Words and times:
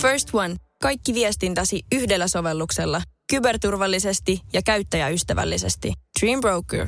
First 0.00 0.28
One. 0.34 0.56
Kaikki 0.82 1.14
viestintäsi 1.14 1.82
yhdellä 1.92 2.28
sovelluksella. 2.28 3.02
Kyberturvallisesti 3.30 4.40
ja 4.52 4.62
käyttäjäystävällisesti. 4.62 5.92
Dream 6.20 6.40
Broker. 6.40 6.86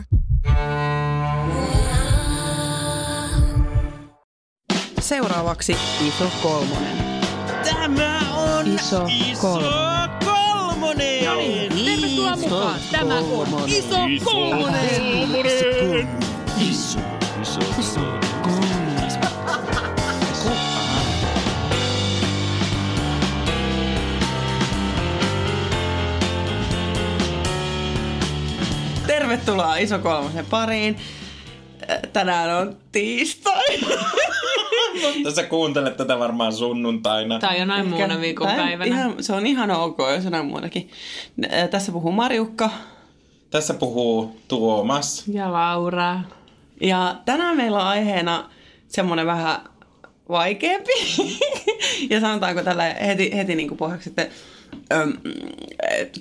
Seuraavaksi 5.01 5.77
iso 6.09 6.31
kolmonen. 6.43 6.97
Tämä 7.65 8.21
on 8.35 8.67
Iso 8.67 9.07
iso 9.31 9.41
kolmonen. 9.41 10.11
kolmonen. 10.25 11.25
No 11.25 11.35
niin, 11.35 11.69
tervetuloa 11.69 12.37
mukaan. 12.37 12.81
Tämä 12.93 13.19
on 13.19 13.69
Iso 13.69 13.97
Kolmonen. 14.25 15.03
Iso, 16.71 16.99
iso, 17.43 17.61
iso 17.81 18.01
kolmonen. 18.01 18.32
Tervetuloa 29.13 29.77
iso 29.77 29.99
kolmosen 29.99 30.47
pariin. 30.47 30.97
Tänään 32.13 32.57
on 32.57 32.77
tiistai. 32.93 33.65
Tässä 35.25 35.43
kuuntelet 35.43 35.97
tätä 35.97 36.19
varmaan 36.19 36.53
sunnuntaina. 36.53 37.39
Tai 37.39 37.59
jonain 37.59 37.87
muuna 37.89 38.21
viikonpäivänä. 38.21 38.85
Ihan, 38.85 39.15
se 39.21 39.33
on 39.33 39.47
ihan 39.47 39.71
ok, 39.71 39.99
jos 40.15 40.25
jonain 40.25 40.47
muunakin. 40.47 40.91
Tässä 41.71 41.93
puhuu 41.93 42.13
Marjukka. 42.13 42.71
Tässä 43.51 43.75
puhuu 43.75 44.41
Tuomas. 44.49 45.25
Ja 45.29 45.53
Laura. 45.53 46.21
Ja 46.81 47.17
tänään 47.25 47.57
meillä 47.57 47.81
on 47.81 47.87
aiheena 47.87 48.51
semmoinen 48.89 49.27
vähän 49.27 49.61
vaikeampi. 50.29 50.93
ja 52.11 52.21
sanotaanko 52.21 52.63
tällä 52.63 52.85
heti, 52.85 53.37
heti 53.37 53.55
niin 53.55 53.69
kuin 53.69 53.79
pohjaksi, 53.79 54.09
että 54.09 54.27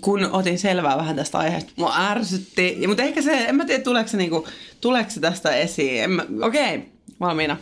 kun 0.02 0.30
otin 0.32 0.60
selvää 0.60 0.98
vähän 0.98 1.16
tästä 1.16 1.38
aiheesta, 1.38 1.72
mua 1.76 2.10
ärsytti. 2.10 2.78
Ja, 2.80 2.88
mutta 2.88 3.04
ehkä 3.04 3.22
se, 3.22 3.32
en 3.32 3.56
mä 3.56 3.66
tiedä, 3.66 3.84
tuleeko 3.84 4.10
se, 4.10 4.18
niin 4.18 4.30
kuin, 4.30 4.46
tuleeko 4.82 5.10
se 5.10 5.20
tästä 5.20 5.56
esiin. 5.56 6.12
Mä- 6.12 6.26
Okei, 6.42 6.76
okay, 6.76 6.88
valmiina. 7.20 7.58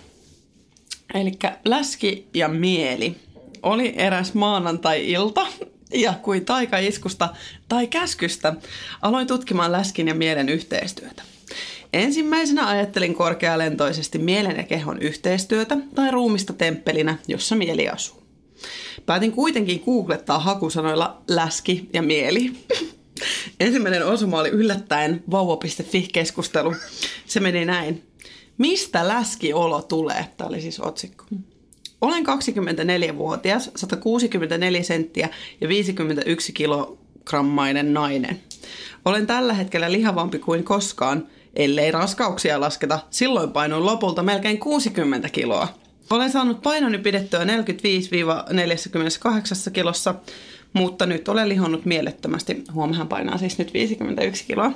Eli 1.14 1.32
läski 1.66 2.28
ja 2.34 2.48
mieli 2.48 3.16
oli 3.64 3.94
eräs 3.98 4.34
maanantai-ilta, 4.34 5.48
ja 5.94 6.14
kuin 6.22 6.46
taikaiskusta 6.46 7.30
tai 7.70 7.88
käskystä 7.88 8.54
aloin 9.02 9.28
tutkimaan 9.28 9.72
läskin 9.72 10.08
ja 10.08 10.14
mielen 10.16 10.50
yhteistyötä. 10.50 11.24
Ensimmäisenä 11.94 12.68
ajattelin 12.68 13.14
korkealentoisesti 13.14 14.18
mielen 14.18 14.58
ja 14.58 14.64
kehon 14.64 15.02
yhteistyötä 15.02 15.78
tai 15.96 16.12
ruumista 16.12 16.54
temppelinä, 16.54 17.18
jossa 17.28 17.56
mieli 17.56 17.90
asuu. 17.90 18.24
Päätin 19.06 19.32
kuitenkin 19.32 19.82
googlettaa 19.86 20.40
hakusanoilla 20.40 21.22
läski 21.28 21.90
ja 21.94 22.02
mieli. 22.02 22.52
Ensimmäinen 23.60 24.06
osuma 24.06 24.40
oli 24.40 24.50
yllättäen 24.50 25.24
vauva.fi-keskustelu. 25.32 26.76
Se 27.26 27.40
meni 27.40 27.66
näin. 27.66 28.04
Mistä 28.58 29.08
läskiolo 29.08 29.82
tulee? 29.82 30.26
Tämä 30.38 30.48
oli 30.48 30.62
siis 30.62 30.80
otsikko. 30.80 31.26
Olen 32.02 32.24
24-vuotias, 32.26 33.72
164 33.76 34.84
senttiä 34.84 35.30
ja 35.62 35.68
51 35.68 36.54
kilogrammainen 36.54 37.94
nainen. 37.94 38.40
Olen 39.06 39.28
tällä 39.28 39.54
hetkellä 39.54 39.92
lihavampi 39.92 40.40
kuin 40.40 40.64
koskaan, 40.64 41.28
ellei 41.56 41.92
raskauksia 41.92 42.60
lasketa. 42.60 43.00
Silloin 43.10 43.52
painoin 43.52 43.86
lopulta 43.86 44.24
melkein 44.24 44.60
60 44.60 45.30
kiloa. 45.30 45.79
Olen 46.10 46.32
saanut 46.32 46.62
painoni 46.62 46.98
pidettyä 46.98 47.44
45-48 47.44 47.46
kilossa, 49.74 50.16
mutta 50.74 51.06
nyt 51.06 51.28
olen 51.28 51.50
lihonnut 51.50 51.86
mielettömästi. 51.86 52.64
Huomahan 52.74 53.08
painaa 53.08 53.38
siis 53.38 53.58
nyt 53.58 53.74
51 53.74 54.44
kiloa. 54.48 54.72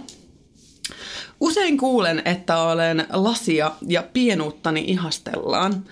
Usein 1.39 1.77
kuulen, 1.77 2.21
että 2.25 2.57
olen 2.57 3.05
lasia 3.09 3.71
ja 3.87 4.03
pienuuttani 4.13 4.83
ihastellaan. 4.87 5.85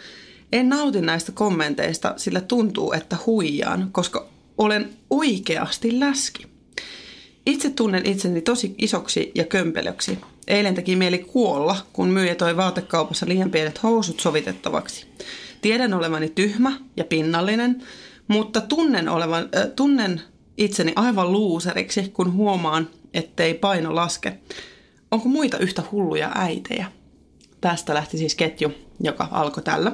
En 0.51 0.69
nauti 0.69 1.01
näistä 1.01 1.31
kommenteista, 1.31 2.13
sillä 2.17 2.41
tuntuu, 2.41 2.93
että 2.93 3.17
huijaan, 3.25 3.89
koska 3.91 4.27
olen 4.57 4.89
oikeasti 5.09 5.99
läski. 5.99 6.47
Itse 7.45 7.69
tunnen 7.69 8.05
itseni 8.05 8.41
tosi 8.41 8.75
isoksi 8.77 9.31
ja 9.35 9.43
kömpelöksi. 9.43 10.17
Eilen 10.47 10.75
teki 10.75 10.95
mieli 10.95 11.17
kuolla, 11.17 11.77
kun 11.93 12.09
myyjä 12.09 12.35
toi 12.35 12.57
vaatekaupassa 12.57 13.25
liian 13.27 13.51
pienet 13.51 13.83
housut 13.83 14.19
sovitettavaksi. 14.19 15.05
Tiedän 15.61 15.93
olevani 15.93 16.29
tyhmä 16.29 16.71
ja 16.97 17.03
pinnallinen, 17.03 17.83
mutta 18.27 18.61
tunnen, 18.61 19.09
olevan, 19.09 19.49
äh, 19.55 19.67
tunnen 19.75 20.21
itseni 20.57 20.93
aivan 20.95 21.31
luuseriksi, 21.31 22.09
kun 22.13 22.33
huomaan, 22.33 22.89
ettei 23.13 23.53
paino 23.53 23.95
laske. 23.95 24.37
Onko 25.11 25.29
muita 25.29 25.57
yhtä 25.57 25.83
hulluja 25.91 26.31
äitejä? 26.35 26.91
Tästä 27.61 27.93
lähti 27.93 28.17
siis 28.17 28.35
ketju, 28.35 28.71
joka 29.03 29.27
alkoi 29.31 29.63
tällä. 29.63 29.91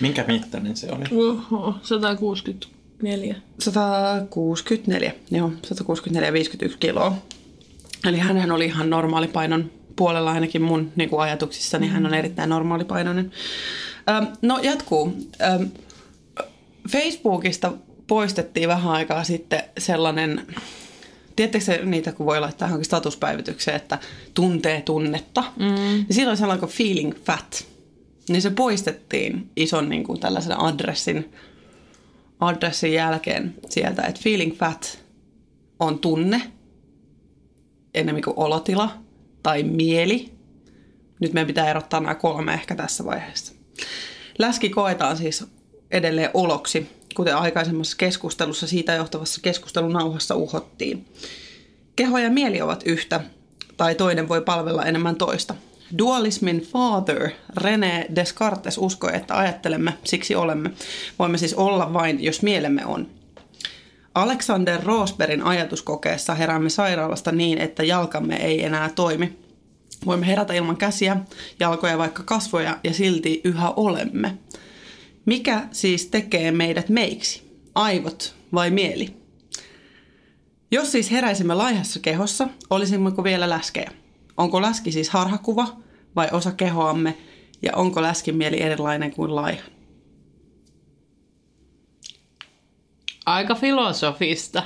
Minkä 0.00 0.24
mittainen 0.28 0.76
se 0.76 0.92
oli? 0.92 1.04
Oho, 1.26 1.74
164. 1.82 3.34
164, 3.58 5.12
joo, 5.30 5.52
164 5.62 6.32
51 6.32 6.78
kiloa. 6.78 7.16
Eli 8.04 8.18
hän 8.18 8.52
oli 8.52 8.64
ihan 8.64 8.90
normaalipainon 8.90 9.70
puolella 9.96 10.32
ainakin 10.32 10.62
mun 10.62 10.92
niin 10.96 11.10
kuin 11.10 11.20
ajatuksissa, 11.20 11.78
niin 11.78 11.92
hän 11.92 12.06
on 12.06 12.14
erittäin 12.14 12.50
normaalipainoinen. 12.50 13.32
Öm, 14.10 14.26
no 14.42 14.58
jatkuu. 14.62 15.16
Öm, 15.42 15.70
Facebookista 16.88 17.72
poistettiin 18.06 18.68
vähän 18.68 18.92
aikaa 18.92 19.24
sitten 19.24 19.62
sellainen, 19.78 20.46
tiedättekö 21.36 21.64
se 21.64 21.80
niitä, 21.84 22.12
kun 22.12 22.26
voi 22.26 22.40
laittaa 22.40 22.68
johonkin 22.68 22.84
statuspäivitykseen, 22.84 23.76
että 23.76 23.98
tuntee 24.34 24.82
tunnetta. 24.82 25.44
Mm. 25.56 26.06
Siinä 26.10 26.30
oli 26.30 26.36
sellainen 26.36 26.60
kuin 26.60 26.72
feeling 26.72 27.14
fat. 27.24 27.66
Niin 28.28 28.42
se 28.42 28.50
poistettiin 28.50 29.50
ison 29.56 29.88
niin 29.88 30.04
kuin 30.04 30.20
tällaisen 30.20 30.60
adressin 30.60 31.32
adressin 32.40 32.92
jälkeen 32.92 33.54
sieltä, 33.68 34.02
että 34.02 34.20
feeling 34.22 34.56
fat 34.58 35.04
on 35.80 35.98
tunne, 35.98 36.42
enemmän 37.94 38.22
kuin 38.22 38.34
olotila 38.36 38.90
tai 39.42 39.62
mieli. 39.62 40.32
Nyt 41.20 41.32
meidän 41.32 41.46
pitää 41.46 41.70
erottaa 41.70 42.00
nämä 42.00 42.14
kolme 42.14 42.54
ehkä 42.54 42.74
tässä 42.74 43.04
vaiheessa. 43.04 43.52
Läski 44.38 44.68
koetaan 44.68 45.16
siis 45.16 45.44
edelleen 45.90 46.30
oloksi, 46.34 46.90
kuten 47.14 47.36
aikaisemmassa 47.36 47.96
keskustelussa 47.96 48.66
siitä 48.66 48.94
johtavassa 48.94 49.40
keskustelunauhassa 49.40 50.34
uhottiin. 50.34 51.06
Keho 51.96 52.18
ja 52.18 52.30
mieli 52.30 52.60
ovat 52.60 52.82
yhtä, 52.86 53.20
tai 53.76 53.94
toinen 53.94 54.28
voi 54.28 54.40
palvella 54.40 54.84
enemmän 54.84 55.16
toista. 55.16 55.54
Dualismin 55.98 56.60
father 56.60 57.30
René 57.56 58.06
Descartes 58.14 58.78
uskoi, 58.78 59.16
että 59.16 59.38
ajattelemme, 59.38 59.94
siksi 60.04 60.34
olemme. 60.34 60.70
Voimme 61.18 61.38
siis 61.38 61.54
olla 61.54 61.92
vain, 61.92 62.24
jos 62.24 62.42
mielemme 62.42 62.86
on. 62.86 63.17
Alexander 64.18 64.82
Rosbergin 64.84 65.42
ajatuskokeessa 65.42 66.34
heräämme 66.34 66.70
sairaalasta 66.70 67.32
niin, 67.32 67.58
että 67.58 67.84
jalkamme 67.84 68.36
ei 68.36 68.64
enää 68.64 68.90
toimi. 68.94 69.38
Voimme 70.06 70.26
herätä 70.26 70.54
ilman 70.54 70.76
käsiä, 70.76 71.16
jalkoja 71.60 71.98
vaikka 71.98 72.22
kasvoja 72.22 72.78
ja 72.84 72.94
silti 72.94 73.40
yhä 73.44 73.70
olemme. 73.70 74.38
Mikä 75.26 75.68
siis 75.72 76.06
tekee 76.06 76.50
meidät 76.50 76.88
meiksi? 76.88 77.42
Aivot 77.74 78.34
vai 78.52 78.70
mieli? 78.70 79.16
Jos 80.70 80.92
siis 80.92 81.10
heräisimme 81.10 81.54
laihassa 81.54 82.00
kehossa, 82.00 82.48
olisimmeko 82.70 83.24
vielä 83.24 83.50
läskejä? 83.50 83.90
Onko 84.36 84.62
läski 84.62 84.92
siis 84.92 85.10
harhakuva 85.10 85.76
vai 86.16 86.28
osa 86.32 86.52
kehoamme 86.52 87.16
ja 87.62 87.72
onko 87.76 88.02
läskin 88.02 88.36
mieli 88.36 88.62
erilainen 88.62 89.10
kuin 89.12 89.34
laiha? 89.34 89.77
Aika 93.28 93.54
filosofista. 93.54 94.62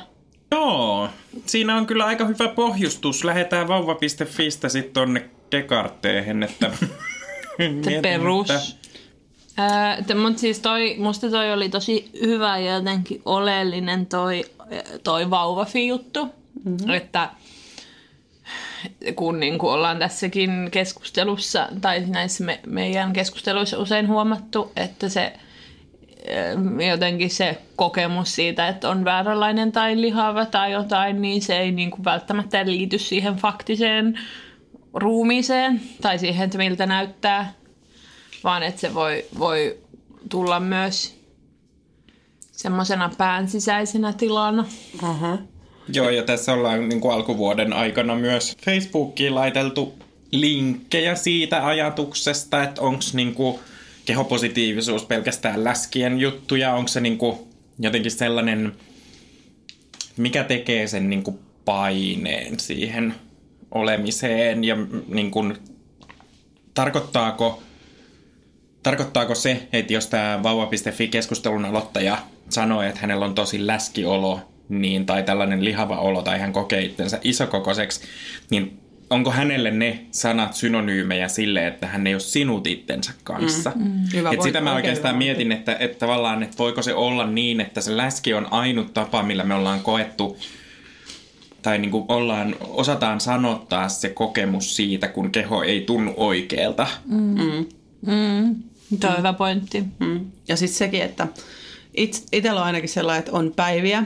Joo, 0.51 1.09
siinä 1.47 1.77
on 1.77 1.87
kyllä 1.87 2.05
aika 2.05 2.25
hyvä 2.25 2.49
pohjustus. 2.49 3.25
Lähetään 3.25 3.69
vauva.fistä 3.69 4.69
sitten 4.69 4.93
tonne 4.93 5.31
Descartehen, 5.53 6.43
että... 6.43 6.71
Se 7.83 8.01
perus. 8.03 8.79
Ää, 9.57 9.99
mutta 10.23 10.41
siis 10.41 10.61
toi, 10.61 10.97
musta 10.99 11.31
toi 11.31 11.53
oli 11.53 11.69
tosi 11.69 12.11
hyvä 12.21 12.59
ja 12.59 12.75
jotenkin 12.75 13.23
oleellinen 13.25 14.07
toi, 14.07 14.45
toi 15.05 15.31
vauvafi-juttu. 15.31 16.25
Mm-hmm. 16.65 16.91
Että 16.91 17.29
kun 19.17 19.41
niin 19.41 19.59
kuin 19.59 19.73
ollaan 19.73 19.99
tässäkin 19.99 20.69
keskustelussa, 20.71 21.69
tai 21.81 22.05
näissä 22.07 22.45
me, 22.45 22.61
meidän 22.67 23.13
keskusteluissa 23.13 23.79
usein 23.79 24.09
huomattu, 24.09 24.73
että 24.77 25.09
se 25.09 25.33
jotenkin 26.91 27.31
se 27.31 27.59
kokemus 27.77 28.35
siitä, 28.35 28.69
että 28.69 28.89
on 28.89 29.05
vääränlainen 29.05 29.73
tai 29.73 30.01
lihava 30.01 30.47
tai 30.47 30.73
jotain, 30.73 31.23
niin 31.23 31.43
se 31.43 31.59
ei 31.59 31.73
niin 31.73 31.91
kuin 31.91 32.05
välttämättä 32.05 32.67
liity 32.67 32.99
siihen 32.99 33.37
faktiseen 33.37 34.19
ruumiiseen 34.95 35.81
tai 36.01 36.19
siihen, 36.19 36.45
että 36.45 36.59
miltä 36.59 36.87
näyttää, 36.87 37.53
vaan 38.45 38.63
että 38.63 38.81
se 38.81 38.95
voi, 38.95 39.25
voi 39.39 39.79
tulla 40.29 40.61
myös 40.61 41.23
semmoisena 42.53 43.11
pään 43.19 43.49
sisäisenä 43.49 44.13
tilana. 44.13 44.65
Joo, 45.93 46.11
ja 46.11 46.23
tässä 46.23 46.53
ollaan 46.53 46.89
niin 46.89 47.01
kuin 47.01 47.15
alkuvuoden 47.15 47.73
aikana 47.73 48.15
myös 48.15 48.57
Facebookiin 48.65 49.35
laiteltu 49.35 49.95
linkkejä 50.33 51.15
siitä 51.15 51.67
ajatuksesta, 51.67 52.63
että 52.63 52.83
onko 52.83 53.05
niin 53.13 53.35
kuin 53.35 53.59
kehopositiivisuus 54.05 55.05
pelkästään 55.05 55.65
läskien 55.65 56.19
juttuja, 56.19 56.75
onko 56.75 56.89
se 56.89 57.01
niin 57.01 57.19
kuin 57.19 57.39
jotenkin 57.79 58.11
sellainen, 58.11 58.73
mikä 60.17 60.45
tekee 60.45 60.87
sen 60.87 61.11
niin 61.11 61.23
kuin 61.23 61.39
paineen 61.65 62.61
siihen 62.61 63.15
olemiseen? 63.71 64.65
Ja 64.65 64.77
niin 65.09 65.31
kuin, 65.31 65.57
tarkoittaako, 66.75 67.63
tarkoittaako 68.83 69.35
se, 69.35 69.69
että 69.73 69.93
jos 69.93 70.07
tämä 70.07 70.41
vauva.fi 70.43 71.09
keskustelun 71.09 71.65
aloittaja 71.65 72.19
sanoo, 72.49 72.83
että 72.83 73.01
hänellä 73.01 73.25
on 73.25 73.35
tosi 73.35 73.67
läskiolo 73.67 74.41
niin, 74.69 75.07
tai 75.07 75.23
tällainen 75.23 75.65
lihava 75.65 75.99
olo 75.99 76.23
tai 76.23 76.39
hän 76.39 76.53
kokee 76.53 76.83
itsensä 76.83 77.19
isokokoiseksi, 77.23 78.01
niin 78.51 78.82
onko 79.11 79.31
hänelle 79.31 79.71
ne 79.71 80.07
sanat 80.11 80.55
synonyymejä 80.55 81.29
sille, 81.29 81.67
että 81.67 81.87
hän 81.87 82.07
ei 82.07 82.15
ole 82.15 82.21
sinut 82.21 82.67
itsensä 82.67 83.13
kanssa? 83.25 83.73
Mm, 83.75 83.85
mm. 83.85 83.93
Hyvä 84.15 84.31
Et 84.31 84.43
sitä 84.43 84.61
mä 84.61 84.71
oikein 84.71 84.85
oikeastaan 84.85 85.15
hyvä 85.15 85.25
mietin, 85.25 85.53
että, 85.53 85.77
että 85.81 85.99
tavallaan, 85.99 86.43
että 86.43 86.59
voiko 86.59 86.83
se 86.83 86.95
olla 86.95 87.27
niin, 87.27 87.61
että 87.61 87.81
se 87.81 87.97
läski 87.97 88.35
on 88.35 88.47
ainut 88.51 88.95
tapa, 88.95 89.23
millä 89.23 89.45
me 89.45 89.55
ollaan 89.55 89.81
koettu 89.81 90.39
tai 91.63 91.79
niin 91.79 91.91
kuin 91.91 92.05
ollaan, 92.09 92.57
osataan 92.61 93.21
sanottaa 93.21 93.89
se 93.89 94.09
kokemus 94.09 94.77
siitä, 94.77 95.09
kun 95.09 95.33
keho 95.33 95.63
ei 95.63 95.81
tunnu 95.81 96.15
oikealta. 96.17 96.87
Tuo 99.01 99.11
on 99.11 99.19
hyvä 99.19 99.33
pointti. 99.33 99.85
Mm. 99.99 100.21
Ja 100.49 100.57
sitten 100.57 100.79
sekin, 100.79 101.03
että 101.03 101.29
it, 101.95 102.25
itsellä 102.33 102.61
on 102.61 102.67
ainakin 102.67 102.89
sellainen, 102.89 103.19
että 103.19 103.33
on 103.33 103.53
päiviä, 103.57 104.05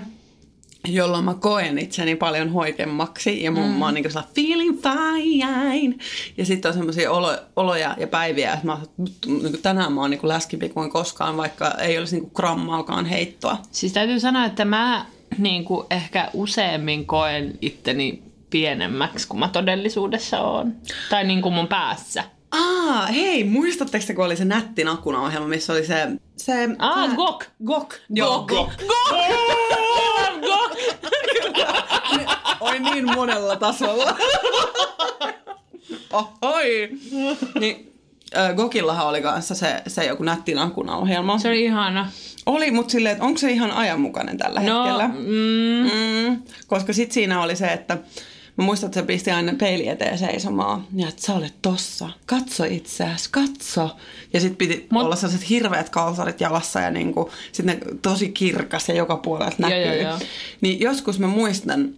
jolloin 0.89 1.25
mä 1.25 1.35
koen 1.35 1.79
itseni 1.79 2.17
paljon 2.17 2.53
hoikemmaksi 2.53 3.43
ja 3.43 3.51
mun, 3.51 3.71
mm. 3.71 3.79
mä 3.79 3.85
oon 3.85 3.95
niin 3.95 4.11
sellainen 4.11 4.35
feeling 4.35 4.79
fine. 4.83 5.95
Ja 6.37 6.47
sitten 6.47 6.69
on 6.69 6.75
semmoisia 6.75 7.13
olo, 7.13 7.37
oloja 7.57 7.97
ja 7.99 8.07
päiviä, 8.07 8.53
että 8.53 8.67
mä, 8.67 8.73
oon, 8.73 8.87
niin 9.27 9.63
tänään 9.63 9.93
mä 9.93 10.01
oon 10.01 10.11
niin 10.11 10.21
läskimpi 10.29 10.69
kuin 10.69 10.91
koskaan, 10.91 11.37
vaikka 11.37 11.71
ei 11.71 11.99
olisi 11.99 12.21
niin 12.21 12.31
grammaakaan 12.35 13.07
heittoa. 13.07 13.59
Siis 13.71 13.93
täytyy 13.93 14.21
sanoa, 14.21 14.45
että 14.45 14.65
mä 14.65 15.07
niin 15.39 15.65
kuin 15.65 15.87
ehkä 15.91 16.31
useammin 16.33 17.07
koen 17.07 17.59
itteni 17.61 18.23
pienemmäksi 18.51 19.29
kuin 19.29 19.41
mä 19.41 19.49
todellisuudessa 19.49 20.41
oon. 20.41 20.73
Tai 21.11 21.25
niin 21.25 21.43
kuin 21.43 21.55
mun 21.55 21.69
päässä. 21.69 22.25
Aa, 22.53 23.07
hei, 23.07 23.45
muistatteko 23.45 24.05
te, 24.07 24.15
kun 24.15 24.25
oli 24.25 24.37
se 24.37 24.45
nätti 24.45 24.85
nakuna-ohjelma, 24.85 25.49
missä 25.49 25.73
oli 25.73 25.87
se... 25.87 26.07
se 26.37 26.69
Aa, 26.79 27.09
Gok. 27.09 27.45
Gok. 27.67 27.95
Joo, 28.11 28.43
Gok. 28.49 28.71
Gok. 30.41 30.73
Oi 32.61 32.79
niin 32.81 33.15
monella 33.15 33.57
tasolla. 33.57 34.17
Ohoi. 36.13 36.91
Niin, 37.61 37.93
äh, 38.37 38.55
Gokillahan 38.55 39.07
oli 39.07 39.23
kanssa 39.23 39.55
se, 39.55 39.83
se 39.87 40.05
joku 40.05 40.23
nätti 40.23 40.55
nakuna-ohjelma. 40.55 41.39
Se 41.39 41.49
oli 41.49 41.65
ihana. 41.65 42.11
Oli, 42.47 42.71
mutta 42.71 42.93
silleen, 42.93 43.13
että 43.13 43.25
onko 43.25 43.39
se 43.39 43.51
ihan 43.53 43.71
ajanmukainen 43.71 44.39
tällä 44.39 44.61
No, 44.61 44.85
hetkellä? 44.85 45.09
mm, 45.09 45.91
Mm, 46.31 46.43
koska 46.67 46.93
sit 46.93 47.13
siinä 47.13 47.43
oli 47.43 47.57
se, 47.57 47.67
että 47.67 47.99
mä 48.57 48.65
muistan, 48.65 48.87
että 48.87 49.01
se 49.01 49.07
pisti 49.07 49.31
aina 49.31 49.53
peili 49.59 49.89
eteen 49.89 50.19
seisomaan. 50.19 50.87
Ja 50.97 51.09
että 51.09 51.23
sä 51.23 51.35
olet 51.35 51.55
tossa. 51.63 52.11
Katso 52.27 52.65
itseäsi, 52.65 53.29
katso. 53.31 53.97
Ja 54.33 54.41
sit 54.41 54.59
piti 54.59 54.87
Mut- 54.91 55.05
olla 55.05 55.17
sellaiset 55.17 55.49
hirveät 55.51 55.89
kalsarit 55.89 56.41
jalassa 56.41 56.81
ja 56.81 56.91
niinku, 56.91 57.31
sit 57.53 57.67
ne 57.67 57.79
tosi 58.03 58.29
kirkas 58.29 58.89
ja 58.89 58.95
joka 58.95 59.17
puolelta 59.17 59.57
näkyy. 59.59 59.85
joo, 59.85 59.95
joo. 59.95 60.19
Niin 60.61 60.81
joskus 60.81 61.19
mä 61.19 61.27
muistan, 61.27 61.95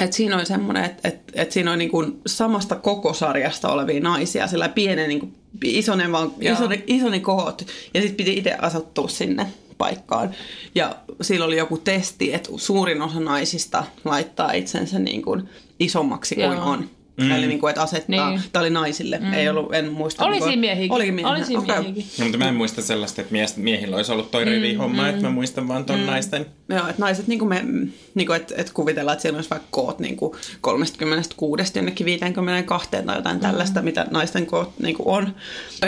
että 0.00 0.16
siinä 0.16 0.36
oli 0.36 0.46
semmoinen, 0.46 0.84
että, 0.84 1.08
että, 1.08 1.32
että 1.42 1.52
siinä 1.52 1.70
oli 1.70 1.78
niinku 1.78 2.04
samasta 2.26 2.74
koko 2.76 3.14
sarjasta 3.14 3.68
olevia 3.68 4.00
naisia, 4.00 4.46
sillä 4.46 4.68
pienen 4.68 5.08
niinku, 5.08 5.28
isonen, 5.64 6.12
vaan, 6.12 6.32
isoni, 6.40 6.84
isoni 6.86 7.20
kohot. 7.20 7.66
Ja 7.94 8.00
sitten 8.00 8.16
piti 8.16 8.38
itse 8.38 8.54
asettua 8.54 9.08
sinne 9.08 9.46
paikkaan. 9.78 10.30
Ja 10.74 10.96
sillä 11.20 11.44
oli 11.44 11.56
joku 11.56 11.78
testi, 11.78 12.34
että 12.34 12.50
suurin 12.56 13.02
osa 13.02 13.20
naisista 13.20 13.84
laittaa 14.04 14.52
itsensä 14.52 14.98
niin 14.98 15.22
kuin 15.22 15.48
isommaksi 15.84 16.34
kuin 16.34 16.58
on. 16.58 16.88
Mm. 17.16 17.30
Eli 17.30 17.46
niin 17.46 17.60
kuin, 17.60 17.70
että 17.70 17.82
asettaa, 17.82 18.30
Niin. 18.30 18.42
tämä 18.52 18.60
oli 18.60 18.70
naisille, 18.70 19.18
mm. 19.18 19.32
ei 19.32 19.48
ollut, 19.48 19.74
en 19.74 19.92
muista. 19.92 20.24
Oli 20.24 20.30
niin 20.30 20.38
kuin- 20.42 20.50
siinä 20.50 20.60
miehiäkin. 20.60 20.92
Olikin 20.92 21.14
miehiä. 21.14 21.30
Oli 21.32 21.44
siinä 21.44 21.60
Okei. 21.62 21.76
miehiäkin. 21.76 22.04
No, 22.18 22.24
mutta 22.24 22.38
mä 22.38 22.48
en 22.48 22.54
muista 22.54 22.82
sellaista, 22.82 23.20
että 23.20 23.32
mies, 23.32 23.56
miehillä 23.56 23.96
olisi 23.96 24.12
ollut 24.12 24.30
toi 24.30 24.44
rivihomma, 24.44 25.08
että 25.08 25.22
mä 25.22 25.30
muistan 25.30 25.68
vaan 25.68 25.84
ton 25.84 26.06
naisten. 26.06 26.46
Joo, 26.68 26.80
että 26.88 27.02
naiset, 27.02 27.26
niin 27.26 27.38
kuin 27.38 27.48
me, 27.48 27.64
niin 28.14 28.26
kuin, 28.26 28.36
että, 28.36 28.54
että 28.58 28.72
kuvitellaan, 28.74 29.12
että 29.12 29.22
siellä 29.22 29.36
olisi 29.36 29.50
vaikka 29.50 29.68
koot 29.70 29.98
niin 29.98 30.16
kuin 30.16 30.32
36 30.60 31.72
jonnekin 31.78 32.04
52 32.06 32.88
tai 32.90 33.16
jotain 33.16 33.40
tällaista, 33.40 33.82
mitä 33.82 34.06
naisten 34.10 34.46
koot 34.46 34.70
niin 34.78 34.94
kuin 34.96 35.06
on. 35.08 35.34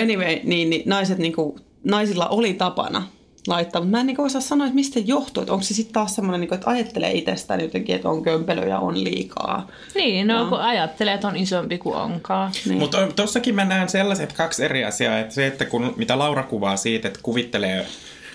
Anyway, 0.03 0.39
niin, 0.45 0.71
niin 0.71 0.83
naiset, 0.87 1.19
niin 1.19 1.33
kuin, 1.33 1.57
naisilla 1.85 2.27
oli 2.29 2.55
tapana 2.55 3.03
laittaa, 3.47 3.81
mutta 3.81 3.97
mä 3.97 4.01
en 4.01 4.07
niin 4.07 4.21
osaa 4.21 4.41
sanoa, 4.41 4.67
että 4.67 4.75
mistä 4.75 5.01
johtuu. 5.01 5.43
Että 5.43 5.53
onko 5.53 5.63
se 5.65 5.75
sitten 5.75 5.93
taas 5.93 6.15
semmoinen, 6.15 6.41
niin 6.41 6.49
kuin, 6.49 6.57
että 6.57 6.71
ajattelee 6.71 7.13
itsestään 7.13 7.61
jotenkin, 7.61 7.95
että 7.95 8.09
on 8.09 8.23
kömpelö 8.23 8.67
ja 8.67 8.79
on 8.79 9.05
liikaa. 9.05 9.69
Niin, 9.95 10.27
no, 10.27 10.47
kun 10.49 10.61
ajattelee, 10.61 11.15
että 11.15 11.29
on 11.29 11.37
isompi 11.37 11.79
kuin 11.79 11.97
onkaan. 11.97 12.53
Niin. 12.67 12.79
Mutta 12.79 13.09
tossakin 13.17 13.55
mä 13.55 13.65
näen 13.65 13.89
sellaiset 13.89 14.33
kaksi 14.33 14.65
eri 14.65 14.85
asiaa, 14.85 15.19
että 15.19 15.35
se, 15.35 15.47
että 15.47 15.65
kun, 15.65 15.95
mitä 15.97 16.19
Laura 16.19 16.43
kuvaa 16.43 16.77
siitä, 16.77 17.09
että 17.09 17.21
kuvittelee 17.23 17.87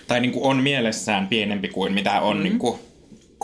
tai 0.07 0.19
niin 0.19 0.31
kuin 0.31 0.45
on 0.45 0.57
mielessään 0.57 1.27
pienempi 1.27 1.67
kuin 1.67 1.93
mitä 1.93 2.21
on 2.21 2.37
mm. 2.37 2.43
niin 2.43 2.59
kuin 2.59 2.79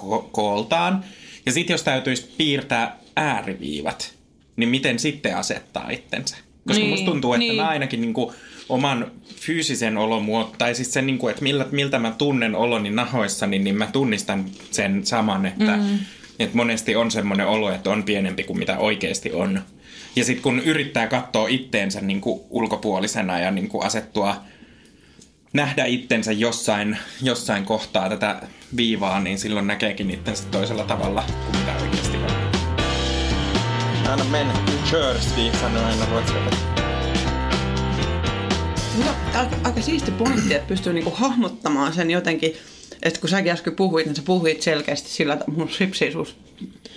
ko- 0.01 0.29
kooltaan. 0.31 1.05
Ja 1.45 1.51
sitten 1.51 1.73
jos 1.73 1.83
täytyisi 1.83 2.33
piirtää 2.37 2.97
ääriviivat, 3.15 4.13
niin 4.55 4.69
miten 4.69 4.99
sitten 4.99 5.37
asettaa 5.37 5.89
itsensä? 5.89 6.37
Koska 6.67 6.79
Niin, 6.79 6.89
musta 6.89 7.05
tuntuu, 7.11 7.33
että 7.33 7.39
niin. 7.39 7.55
mä 7.55 7.67
ainakin 7.67 8.01
niin 8.01 8.13
kuin 8.13 8.35
oman 8.69 9.11
fyysisen 9.35 9.97
olon 9.97 10.25
tai 10.57 10.75
siis 10.75 10.93
sen, 10.93 11.05
niin 11.05 11.17
kuin, 11.17 11.31
että 11.31 11.43
millä, 11.43 11.67
miltä 11.71 11.99
mä 11.99 12.11
tunnen 12.17 12.55
oloni 12.55 12.89
nahoissani, 12.89 13.59
niin 13.59 13.75
mä 13.75 13.87
tunnistan 13.87 14.45
sen 14.71 15.05
saman, 15.05 15.45
että, 15.45 15.77
mm. 15.77 15.99
että 16.39 16.57
monesti 16.57 16.95
on 16.95 17.11
semmoinen 17.11 17.47
olo, 17.47 17.71
että 17.71 17.89
on 17.89 18.03
pienempi 18.03 18.43
kuin 18.43 18.59
mitä 18.59 18.77
oikeasti 18.77 19.33
on. 19.33 19.61
Ja 20.15 20.25
sitten 20.25 20.43
kun 20.43 20.59
yrittää 20.59 21.07
katsoa 21.07 21.47
itteensä 21.47 22.01
niin 22.01 22.21
kuin 22.21 22.41
ulkopuolisena 22.49 23.39
ja 23.39 23.51
niin 23.51 23.69
kuin 23.69 23.85
asettua, 23.85 24.35
nähdä 25.53 25.85
itsensä 25.85 26.31
jossain, 26.31 26.97
jossain 27.21 27.65
kohtaa 27.65 28.09
tätä 28.09 28.41
viivaa, 28.77 29.19
niin 29.19 29.37
silloin 29.37 29.67
näkeekin 29.67 30.11
itsensä 30.11 30.43
toisella 30.51 30.83
tavalla 30.83 31.23
kuin 31.45 31.57
mitä 31.59 31.75
oikeasti 31.81 32.17
on. 32.17 32.35
Anna 34.09 34.25
mennä. 34.25 34.53
Jersey 34.91 35.51
sanoi 35.61 35.83
aina 35.83 36.05
ruotsilla. 36.05 36.94
Hyvä, 38.97 39.15
aika, 39.33 39.55
aika 39.63 39.81
siisti 39.81 40.11
pointti, 40.11 40.53
että 40.53 40.67
pystyy 40.67 40.93
niinku 40.93 41.11
hahmottamaan 41.15 41.93
sen 41.93 42.11
jotenkin, 42.11 42.53
että 43.03 43.19
kun 43.19 43.29
säkin 43.29 43.51
äsken 43.51 43.75
puhuit, 43.75 44.05
niin 44.05 44.15
sä 44.15 44.21
puhuit 44.25 44.61
selkeästi 44.61 45.09
sillä, 45.09 45.33
että 45.33 45.51
mun 45.51 45.69
sipsiisuus 45.69 46.35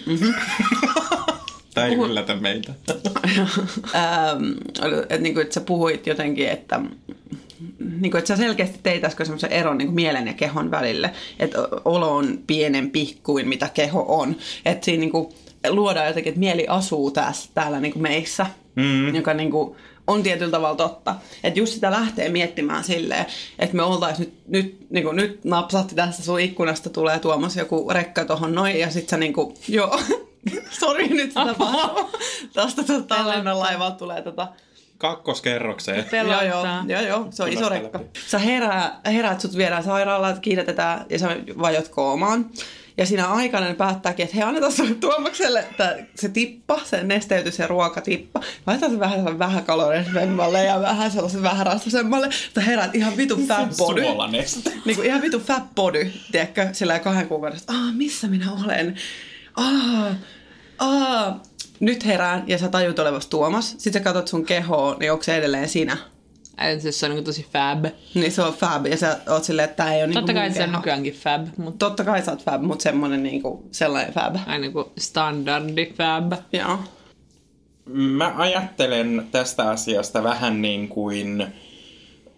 Tämä 1.75 1.87
ei 1.87 1.95
yllätä 1.95 2.37
meitä. 2.37 2.75
ähm, 3.95 4.53
että, 5.03 5.19
niin 5.19 5.35
kuin, 5.35 5.43
että 5.43 5.55
sä 5.55 5.61
puhuit 5.61 6.07
jotenkin, 6.07 6.49
että, 6.49 6.81
niin 7.79 8.11
kuin, 8.11 8.19
että 8.19 8.29
sä 8.29 8.37
selkeästi 8.37 8.79
teit 8.83 9.05
äsken 9.05 9.27
semmoisen 9.27 9.53
eron 9.53 9.79
niin 9.79 9.95
mielen 9.95 10.27
ja 10.27 10.33
kehon 10.33 10.71
välille, 10.71 11.11
että 11.39 11.59
olo 11.85 12.17
on 12.17 12.39
pienempi 12.47 13.19
kuin 13.23 13.49
mitä 13.49 13.71
keho 13.75 14.05
on. 14.09 14.37
Että 14.65 14.85
siinä 14.85 15.01
niin 15.01 15.11
kuin, 15.11 15.29
luodaan 15.69 16.07
jotenkin, 16.07 16.31
että 16.31 16.41
mieli 16.41 16.67
asuu 16.69 17.11
tässä, 17.11 17.51
täällä 17.55 17.81
niin 17.81 17.93
kuin 17.93 18.03
meissä, 18.03 18.47
mm. 18.75 19.15
joka 19.15 19.35
niin 19.35 19.51
kuin, 19.51 19.77
on 20.09 20.23
tietyllä 20.23 20.51
tavalla 20.51 20.77
totta. 20.77 21.15
Että 21.45 21.61
just 21.61 21.73
sitä 21.73 21.91
lähtee 21.91 22.29
miettimään 22.29 22.85
silleen, 22.85 23.27
että 23.59 23.77
me 23.77 23.83
oltaisiin 23.83 24.29
nyt, 24.29 24.49
nyt, 24.49 24.91
niin 24.91 25.05
kuin, 25.05 25.17
nyt 25.17 25.45
napsatti 25.45 25.95
tästä 25.95 26.23
sun 26.23 26.41
ikkunasta, 26.41 26.91
tulee 26.91 27.19
Tuomas 27.19 27.57
joku 27.57 27.91
rekka 27.91 28.25
tohon 28.25 28.55
noin, 28.55 28.79
ja 28.79 28.91
sit 28.91 29.09
sä 29.09 29.17
niin 29.17 29.33
kuin, 29.33 29.55
joo, 29.69 30.01
sori 30.81 31.09
nyt 31.09 31.31
sitä 31.31 31.47
tapahtuu. 31.47 32.21
Tästä 32.55 32.83
tuota, 32.83 33.27
laivalta 33.59 33.99
tulee 33.99 34.23
tota, 34.23 34.49
Kakkoskerrokseen. 34.99 36.07
Joo, 36.13 36.43
joo, 36.43 36.67
joo, 36.89 37.01
joo, 37.01 37.27
se 37.31 37.43
on 37.43 37.53
iso 37.53 37.69
rekka. 37.69 37.99
läpi. 37.99 38.21
Sä 38.27 38.39
herää, 38.39 39.01
heräät, 39.07 39.41
sut 39.41 39.57
viedään 39.57 39.85
sairaalaan, 39.85 40.41
kiinnitetään 40.41 41.07
ja 41.11 41.19
sä 41.19 41.37
vajot 41.59 41.89
koomaan. 41.89 42.51
Ja 42.99 43.07
siinä 43.07 43.27
aikana 43.27 43.67
ne 43.67 43.75
päättääkin, 43.75 44.25
että 44.25 44.37
he 44.37 44.43
annetaan 44.43 44.73
sulle 44.73 44.95
Tuomakselle 44.95 45.61
että 45.61 45.99
se 46.15 46.29
tippa, 46.29 46.81
se 46.85 47.03
nesteytys 47.03 47.57
se 47.57 47.67
ruokatippa. 47.67 48.41
Laitetaan 48.67 48.93
se 48.93 48.99
vähän 48.99 49.39
vähän 49.39 49.65
kalorisemmalle 49.65 50.65
ja 50.65 50.81
vähän 50.81 51.11
sellaisen 51.11 51.43
vähän 51.43 51.67
rastasemmalle. 51.67 52.29
Että 52.49 52.61
heräät 52.61 52.95
ihan 52.95 53.17
vitu 53.17 53.37
fat 53.47 53.77
body. 53.77 54.01
Niin 54.85 54.97
kuin 54.97 55.07
ihan 55.07 55.23
vitu 55.23 55.41
fat 55.41 55.75
body, 55.75 56.13
tiedätkö, 56.33 56.69
sillä 56.73 56.99
kahden 56.99 57.29
kuukauden, 57.29 57.61
aah, 57.67 57.95
missä 57.95 58.27
minä 58.27 58.53
olen? 58.65 58.97
Aah, 59.57 60.13
aah. 60.79 61.41
Nyt 61.81 62.07
herään 62.07 62.45
ja 62.47 62.59
sä 62.59 62.69
tajut 62.69 62.99
olevasi 62.99 63.31
Tuomas. 63.31 63.71
Sitten 63.71 63.93
sä 63.93 64.01
katsot 64.01 64.29
sun 64.29 64.45
kehoa, 64.45 64.97
niin 65.01 65.13
onko 65.13 65.25
se 65.25 65.37
edelleen 65.37 65.69
sinä? 65.69 65.97
Äiti, 66.61 66.93
se 66.93 67.07
on 67.07 67.13
niin 67.13 67.25
tosi 67.25 67.47
fab. 67.53 67.85
Niin 68.15 68.33
se 68.33 68.43
on 68.43 68.55
fab 68.55 68.87
ja 68.87 68.97
sä 68.97 69.19
oot 69.29 69.45
silleen, 69.45 69.69
että 69.71 69.85
tää 69.85 69.95
ei 69.95 70.05
ole 70.05 70.13
Totta 70.13 70.33
niinku 70.33 70.41
kai 70.41 70.53
se 70.53 70.65
on 70.65 70.73
nykyäänkin 70.73 71.15
fab, 71.15 71.47
mutta 71.57 71.87
Totta 71.87 72.05
kai 72.05 72.23
sä 72.23 72.31
oot 72.31 72.45
fab, 72.45 72.63
mutta 72.63 72.83
semmonen 72.83 73.23
niinku 73.23 73.69
sellainen 73.73 74.15
fab. 74.15 74.37
aina 74.47 74.59
niin 74.59 74.73
kuin 74.73 74.85
standardi 74.99 75.93
fab. 75.97 76.33
Joo. 76.53 76.79
Mä 77.87 78.35
ajattelen 78.37 79.27
tästä 79.31 79.71
asiasta 79.71 80.23
vähän 80.23 80.63
niin 80.63 80.89
kuin 80.89 81.47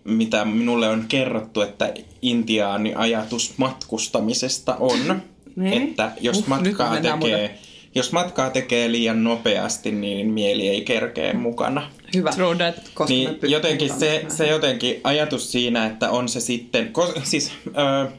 mitä 0.05 0.45
minulle 0.45 0.89
on 0.89 1.05
kerrottu, 1.09 1.61
että 1.61 1.95
intiaani 2.23 2.95
ajatus 2.97 3.55
matkustamisesta 3.57 4.77
on, 4.81 5.23
Niin? 5.57 5.83
että 5.91 6.13
jos 6.21 6.39
Uh, 6.39 6.47
matkaa 6.47 6.97
tekee, 7.01 7.59
jos 7.95 8.13
matkaa 8.13 8.51
tekee 8.51 8.93
liian 8.93 9.25
nopeasti, 9.25 9.93
niin 9.93 10.27
mieli 10.27 10.69
ei 10.69 10.81
kerkee 10.81 11.33
mukana. 11.33 11.91
Hyvä. 12.15 12.31
True 12.31 12.57
that. 12.57 12.75
Koska 12.95 13.15
Niin 13.15 13.39
jotenkin 13.43 13.91
se, 13.99 14.25
se 14.29 14.47
jotenkin 14.47 15.01
ajatus 15.05 15.53
siinä, 15.53 15.87
että 15.87 16.11
on 16.11 16.29
se 16.29 16.41
sitten, 16.41 16.93
ko, 16.93 17.13
siis 17.23 17.53
ö, 17.67 18.11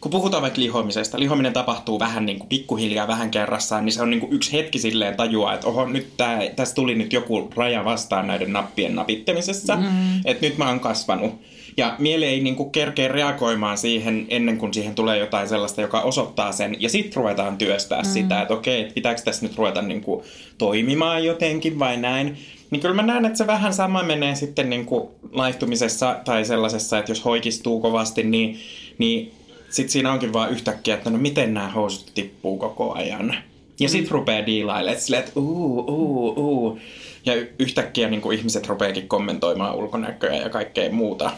kun 0.00 0.10
puhutaan 0.10 0.42
vaikka 0.42 0.60
lihomisesta, 0.60 1.20
lihominen 1.20 1.52
tapahtuu 1.52 1.98
vähän 1.98 2.26
niin 2.26 2.38
kuin 2.38 2.48
pikkuhiljaa 2.48 3.08
vähän 3.08 3.30
kerrassaan, 3.30 3.84
niin 3.84 3.92
se 3.92 4.02
on 4.02 4.10
niin 4.10 4.20
kuin 4.20 4.32
yksi 4.32 4.52
hetki 4.52 4.78
silleen 4.78 5.16
tajua, 5.16 5.54
että 5.54 5.66
oho, 5.66 5.86
nyt 5.86 6.16
tää, 6.16 6.40
tässä 6.56 6.74
tuli 6.74 6.94
nyt 6.94 7.12
joku 7.12 7.50
raja 7.56 7.84
vastaan 7.84 8.26
näiden 8.26 8.52
nappien 8.52 8.94
napittamisessa, 8.94 9.76
mm. 9.76 10.20
että 10.24 10.46
nyt 10.46 10.58
mä 10.58 10.68
oon 10.68 10.80
kasvanut. 10.80 11.34
Ja 11.76 11.94
mieli 11.98 12.24
ei 12.24 12.40
niin 12.40 12.56
kuin 12.56 12.70
kerkeä 12.70 13.08
reagoimaan 13.08 13.78
siihen 13.78 14.26
ennen 14.28 14.58
kuin 14.58 14.74
siihen 14.74 14.94
tulee 14.94 15.18
jotain 15.18 15.48
sellaista, 15.48 15.80
joka 15.80 16.00
osoittaa 16.00 16.52
sen. 16.52 16.76
Ja 16.78 16.88
sitten 16.88 17.16
ruvetaan 17.16 17.58
työstää 17.58 18.02
mm. 18.02 18.08
sitä, 18.08 18.42
että 18.42 18.54
okei, 18.54 18.80
että 18.80 18.94
pitääkö 18.94 19.22
tässä 19.24 19.46
nyt 19.46 19.56
ruveta 19.56 19.82
niin 19.82 20.00
kuin 20.00 20.24
toimimaan 20.58 21.24
jotenkin 21.24 21.78
vai 21.78 21.96
näin. 21.96 22.36
Niin 22.70 22.80
kyllä 22.80 22.94
mä 22.94 23.02
näen, 23.02 23.24
että 23.24 23.38
se 23.38 23.46
vähän 23.46 23.74
sama 23.74 24.02
menee 24.02 24.34
sitten 24.34 24.70
niin 24.70 24.86
kuin 24.86 25.08
laihtumisessa 25.32 26.20
tai 26.24 26.44
sellaisessa, 26.44 26.98
että 26.98 27.10
jos 27.10 27.24
hoikistuu 27.24 27.80
kovasti, 27.80 28.22
niin, 28.22 28.58
niin 28.98 29.32
sitten 29.70 29.92
siinä 29.92 30.12
onkin 30.12 30.32
vaan 30.32 30.50
yhtäkkiä, 30.50 30.94
että 30.94 31.10
no 31.10 31.18
miten 31.18 31.54
nämä 31.54 31.68
housut 31.68 32.14
tippuu 32.14 32.58
koko 32.58 32.92
ajan. 32.92 33.36
Ja 33.80 33.88
sitten 33.88 34.10
rupeaa 34.10 34.46
diilailemaan 34.46 35.00
silleen, 35.00 35.24
että 35.24 35.40
uu, 35.40 35.78
uu, 35.80 36.28
uu. 36.36 36.78
Ja 37.26 37.32
yhtäkkiä 37.58 38.08
niin 38.08 38.20
kuin 38.20 38.38
ihmiset 38.38 38.66
rupeakin 38.66 39.08
kommentoimaan 39.08 39.74
ulkonäköä 39.74 40.34
ja 40.34 40.48
kaikkea 40.48 40.92
muuta. 40.92 41.30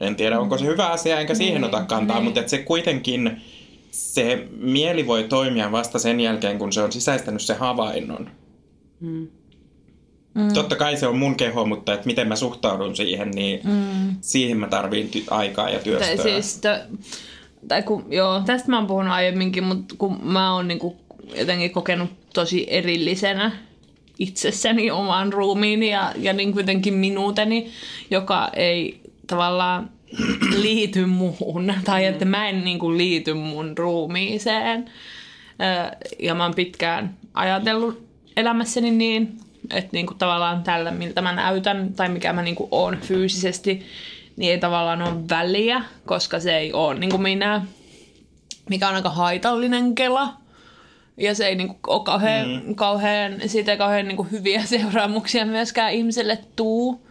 En 0.00 0.16
tiedä, 0.16 0.40
onko 0.40 0.58
se 0.58 0.64
hyvä 0.64 0.86
asia, 0.86 1.20
enkä 1.20 1.34
siihen 1.34 1.64
ota 1.64 1.84
kantaa, 1.84 2.20
mutta 2.20 2.40
että 2.40 2.50
se 2.50 2.58
kuitenkin, 2.58 3.42
se 3.90 4.48
mieli 4.56 5.06
voi 5.06 5.24
toimia 5.24 5.72
vasta 5.72 5.98
sen 5.98 6.20
jälkeen, 6.20 6.58
kun 6.58 6.72
se 6.72 6.82
on 6.82 6.92
sisäistänyt 6.92 7.42
se 7.42 7.54
havainnon. 7.54 8.30
Mm. 9.00 9.28
Totta 10.54 10.76
kai 10.76 10.96
se 10.96 11.06
on 11.06 11.18
mun 11.18 11.36
keho, 11.36 11.66
mutta 11.66 11.94
että 11.94 12.06
miten 12.06 12.28
mä 12.28 12.36
suhtaudun 12.36 12.96
siihen, 12.96 13.30
niin 13.30 13.60
mm. 13.64 14.16
siihen 14.20 14.56
mä 14.56 14.68
tarviin 14.68 15.10
ty- 15.16 15.26
aikaa 15.30 15.70
ja 15.70 15.78
työstöä. 15.78 16.16
Tai 16.16 16.24
siis, 16.24 16.58
to, 16.58 16.68
tai 17.68 17.82
kun, 17.82 18.06
joo, 18.08 18.42
tästä 18.46 18.68
mä 18.70 18.78
oon 18.78 18.86
puhunut 18.86 19.12
aiemminkin, 19.12 19.64
mutta 19.64 19.94
kun 19.98 20.18
mä 20.22 20.54
oon 20.54 20.68
niinku 20.68 20.96
jotenkin 21.36 21.70
kokenut 21.70 22.10
tosi 22.34 22.66
erillisenä 22.68 23.52
itsessäni 24.18 24.90
oman 24.90 25.32
ruumiini 25.32 25.90
ja, 25.90 26.12
ja 26.16 26.32
niin 26.32 26.52
kuitenkin 26.52 26.94
minuuteni, 26.94 27.70
joka 28.10 28.50
ei 28.56 29.00
tavallaan 29.28 29.90
liity 30.62 31.06
muuhun. 31.06 31.74
Tai 31.84 32.04
että 32.04 32.24
mä 32.24 32.48
en 32.48 32.64
niinku 32.64 32.96
liity 32.96 33.34
mun 33.34 33.78
ruumiiseen. 33.78 34.90
Ja 36.18 36.34
mä 36.34 36.42
oon 36.42 36.54
pitkään 36.54 37.16
ajatellut 37.34 38.08
elämässäni 38.36 38.90
niin, 38.90 39.38
että 39.74 39.90
niinku 39.92 40.14
tavallaan 40.14 40.62
tällä, 40.62 40.90
miltä 40.90 41.22
mä 41.22 41.32
näytän 41.32 41.92
tai 41.94 42.08
mikä 42.08 42.32
mä 42.32 42.42
niinku 42.42 42.68
oon 42.70 42.98
fyysisesti, 43.00 43.86
niin 44.36 44.52
ei 44.52 44.58
tavallaan 44.58 45.02
ole 45.02 45.28
väliä, 45.30 45.82
koska 46.06 46.40
se 46.40 46.56
ei 46.56 46.72
ole 46.72 46.98
niinku 46.98 47.18
minä, 47.18 47.66
mikä 48.70 48.88
on 48.88 48.94
aika 48.94 49.10
haitallinen 49.10 49.94
kela. 49.94 50.34
Ja 51.16 51.34
se 51.34 51.46
ei 51.46 51.54
niinku 51.54 51.76
ole 51.86 52.04
kauhean, 52.04 52.48
mm. 52.48 52.74
kauhean, 52.74 53.34
siitä 53.46 53.72
ei 53.72 53.78
kauhean 53.78 54.08
niinku 54.08 54.26
hyviä 54.32 54.62
seuraamuksia 54.76 55.46
myöskään 55.46 55.92
ihmiselle 55.92 56.38
tuu. 56.56 57.08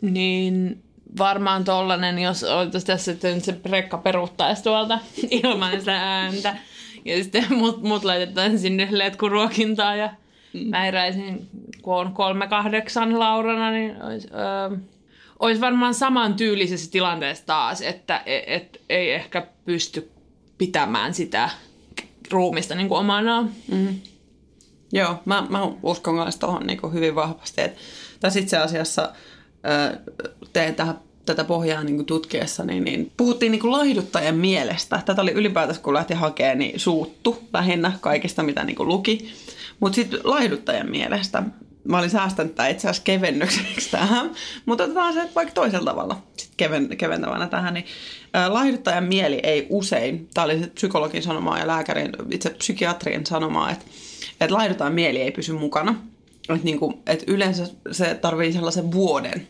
Niin 0.00 0.82
varmaan 1.18 1.64
tollanen, 1.64 2.18
jos 2.18 2.44
oltaisiin 2.44 2.86
tässä, 2.86 3.12
että 3.12 3.28
nyt 3.28 3.44
se 3.44 3.60
rekka 3.70 3.98
peruuttaisi 3.98 4.62
tuolta 4.62 4.98
ilman 5.42 5.78
sitä 5.78 5.96
ääntä. 5.96 6.56
Ja 7.04 7.16
sitten 7.16 7.44
mut, 7.54 7.82
mut 7.82 8.04
laitetaan 8.04 8.58
sinne 8.58 8.88
letkuruokintaa 8.90 9.96
ja 9.96 10.10
mä 10.64 10.80
heräisin, 10.80 11.48
kun 11.82 11.96
on 11.96 12.12
kolme 12.12 12.48
kahdeksan 12.48 13.18
Laurana, 13.18 13.70
niin 13.70 14.02
olisi, 14.02 14.28
öö, 14.32 14.78
olisi 15.38 15.60
varmaan 15.60 15.94
saman 15.94 16.34
tyylisessä 16.34 16.90
tilanteessa 16.90 17.46
taas, 17.46 17.80
että 17.80 18.22
et, 18.26 18.44
et, 18.46 18.80
ei 18.88 19.12
ehkä 19.12 19.46
pysty 19.64 20.10
pitämään 20.58 21.14
sitä 21.14 21.50
ruumista 22.30 22.74
niin 22.74 22.88
kuin 22.88 22.98
omanaan. 22.98 23.50
Joo, 24.92 25.16
mä, 25.24 25.46
mä 25.48 25.62
uskon 25.82 26.14
myös 26.14 26.36
tuohon 26.36 26.66
niin 26.66 26.92
hyvin 26.92 27.14
vahvasti. 27.14 27.60
Että 27.60 27.80
tässä 28.20 28.40
itse 28.40 28.56
asiassa 28.56 29.12
teen 30.52 30.74
tähän, 30.74 30.98
tätä 31.26 31.44
pohjaa 31.44 31.84
niin 31.84 31.96
kuin 31.96 32.06
tutkiessa, 32.06 32.64
niin, 32.64 32.84
niin 32.84 33.12
puhuttiin 33.16 33.52
niin 33.52 33.60
kuin 33.60 33.72
laihduttajan 33.72 34.36
mielestä. 34.36 35.02
Tätä 35.06 35.22
oli 35.22 35.32
ylipäätänsä, 35.32 35.80
kun 35.80 35.94
lähti 35.94 36.14
hakemaan, 36.14 36.58
niin 36.58 36.80
suuttu 36.80 37.38
lähinnä 37.52 37.92
kaikista, 38.00 38.42
mitä 38.42 38.64
niin 38.64 38.76
kuin 38.76 38.88
luki. 38.88 39.32
Mutta 39.80 39.96
sitten 39.96 40.20
laihduttajan 40.24 40.90
mielestä, 40.90 41.42
mä 41.84 41.98
olin 41.98 42.10
säästänyt 42.10 42.54
tämä 42.54 42.68
itse 42.68 42.88
asiassa 42.88 43.04
kevennykseksi 43.04 43.90
tähän, 43.90 44.30
mutta 44.66 44.84
otetaan 44.84 45.14
se 45.14 45.28
vaikka 45.34 45.54
toisella 45.54 45.90
tavalla 45.90 46.22
sit 46.36 46.50
keven, 46.56 46.88
keventävänä 46.96 47.46
tähän, 47.46 47.74
niin 47.74 47.86
ää, 48.32 48.52
laihduttajan 48.52 49.04
mieli 49.04 49.40
ei 49.42 49.66
usein, 49.70 50.28
tämä 50.34 50.44
oli 50.44 50.58
psykologin 50.74 51.22
sanomaa 51.22 51.58
ja 51.58 51.66
lääkärin, 51.66 52.12
itse 52.30 52.50
psykiatrien 52.50 53.26
sanomaa, 53.26 53.70
että, 53.70 53.84
että 54.40 54.54
laihduttajan 54.54 54.94
mieli 54.94 55.20
ei 55.20 55.30
pysy 55.30 55.52
mukana. 55.52 55.94
Että 56.48 56.64
niinku, 56.64 57.02
et 57.06 57.24
yleensä 57.26 57.66
se 57.92 58.14
tarvii 58.14 58.52
sellaisen 58.52 58.92
vuoden 58.92 59.48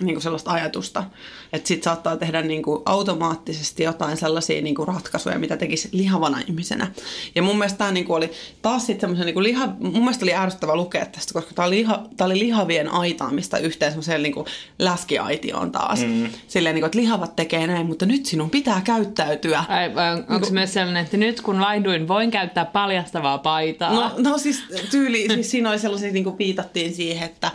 niin 0.00 0.14
kuin 0.14 0.22
sellaista 0.22 0.50
ajatusta, 0.50 1.04
että 1.52 1.68
sit 1.68 1.82
saattaa 1.82 2.16
tehdä 2.16 2.42
niin 2.42 2.62
kuin 2.62 2.82
automaattisesti 2.86 3.82
jotain 3.82 4.16
sellaisia 4.16 4.62
niin 4.62 4.74
kuin 4.74 4.88
ratkaisuja, 4.88 5.38
mitä 5.38 5.56
tekisi 5.56 5.88
lihavana 5.92 6.40
ihmisenä. 6.48 6.92
Ja 7.34 7.42
mun 7.42 7.58
mielestä 7.58 7.78
tämä 7.78 7.92
niin 7.92 8.06
kuin 8.06 8.16
oli 8.16 8.30
taas 8.62 8.86
sitten 8.86 9.00
semmoisen 9.00 9.26
niin 9.26 9.34
kuin 9.34 9.44
liha, 9.44 9.66
mun 9.80 9.98
mielestä 9.98 10.24
oli 10.24 10.34
ärsyttävä 10.34 10.76
lukea 10.76 11.06
tästä, 11.06 11.34
koska 11.34 11.54
tämä 11.54 11.66
oli, 11.66 11.76
liha, 11.76 12.02
tää 12.16 12.26
oli 12.26 12.38
lihavien 12.38 12.88
aitaamista 12.88 13.58
yhteen 13.58 13.92
semmoiseen 13.92 14.22
niin 14.22 14.34
kuin 14.34 14.46
läskiaitioon 14.78 15.72
taas. 15.72 16.00
Mm. 16.00 16.28
Silleen, 16.48 16.74
niin 16.74 16.82
kuin, 16.82 16.86
että 16.86 16.98
lihavat 16.98 17.36
tekee 17.36 17.66
näin, 17.66 17.86
mutta 17.86 18.06
nyt 18.06 18.26
sinun 18.26 18.50
pitää 18.50 18.80
käyttäytyä. 18.84 19.64
Ai, 19.68 19.90
onko 20.28 20.46
se 20.46 20.52
myös 20.52 20.72
sellainen, 20.72 21.04
että 21.04 21.16
nyt 21.16 21.40
kun 21.40 21.60
laihduin, 21.60 22.08
voin 22.08 22.30
käyttää 22.30 22.64
paljastavaa 22.64 23.38
paitaa? 23.38 23.92
No, 23.94 24.10
no 24.18 24.38
siis 24.38 24.64
tyyli, 24.90 25.26
siis 25.34 25.50
siinä 25.50 25.70
oli 25.70 25.78
sellaisia, 25.78 26.12
niin 26.12 26.24
kuin 26.24 26.38
viitattiin 26.38 26.94
siihen, 26.94 27.24
että, 27.24 27.50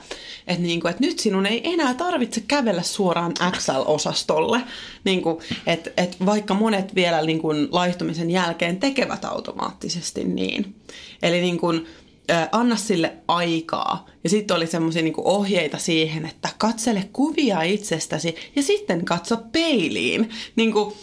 että, 0.48 0.64
niin 0.64 0.82
kuin, 0.82 0.90
että 0.90 1.04
nyt 1.06 1.20
sinun 1.20 1.46
ei 1.46 1.62
enää 1.64 1.94
tarvitse 1.94 2.44
kävellä 2.48 2.82
suoraan 2.82 3.34
XL-osastolle. 3.52 4.62
Niin 5.04 5.22
kuin, 5.22 5.38
että, 5.68 5.92
että 5.98 6.26
vaikka 6.26 6.54
monet 6.54 6.96
vielä 6.96 7.22
niin 7.22 7.40
kuin 7.40 7.68
laihtumisen 7.72 8.32
jälkeen 8.32 8.80
tekevät 8.80 9.26
automaattisesti 9.26 10.24
niin. 10.24 10.76
Eli 11.22 11.42
niin 11.42 11.58
kuin, 11.58 11.88
ä, 12.32 12.50
anna 12.52 12.76
sille 12.76 13.14
aikaa. 13.28 14.06
Ja 14.24 14.30
sitten 14.30 14.58
oli 14.58 14.68
semmoisia 14.68 15.02
niin 15.02 15.14
ohjeita 15.18 15.78
siihen, 15.78 16.26
että 16.26 16.50
katsele 16.58 17.10
kuvia 17.14 17.62
itsestäsi 17.62 18.36
ja 18.56 18.64
sitten 18.64 19.06
katso 19.06 19.38
peiliin. 19.52 20.30
Niin 20.56 20.74
kuin, 20.74 20.94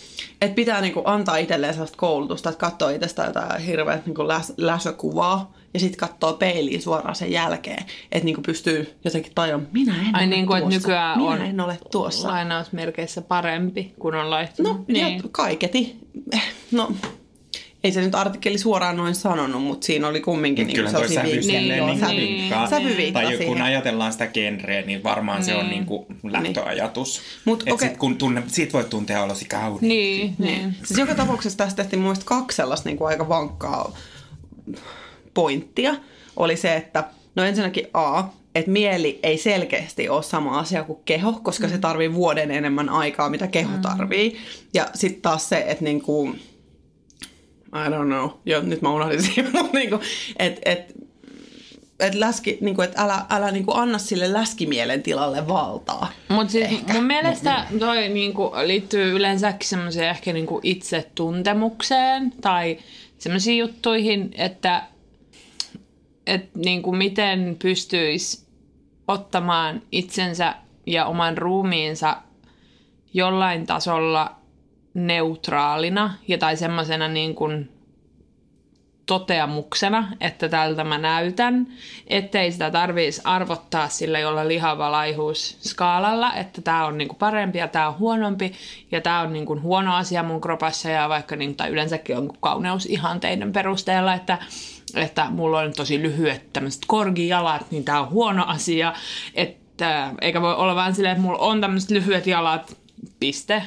että 0.41 0.55
pitää 0.55 0.81
niin 0.81 0.95
kuin 0.95 1.07
antaa 1.07 1.37
itselleen 1.37 1.75
sellaista 1.75 1.99
koulutusta, 1.99 2.49
että 2.51 2.61
katsoo 2.61 2.89
itsestä 2.89 3.25
jotain 3.25 3.63
hirveät 3.63 4.07
niin 4.07 4.29
läs, 4.29 4.53
läsökuvaa 4.57 5.55
ja 5.75 5.81
sitten 5.81 5.99
katsoo 6.09 6.33
peiliin 6.33 6.83
suoraan 6.83 7.15
sen 7.17 7.33
jälkeen. 7.33 7.85
Että 8.13 8.25
niin 8.25 8.35
kuin 8.35 8.43
pystyy 8.45 8.95
jotenkin 9.05 9.33
tajuamaan, 9.35 9.71
minä 9.73 9.95
en 10.09 10.15
Ai 10.17 10.23
ole 10.25 10.27
niin 10.27 10.47
kuin, 10.47 10.59
että 10.59 10.71
tuossa. 10.71 10.79
nykyään 10.89 11.19
minä 11.19 11.31
on 11.31 11.43
en 11.43 11.61
ole 11.61 11.79
tuossa. 11.91 12.29
lainausmerkeissä 12.29 13.23
parempi, 13.23 13.95
kun 13.99 14.15
on 14.15 14.31
laihtunut. 14.31 14.79
No, 14.79 14.85
niin. 14.89 15.17
ja 15.17 15.23
kaiketi. 15.33 15.97
No, 16.73 16.93
ei 17.85 17.93
se 17.93 18.01
nyt 18.01 18.15
artikkeli 18.15 18.59
suoraan 18.59 18.97
noin 18.97 19.15
sanonut, 19.15 19.63
mutta 19.63 19.85
siinä 19.87 20.09
oli 20.09 20.21
kumminkin 20.21 20.67
niin 20.67 20.77
Kyllä 20.77 20.91
sellaisia 20.91 21.23
sävy 21.23 21.43
silleen 21.43 21.79
Joo, 21.79 21.87
niin 21.87 22.01
sävy, 22.01 22.17
vinkkaa. 22.17 22.67
sävy 22.71 22.97
viittaa 22.97 23.23
Tai 23.23 23.33
kun 23.33 23.39
siihen. 23.39 23.63
ajatellaan 23.63 24.13
sitä 24.13 24.27
genreä, 24.27 24.83
niin 24.83 25.03
varmaan 25.05 25.45
se 25.45 25.55
on 25.55 25.69
niin 25.69 25.87
kuin 25.87 26.07
lähtöajatus. 26.23 27.21
Mut 27.45 27.63
Et 27.67 27.73
okei. 27.73 27.89
sit 27.89 27.97
kun 27.97 28.19
tunne, 28.19 28.43
siitä 28.47 28.73
voi 28.73 28.85
tuntea 28.85 29.23
olosi 29.23 29.45
kauniin. 29.45 29.89
Niin, 29.89 30.35
niin. 30.39 30.75
Siis 30.85 30.99
joka 30.99 31.15
tapauksessa 31.15 31.59
tästä 31.59 31.77
tehtiin 31.83 32.01
mun 32.01 32.07
mielestä 32.07 32.25
kaksi 32.25 32.57
sellaista 32.57 32.89
niin 32.89 32.97
kuin 32.99 33.09
aika 33.09 33.29
vankkaa 33.29 33.93
pointtia. 35.35 35.95
Oli 36.37 36.57
se, 36.57 36.77
että 36.77 37.05
no 37.35 37.45
ensinnäkin 37.45 37.87
A, 37.95 38.23
että 38.55 38.71
mieli 38.71 39.19
ei 39.23 39.39
selkeästi 39.39 40.09
ole 40.09 40.23
sama 40.23 40.59
asia 40.59 40.85
kuin 40.85 40.99
keho, 41.05 41.33
koska 41.43 41.69
se 41.69 41.79
tarvii 41.79 42.15
vuoden 42.15 42.51
enemmän 42.51 42.89
aikaa, 42.89 43.31
mitä 43.31 43.47
keho 43.47 43.79
tarvii. 43.83 44.37
Ja 44.75 44.89
sitten 44.95 45.23
taas 45.23 45.49
se, 45.49 45.65
että 45.69 45.85
niin 45.85 46.03
kuin, 46.03 46.41
I 47.67 47.91
don't 47.91 48.07
know, 48.07 48.31
jo, 48.47 48.61
nyt 48.61 48.83
mä 48.83 48.91
unohdin 48.91 49.23
siihen, 49.27 49.53
mutta 49.53 49.79
niin 49.79 49.91
kuin, 49.91 50.01
että 50.39 50.61
et, 50.65 50.95
että 52.01 52.21
läski, 52.21 52.59
niin 52.61 52.75
kuin, 52.75 52.85
että 52.85 53.03
älä, 53.03 53.27
älä 53.31 53.51
niin 53.51 53.65
kuin 53.65 53.77
anna 53.77 53.99
sille 53.99 54.33
läskimielen 54.33 55.03
tilalle 55.03 55.49
valtaa. 55.49 56.13
Mutta 56.29 56.53
siis 56.53 56.87
mun 56.93 57.05
mielestä 57.05 57.67
toi 57.79 58.09
niinku 58.09 58.53
liittyy 58.65 59.13
yleensäkin 59.13 59.69
semmoiseen 59.69 60.11
ehkä 60.11 60.33
niinku 60.33 60.61
itsetuntemukseen 60.63 62.33
tai 62.41 62.79
semmoisiin 63.19 63.59
juttuihin, 63.59 64.31
että 64.39 64.83
et 66.27 66.55
niinku 66.55 66.93
miten 66.93 67.57
pystyisi 67.63 68.47
ottamaan 69.09 69.83
itsensä 69.93 70.55
ja 70.87 71.07
oman 71.07 71.39
ruumiinsa 71.39 72.17
jollain 73.15 73.67
tasolla 73.67 74.37
neutraalina 74.95 76.15
ja 76.29 76.39
tai 76.39 76.57
semmoisena 76.57 77.09
niin 77.09 77.35
kuin 77.35 77.69
toteamuksena, 79.07 80.09
että 80.21 80.49
tältä 80.49 80.85
mä 80.85 80.99
näytän, 80.99 81.67
ettei 82.07 82.53
sitä 82.53 82.71
tarvitsisi 82.71 83.23
arvottaa 83.25 83.89
sillä 83.89 84.19
jolla 84.19 84.49
lihava 84.49 84.93
laihuus 84.93 85.59
skaalalla, 85.61 86.35
että 86.35 86.63
tämä 86.63 86.87
on 86.87 86.99
niinku 86.99 87.15
parempi 87.15 87.59
ja 87.59 87.69
tämä 87.69 87.89
on 87.89 87.99
huonompi 87.99 88.53
ja 88.93 89.01
tämä 89.01 89.21
on 89.21 89.33
niinku 89.33 89.61
huono 89.61 89.95
asia 89.95 90.23
mun 90.23 90.41
kropassa 90.41 90.89
ja 90.89 91.09
vaikka 91.09 91.37
niinku, 91.37 91.57
tai 91.57 91.71
yleensäkin 91.71 92.17
on 92.17 92.31
kauneus 92.41 92.87
ihan 92.87 93.21
teidän 93.21 93.53
perusteella, 93.53 94.15
että 94.15 94.39
että 94.97 95.31
mulla 95.31 95.59
on 95.61 95.73
tosi 95.73 96.03
lyhyet 96.03 96.53
tämmöiset 96.53 96.83
korgijalat, 96.87 97.71
niin 97.71 97.85
tämä 97.85 98.01
on 98.01 98.11
huono 98.11 98.45
asia, 98.47 98.93
että 99.35 100.15
eikä 100.21 100.43
voi 100.43 100.55
olla 100.55 100.75
vaan 100.75 100.95
silleen, 100.95 101.13
että 101.13 101.23
mulla 101.23 101.39
on 101.39 101.61
tämmöiset 101.61 101.91
lyhyet 101.91 102.27
jalat, 102.27 102.77
piste. 103.21 103.63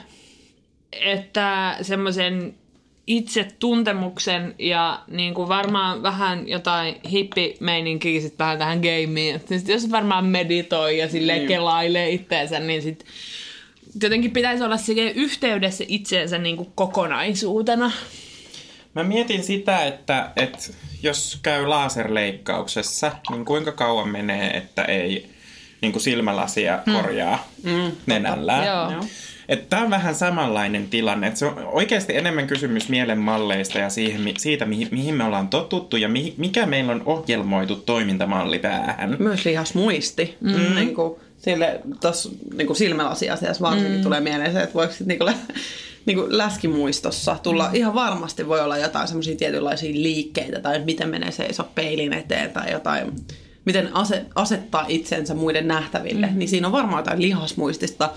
Että 0.91 1.77
semmoisen 1.81 2.53
itsetuntemuksen 3.07 4.55
ja 4.59 5.03
niin 5.07 5.33
kuin 5.33 5.49
varmaan 5.49 6.03
vähän 6.03 6.47
jotain 6.47 6.95
hippimeininkiä 7.11 8.21
sit 8.21 8.39
vähän 8.39 8.57
tähän 8.57 8.79
gameen. 8.79 9.35
Että 9.35 9.57
sit 9.57 9.67
jos 9.67 9.91
varmaan 9.91 10.25
meditoi 10.25 10.97
ja 10.97 11.09
sille 11.09 11.35
Niin. 11.35 11.47
kelailee 11.47 12.09
itteensä, 12.09 12.59
niin 12.59 12.81
sit 12.81 13.05
jotenkin 14.01 14.31
pitäisi 14.31 14.63
olla 14.63 14.77
yhteydessä 15.15 15.83
itseensä 15.87 16.37
niin 16.37 16.57
kuin 16.57 16.71
kokonaisuutena. 16.75 17.91
Mä 18.97 19.03
mietin 19.03 19.43
sitä, 19.43 19.85
että, 19.85 20.31
että 20.35 20.57
jos 21.03 21.39
käy 21.41 21.65
laserleikkauksessa, 21.65 23.11
niin 23.29 23.45
kuinka 23.45 23.71
kauan 23.71 24.09
menee, 24.09 24.57
että 24.57 24.83
ei 24.83 25.29
niin 25.81 25.91
kuin 25.91 26.01
silmälasia 26.01 26.79
korjaa 26.93 27.47
mm, 27.63 27.91
nenällään. 28.05 28.67
Joo. 28.67 28.91
Joo. 28.91 29.03
Että 29.49 29.65
Tämä 29.69 29.81
on 29.81 29.89
vähän 29.89 30.15
samanlainen 30.15 30.87
tilanne. 30.87 31.27
Että 31.27 31.39
se 31.39 31.45
on 31.45 31.65
oikeasti 31.65 32.17
enemmän 32.17 32.47
kysymys 32.47 32.89
mielenmalleista 32.89 33.79
ja 33.79 33.89
siihen, 33.89 34.21
mi- 34.21 34.33
siitä, 34.37 34.65
mihin, 34.65 34.87
mihin 34.91 35.15
me 35.15 35.23
ollaan 35.23 35.47
totuttu 35.47 35.97
ja 35.97 36.09
mihin, 36.09 36.33
mikä 36.37 36.65
meillä 36.65 36.91
on 36.91 37.03
ohjelmoitu 37.05 37.75
toimintamalli 37.75 38.59
päähän. 38.59 39.15
Myös 39.19 39.45
lihasmuisti. 39.45 40.37
Mm. 40.41 40.75
Niin 40.75 40.95
kuin, 40.95 41.19
sille, 41.37 41.81
tos, 42.01 42.31
niin 42.53 42.67
kuin 42.67 42.77
silmälasiasiassa 42.77 43.65
varsinkin 43.65 43.97
mm. 43.97 44.03
tulee 44.03 44.19
mieleen 44.19 44.53
se, 44.53 44.61
että 44.61 44.73
voiko 44.73 44.93
sit, 44.93 45.07
niin 45.07 45.19
niin 46.07 46.17
kuin 46.17 46.37
läskimuistossa 46.37 47.37
tulla, 47.43 47.67
mm. 47.67 47.75
ihan 47.75 47.93
varmasti 47.93 48.47
voi 48.47 48.61
olla 48.61 48.77
jotain 48.77 49.07
semmoisia 49.07 49.35
tietynlaisia 49.35 49.93
liikkeitä 49.93 50.59
tai 50.59 50.79
miten 50.79 51.09
menee 51.09 51.31
seiso 51.31 51.63
peilin 51.75 52.13
eteen 52.13 52.51
tai 52.51 52.71
jotain, 52.71 53.11
miten 53.65 53.95
ase, 53.95 54.25
asettaa 54.35 54.85
itsensä 54.87 55.33
muiden 55.33 55.67
nähtäville. 55.67 56.27
Mm. 56.27 56.37
Niin 56.37 56.49
siinä 56.49 56.67
on 56.67 56.73
varmaan 56.73 56.99
jotain 56.99 57.21
lihasmuistista 57.21 58.09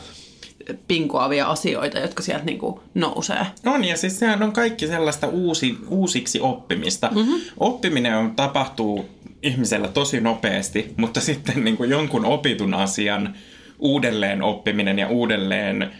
pinkoavia 0.88 1.46
asioita, 1.46 1.98
jotka 1.98 2.22
sieltä 2.22 2.44
niin 2.44 2.58
kuin 2.58 2.80
nousee. 2.94 3.46
On, 3.66 3.84
ja 3.84 3.96
siis 3.96 4.18
sehän 4.18 4.42
on 4.42 4.52
kaikki 4.52 4.86
sellaista 4.86 5.26
uusi, 5.26 5.78
uusiksi 5.88 6.40
oppimista. 6.40 7.10
Mm-hmm. 7.14 7.40
Oppiminen 7.56 8.16
on, 8.16 8.36
tapahtuu 8.36 9.08
ihmisellä 9.42 9.88
tosi 9.88 10.20
nopeasti, 10.20 10.94
mutta 10.96 11.20
sitten 11.20 11.64
niin 11.64 11.76
kuin 11.76 11.90
jonkun 11.90 12.24
opitun 12.24 12.74
asian 12.74 13.34
uudelleen 13.78 14.42
oppiminen 14.42 14.98
ja 14.98 15.08
uudelleen 15.08 15.90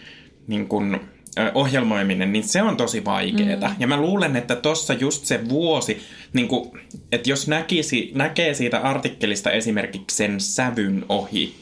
niin 0.47 0.69
kuin, 0.69 1.01
ohjelmoiminen, 1.55 2.33
niin 2.33 2.45
se 2.45 2.63
on 2.63 2.77
tosi 2.77 3.05
vaikeaa. 3.05 3.69
Mm. 3.69 3.77
Ja 3.79 3.87
mä 3.87 4.01
luulen, 4.01 4.37
että 4.37 4.57
tossa 4.57 4.95
just 4.95 5.25
se 5.25 5.49
vuosi, 5.49 6.03
niin 6.33 6.49
kuin, 6.49 6.71
että 7.13 7.31
jos 7.31 7.49
näkisi, 7.49 8.11
näkee 8.15 8.55
siitä 8.55 8.79
artikkelista 8.79 9.51
esimerkiksi 9.51 10.17
sen 10.17 10.41
sävyn 10.41 11.05
ohi, 11.09 11.55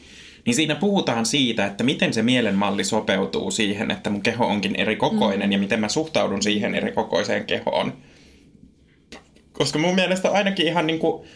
niin 0.46 0.54
siinä 0.54 0.74
puhutaan 0.74 1.26
siitä, 1.26 1.66
että 1.66 1.84
miten 1.84 2.12
se 2.14 2.22
mielenmalli 2.22 2.84
sopeutuu 2.84 3.50
siihen, 3.50 3.90
että 3.90 4.10
mun 4.10 4.22
keho 4.22 4.46
onkin 4.46 4.76
eri 4.76 4.96
kokoinen 4.96 5.48
mm. 5.48 5.52
ja 5.52 5.58
miten 5.58 5.80
mä 5.80 5.88
suhtaudun 5.88 6.42
siihen 6.42 6.74
eri 6.74 6.92
kokoiseen 6.92 7.44
kehoon. 7.44 7.92
Koska 9.52 9.78
mun 9.78 9.94
mielestä 9.94 10.30
ainakin 10.30 10.66
ihan 10.66 10.86
niin 10.86 10.98
kuin 10.98 11.28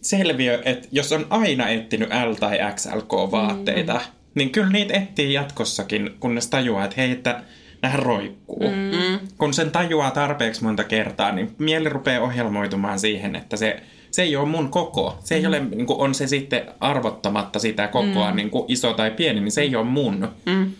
selviö, 0.00 0.62
että 0.64 0.88
jos 0.92 1.12
on 1.12 1.26
aina 1.30 1.68
etsinyt 1.68 2.08
L- 2.08 2.34
tai 2.34 2.58
XLK-vaatteita, 2.74 3.94
mm. 3.94 4.00
niin 4.34 4.50
kyllä 4.50 4.70
niitä 4.70 4.94
etsii 4.94 5.32
jatkossakin, 5.32 6.10
kunnes 6.20 6.46
tajuaa, 6.46 6.84
että 6.84 7.00
hei, 7.00 7.10
että 7.10 7.42
nähän 7.82 7.98
roikkuu. 7.98 8.68
Mm. 8.68 9.28
Kun 9.38 9.54
sen 9.54 9.70
tajuaa 9.70 10.10
tarpeeksi 10.10 10.64
monta 10.64 10.84
kertaa, 10.84 11.32
niin 11.32 11.54
mieli 11.58 11.88
rupeaa 11.88 12.22
ohjelmoitumaan 12.22 12.98
siihen, 12.98 13.36
että 13.36 13.56
se, 13.56 13.82
se 14.10 14.22
ei 14.22 14.36
ole 14.36 14.48
mun 14.48 14.68
koko. 14.68 15.18
Se 15.24 15.34
ei 15.34 15.40
mm. 15.40 15.48
ole, 15.48 15.60
niin 15.60 15.86
kuin 15.86 16.00
on 16.00 16.14
se 16.14 16.26
sitten 16.26 16.66
arvottamatta 16.80 17.58
sitä 17.58 17.88
kokoa, 17.88 18.30
mm. 18.30 18.36
niin 18.36 18.50
kuin 18.50 18.64
iso 18.68 18.92
tai 18.92 19.10
pieni, 19.10 19.40
niin 19.40 19.52
se 19.52 19.60
ei 19.60 19.76
ole 19.76 19.84
mun. 19.84 20.28
Mm. 20.46 20.72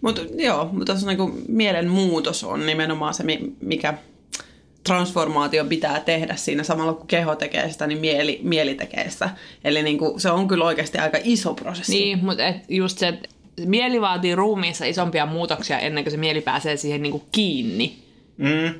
Mutta 0.00 0.22
joo, 0.34 0.68
mutta 0.72 0.84
tuossa 0.84 1.06
niinku 1.06 1.32
mielen 1.48 1.88
muutos 1.88 2.44
on 2.44 2.66
nimenomaan 2.66 3.14
se, 3.14 3.22
mi- 3.22 3.52
mikä 3.60 3.94
transformaatio 4.84 5.64
pitää 5.64 6.00
tehdä 6.00 6.36
siinä 6.36 6.62
samalla 6.62 6.92
kun 6.92 7.06
keho 7.06 7.34
tekee 7.34 7.72
sitä, 7.72 7.86
niin 7.86 7.98
mieli, 7.98 8.40
mieli 8.42 8.74
tekee 8.74 9.10
sitä. 9.10 9.30
Eli 9.64 9.82
niinku, 9.82 10.14
se 10.18 10.30
on 10.30 10.48
kyllä 10.48 10.64
oikeasti 10.64 10.98
aika 10.98 11.18
iso 11.24 11.54
prosessi. 11.54 11.92
Niin, 11.92 12.24
mutta 12.24 12.46
et 12.46 12.56
just 12.68 12.98
se, 12.98 13.08
että 13.08 13.28
mieli 13.66 14.00
vaatii 14.00 14.34
ruumiissa 14.34 14.84
isompia 14.84 15.26
muutoksia 15.26 15.78
ennen 15.78 16.04
kuin 16.04 16.10
se 16.10 16.16
mieli 16.16 16.40
pääsee 16.40 16.76
siihen 16.76 17.02
niinku 17.02 17.22
kiinni 17.32 18.02
Mm. 18.38 18.74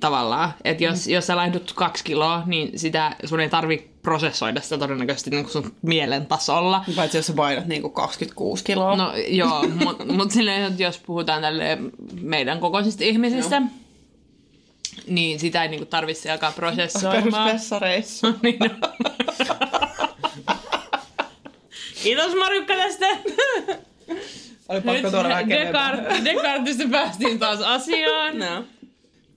tavallaan. 0.00 0.52
Että 0.64 0.84
jos, 0.84 1.06
jos 1.06 1.26
sä 1.26 1.36
laihdut 1.36 1.72
kaksi 1.72 2.04
kiloa, 2.04 2.42
niin 2.46 2.78
sitä 2.78 3.16
sun 3.24 3.40
ei 3.40 3.48
tarvi 3.48 3.90
prosessoida 4.02 4.60
sitä 4.60 4.78
todennäköisesti 4.78 5.30
niinku 5.30 5.50
sun 5.50 5.72
mielen 5.82 6.26
tasolla. 6.26 6.84
Paitsi 6.96 7.18
jos 7.18 7.26
sä 7.26 7.32
painat 7.32 7.66
niinku 7.66 7.88
26 7.90 8.64
kiloa. 8.64 8.96
No 8.96 9.12
joo, 9.28 9.64
mutta 9.84 10.04
mut 10.16 10.30
silleen, 10.30 10.62
että 10.64 10.82
jos 10.82 10.98
puhutaan 10.98 11.42
tälle 11.42 11.78
meidän 12.20 12.60
kokoisista 12.60 13.04
ihmisistä, 13.04 13.56
joo. 13.56 13.64
niin 15.06 15.40
sitä 15.40 15.62
ei 15.62 15.68
niinku 15.68 15.86
tarvitse 15.86 16.30
alkaa 16.30 16.52
prosessoimaan. 16.52 17.48
Perusvessareissa. 17.48 18.34
Niin. 18.42 18.58
Kiitos 22.02 22.34
Marjukka 22.38 22.74
tästä. 22.76 23.06
Oli 24.68 24.80
pakko 24.80 25.10
tuoda 25.10 25.28
vähän. 25.28 25.48
Descartes- 25.48 26.24
Descartesista 26.24 26.88
päästiin 26.90 27.38
taas 27.38 27.60
asiaan. 27.60 28.38
No. 28.38 28.64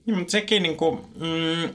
Niin, 0.06 0.18
mutta 0.18 0.30
sekin 0.30 0.62
niin 0.62 0.76
kuin, 0.76 0.98
mm, 1.14 1.68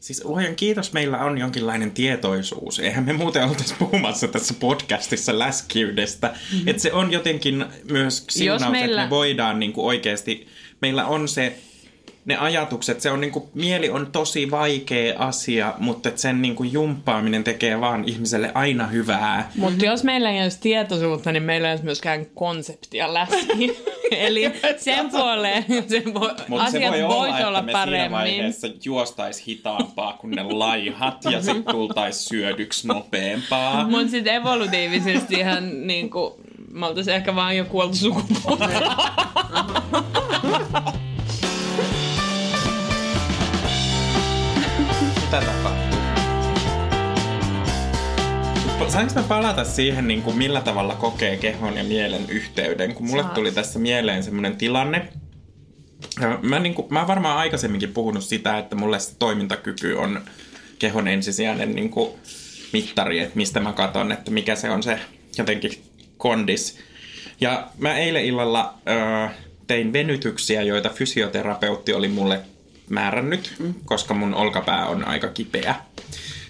siis 0.00 0.24
luojan 0.24 0.56
kiitos, 0.56 0.92
meillä 0.92 1.18
on 1.18 1.38
jonkinlainen 1.38 1.90
tietoisuus. 1.90 2.78
Eihän 2.78 3.04
me 3.04 3.12
muuten 3.12 3.44
oltaisi 3.44 3.74
puhumassa 3.78 4.28
tässä 4.28 4.54
podcastissa 4.54 5.38
läskiydestä. 5.38 6.26
Mm-hmm. 6.52 6.68
Että 6.68 6.82
se 6.82 6.92
on 6.92 7.12
jotenkin 7.12 7.64
myös 7.90 8.24
siunaus, 8.30 8.70
meillä- 8.72 9.02
että 9.02 9.04
me 9.06 9.10
voidaan 9.10 9.60
niin 9.60 9.72
kuin 9.72 9.86
oikeasti, 9.86 10.48
meillä 10.82 11.06
on 11.06 11.28
se 11.28 11.58
ne 12.24 12.36
ajatukset, 12.36 13.00
se 13.00 13.10
on 13.10 13.20
niin 13.20 13.32
kuin, 13.32 13.44
mieli 13.54 13.90
on 13.90 14.12
tosi 14.12 14.50
vaikea 14.50 15.18
asia, 15.18 15.74
mutta 15.78 16.08
et 16.08 16.18
sen 16.18 16.42
niin 16.42 16.56
kuin 16.56 16.72
jumppaaminen 16.72 17.44
tekee 17.44 17.80
vaan 17.80 18.04
ihmiselle 18.06 18.50
aina 18.54 18.86
hyvää. 18.86 19.50
Mutta 19.56 19.84
jos 19.84 20.04
meillä 20.04 20.30
ei 20.30 20.42
olisi 20.42 20.60
tietoisuutta, 20.60 21.32
niin 21.32 21.42
meillä 21.42 21.68
ei 21.68 21.72
olisi 21.72 21.84
myöskään 21.84 22.26
konseptia 22.26 23.14
läski. 23.14 23.76
Eli 24.10 24.52
sen 24.76 25.10
puoleen 25.10 25.64
se 25.88 26.02
voi, 26.14 26.30
Mutta 26.48 26.70
se 26.70 26.76
asiat 26.76 26.92
voi 26.92 27.02
vois 27.02 27.30
olla, 27.30 27.48
olla, 27.48 27.58
että 27.58 27.72
me 27.72 27.72
siinä 27.72 27.78
paremmin. 27.78 28.10
vaiheessa 28.10 28.68
juostais 28.84 29.46
hitaampaa 29.46 30.12
kuin 30.12 30.30
ne 30.30 30.42
laihat 30.42 31.24
ja 31.24 31.42
sitten 31.42 31.64
tultais 31.64 32.24
syödyksi 32.24 32.86
nopeampaa. 32.88 33.88
Mutta 33.88 34.08
sitten 34.08 34.34
evolutiivisesti 34.34 35.34
ihan 35.34 35.86
niinku, 35.86 36.40
me 36.72 36.86
oltaisiin 36.86 37.16
ehkä 37.16 37.34
vaan 37.34 37.56
jo 37.56 37.64
kuoltu 37.64 37.96
sukupuolella. 37.96 38.96
Mitä 45.30 45.46
tapahtuu? 45.46 46.00
Saanko 48.88 49.14
mä 49.14 49.22
palata 49.22 49.64
siihen, 49.64 50.08
niin 50.08 50.22
kuin 50.22 50.38
millä 50.38 50.60
tavalla 50.60 50.94
kokee 50.94 51.36
kehon 51.36 51.76
ja 51.76 51.84
mielen 51.84 52.24
yhteyden? 52.28 52.94
Kun 52.94 53.06
mulle 53.06 53.22
Saat. 53.22 53.34
tuli 53.34 53.52
tässä 53.52 53.78
mieleen 53.78 54.22
semmoinen 54.22 54.56
tilanne. 54.56 55.08
Ja 56.20 56.38
Mä, 56.42 56.58
niin 56.58 56.74
kuin, 56.74 56.86
mä 56.90 56.98
oon 56.98 57.08
varmaan 57.08 57.38
aikaisemminkin 57.38 57.92
puhunut 57.92 58.24
sitä, 58.24 58.58
että 58.58 58.76
mulle 58.76 59.00
se 59.00 59.16
toimintakyky 59.18 59.94
on 59.94 60.20
kehon 60.78 61.08
ensisijainen 61.08 61.74
niin 61.74 61.90
kuin 61.90 62.10
mittari, 62.72 63.18
että 63.18 63.36
mistä 63.36 63.60
mä 63.60 63.72
katson, 63.72 64.12
että 64.12 64.30
mikä 64.30 64.54
se 64.54 64.70
on 64.70 64.82
se 64.82 64.98
jotenkin 65.38 65.82
kondis. 66.16 66.78
Ja 67.40 67.68
mä 67.78 67.98
eilen 67.98 68.24
illalla 68.24 68.74
ö, 68.88 69.28
tein 69.66 69.92
venytyksiä, 69.92 70.62
joita 70.62 70.88
fysioterapeutti 70.88 71.92
oli 71.92 72.08
mulle 72.08 72.40
määrännyt, 72.90 73.54
koska 73.84 74.14
mun 74.14 74.34
olkapää 74.34 74.86
on 74.86 75.08
aika 75.08 75.28
kipeä. 75.28 75.74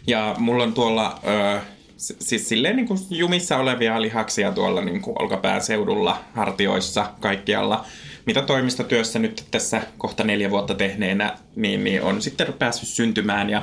Ja 0.06 0.34
mulla 0.38 0.64
on 0.64 0.72
tuolla, 0.72 1.20
ö, 1.56 1.60
siis 1.96 2.48
silleen 2.48 2.76
niin 2.76 2.86
kuin 2.86 2.98
jumissa 3.10 3.56
olevia 3.56 4.02
lihaksia 4.02 4.52
tuolla 4.52 4.80
niin 4.80 5.02
kuin 5.02 5.22
olkapään 5.22 5.62
seudulla, 5.62 6.24
hartioissa, 6.34 7.10
kaikkialla. 7.20 7.84
Mitä 8.26 8.42
toimistotyössä 8.42 9.18
nyt 9.18 9.44
tässä 9.50 9.82
kohta 9.98 10.24
neljä 10.24 10.50
vuotta 10.50 10.74
tehneenä, 10.74 11.36
niin, 11.56 11.84
niin 11.84 12.02
on 12.02 12.22
sitten 12.22 12.52
päässyt 12.52 12.88
syntymään. 12.88 13.50
Ja 13.50 13.62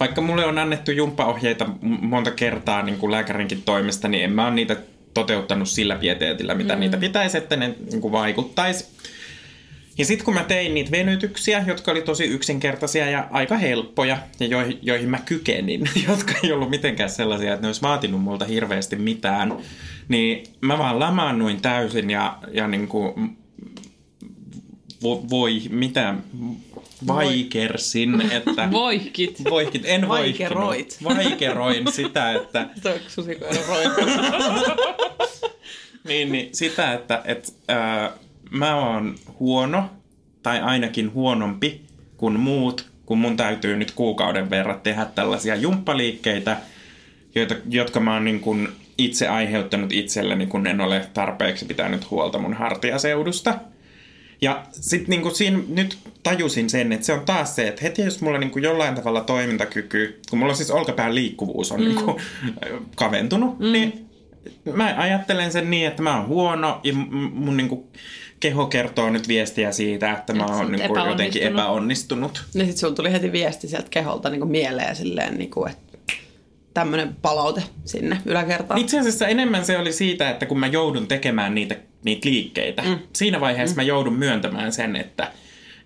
vaikka 0.00 0.20
mulle 0.20 0.46
on 0.46 0.58
annettu 0.58 0.90
jumppaohjeita 0.90 1.66
monta 1.82 2.30
kertaa 2.30 2.82
niin 2.82 2.98
kuin 2.98 3.12
lääkärinkin 3.12 3.62
toimesta, 3.62 4.08
niin 4.08 4.24
en 4.24 4.32
mä 4.32 4.46
ole 4.46 4.54
niitä 4.54 4.76
toteuttanut 5.14 5.68
sillä 5.68 5.96
pieteetillä, 5.96 6.54
mitä 6.54 6.74
mm. 6.74 6.80
niitä 6.80 6.96
pitäisi, 6.96 7.38
että 7.38 7.56
ne 7.56 7.74
niin 7.90 8.00
kuin 8.00 8.12
vaikuttaisi. 8.12 8.86
Ja 9.98 10.04
sitten 10.04 10.24
kun 10.24 10.34
mä 10.34 10.44
tein 10.44 10.74
niitä 10.74 10.90
venytyksiä, 10.90 11.64
jotka 11.66 11.90
oli 11.90 12.02
tosi 12.02 12.24
yksinkertaisia 12.24 13.10
ja 13.10 13.28
aika 13.30 13.56
helppoja, 13.56 14.18
ja 14.40 14.46
joihin, 14.46 14.78
joihin 14.82 15.10
mä 15.10 15.18
kykenin, 15.18 15.90
jotka 16.08 16.32
ei 16.42 16.52
ollut 16.52 16.70
mitenkään 16.70 17.10
sellaisia, 17.10 17.52
että 17.52 17.62
ne 17.62 17.68
olisi 17.68 17.82
vaatinut 17.82 18.22
multa 18.22 18.44
hirveästi 18.44 18.96
mitään, 18.96 19.56
niin 20.08 20.46
mä 20.60 20.78
vaan 20.78 20.98
lamaannuin 20.98 21.60
täysin 21.60 22.10
ja, 22.10 22.38
ja 22.52 22.68
niin 22.68 22.88
kuin, 22.88 23.38
vo, 25.02 25.24
voi, 25.30 25.62
mitä, 25.70 26.14
vaikersin, 27.06 28.20
että... 28.20 28.70
Voihkit. 28.72 29.44
Voihkit, 29.50 29.82
en 29.84 30.08
Vaikeroit. 30.08 30.98
Vaikeroin 31.04 31.92
sitä, 31.92 32.32
että 32.32 32.68
niin, 36.04 36.32
niin 36.32 36.48
sitä, 36.52 36.92
että 36.92 37.22
et, 37.24 37.54
ää, 37.68 38.12
mä 38.50 38.74
oon 38.74 39.14
huono, 39.38 39.90
tai 40.42 40.60
ainakin 40.60 41.12
huonompi 41.12 41.82
kuin 42.16 42.40
muut, 42.40 42.90
kun 43.06 43.18
mun 43.18 43.36
täytyy 43.36 43.76
nyt 43.76 43.90
kuukauden 43.90 44.50
verran 44.50 44.80
tehdä 44.80 45.04
tällaisia 45.04 45.54
jumppaliikkeitä, 45.54 46.56
joita, 47.34 47.54
jotka 47.68 48.00
mä 48.00 48.14
oon 48.14 48.24
niin 48.24 48.40
kun 48.40 48.68
itse 48.98 49.28
aiheuttanut 49.28 49.92
itselleni, 49.92 50.46
kun 50.46 50.66
en 50.66 50.80
ole 50.80 51.08
tarpeeksi 51.14 51.64
pitänyt 51.64 52.10
huolta 52.10 52.38
mun 52.38 52.54
hartiaseudusta. 52.54 53.58
Ja 54.40 54.62
sitten 54.70 55.10
niinku 55.10 55.30
siinä 55.30 55.58
nyt 55.68 55.98
tajusin 56.22 56.70
sen, 56.70 56.92
että 56.92 57.06
se 57.06 57.12
on 57.12 57.24
taas 57.24 57.56
se, 57.56 57.68
että 57.68 57.82
heti 57.82 58.02
jos 58.02 58.20
mulla 58.20 58.38
niinku 58.38 58.58
jollain 58.58 58.94
tavalla 58.94 59.20
toimintakyky, 59.20 60.20
kun 60.30 60.38
mulla 60.38 60.54
siis 60.54 60.70
olkapään 60.70 61.14
liikkuvuus 61.14 61.72
on 61.72 61.80
mm. 61.80 61.86
niinku 61.86 62.20
kaventunut, 62.96 63.58
mm. 63.58 63.72
niin 63.72 64.08
mä 64.74 64.94
ajattelen 64.98 65.52
sen 65.52 65.70
niin, 65.70 65.86
että 65.86 66.02
mä 66.02 66.16
oon 66.16 66.28
huono 66.28 66.80
ja 66.84 66.92
mun 67.32 67.56
niinku 67.56 67.90
keho 68.40 68.66
kertoo 68.66 69.10
nyt 69.10 69.28
viestiä 69.28 69.72
siitä, 69.72 70.12
että 70.12 70.32
mä 70.32 70.44
oon 70.46 70.54
oot 70.60 70.70
niinku 70.70 70.98
jotenkin 70.98 71.42
epäonnistunut. 71.42 71.52
epäonnistunut. 71.52 72.44
Niin 72.54 72.66
sit 72.66 72.76
sulla 72.76 72.94
tuli 72.94 73.12
heti 73.12 73.32
viesti 73.32 73.68
sieltä 73.68 73.88
keholta 73.90 74.30
niin 74.30 74.48
mieleen 74.48 74.96
silleen, 74.96 75.38
niin 75.38 75.50
kuin, 75.50 75.70
että 75.70 75.88
tämmöinen 76.74 77.16
palaute 77.22 77.62
sinne 77.84 78.18
yläkertaan. 78.24 78.80
Itse 78.80 78.98
asiassa 79.00 79.28
enemmän 79.28 79.64
se 79.64 79.78
oli 79.78 79.92
siitä, 79.92 80.30
että 80.30 80.46
kun 80.46 80.58
mä 80.60 80.66
joudun 80.66 81.06
tekemään 81.06 81.54
niitä, 81.54 81.76
niitä 82.04 82.28
liikkeitä, 82.28 82.82
mm. 82.82 82.98
siinä 83.12 83.40
vaiheessa 83.40 83.74
mm. 83.74 83.78
mä 83.78 83.82
joudun 83.82 84.14
myöntämään 84.14 84.72
sen, 84.72 84.96
että 84.96 85.30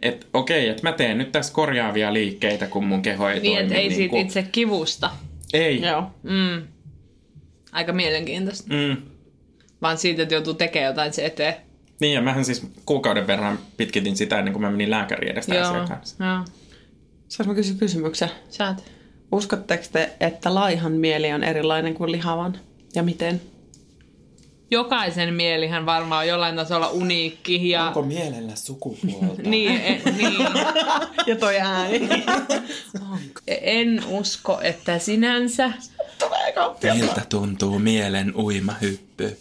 et, 0.03 0.27
okei, 0.35 0.69
että 0.69 0.83
mä 0.83 0.93
teen 0.93 1.19
nyt 1.19 1.33
tässä 1.33 1.53
korjaavia 1.53 2.13
liikkeitä, 2.13 2.67
kun 2.67 2.85
mun 2.85 3.03
keho 3.03 3.29
ei 3.29 3.41
Niin, 3.41 3.53
toimi. 3.53 3.61
että 3.63 3.75
ei 3.75 3.89
niin 3.89 3.97
siitä 3.97 4.11
kuin- 4.11 4.27
itse 4.27 4.43
kivusta. 4.53 5.11
Ei. 5.53 5.81
Joo. 5.83 6.11
Mm. 6.23 6.63
Aika 7.73 7.93
mielenkiintoista. 7.93 8.75
Mm. 8.75 8.97
Vaan 9.83 9.99
siitä, 9.99 10.23
että 10.23 10.35
joutuu 10.35 10.55
tekemään 10.55 10.91
jotain 10.91 11.13
se 11.13 11.27
eteen. 11.27 11.55
Niin, 12.03 12.15
ja 12.15 12.23
mähän 12.23 12.45
siis 12.45 12.67
kuukauden 12.87 13.27
verran 13.27 13.59
pitkitin 13.77 14.17
sitä 14.17 14.39
ennen 14.39 14.53
kuin 14.53 14.63
mä 14.63 14.71
menin 14.71 14.91
lääkäriin 14.91 15.33
edestä 15.33 15.63
asian 15.63 15.89
kanssa. 15.89 16.25
joo. 16.25 16.45
Saanko 17.29 17.53
mä 17.53 17.55
kysyä 17.55 17.77
kysymyksen? 17.79 18.31
Saat. 18.49 18.85
Uskotteko 19.33 19.85
te, 19.93 20.13
että 20.21 20.55
laihan 20.55 20.93
mieli 20.93 21.33
on 21.33 21.45
erilainen 21.45 21.95
kuin 21.95 22.13
lihavan? 22.13 22.59
Ja 22.95 23.03
miten? 23.03 23.41
Jokaisen 24.71 25.35
mielihän 25.35 25.87
varmaan 25.87 26.21
on 26.21 26.29
jollain 26.29 26.57
tasolla 26.57 26.89
uniikki. 26.89 27.71
Ja... 27.71 27.87
Onko 27.87 28.03
mielellä 28.03 28.55
sukupuolta? 28.55 29.43
Niin, 29.51 29.81
e, 29.81 30.03
niin. 30.17 30.49
Ja 31.27 31.37
toi 31.37 31.61
ääni. 31.61 32.09
En 33.47 34.03
usko, 34.09 34.61
että 34.63 34.99
sinänsä. 34.99 35.73
Miltä 36.95 37.23
tuntuu 37.29 37.79
mielen 37.79 38.37
uimahyppy? 38.37 39.39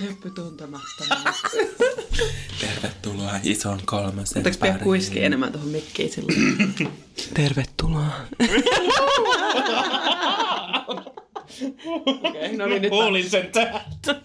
Hyppy 0.00 0.30
tuntemattomaan. 0.30 1.34
Tervetuloa 2.60 3.32
ison 3.42 3.80
kolmosen 3.84 4.38
Ottaks 4.38 4.58
pidä 4.58 4.78
kuiski 4.82 5.24
enemmän 5.24 5.52
tuohon 5.52 5.68
mikkiin 5.70 6.12
silloin? 6.12 6.74
Tervetuloa. 7.34 8.06
Okei, 10.86 12.46
okay, 12.46 12.56
no 12.56 12.66
niin 12.66 12.82
nyt 12.82 12.90
Kuulin 12.90 13.30
sen 13.30 13.52
täältä. 13.52 14.20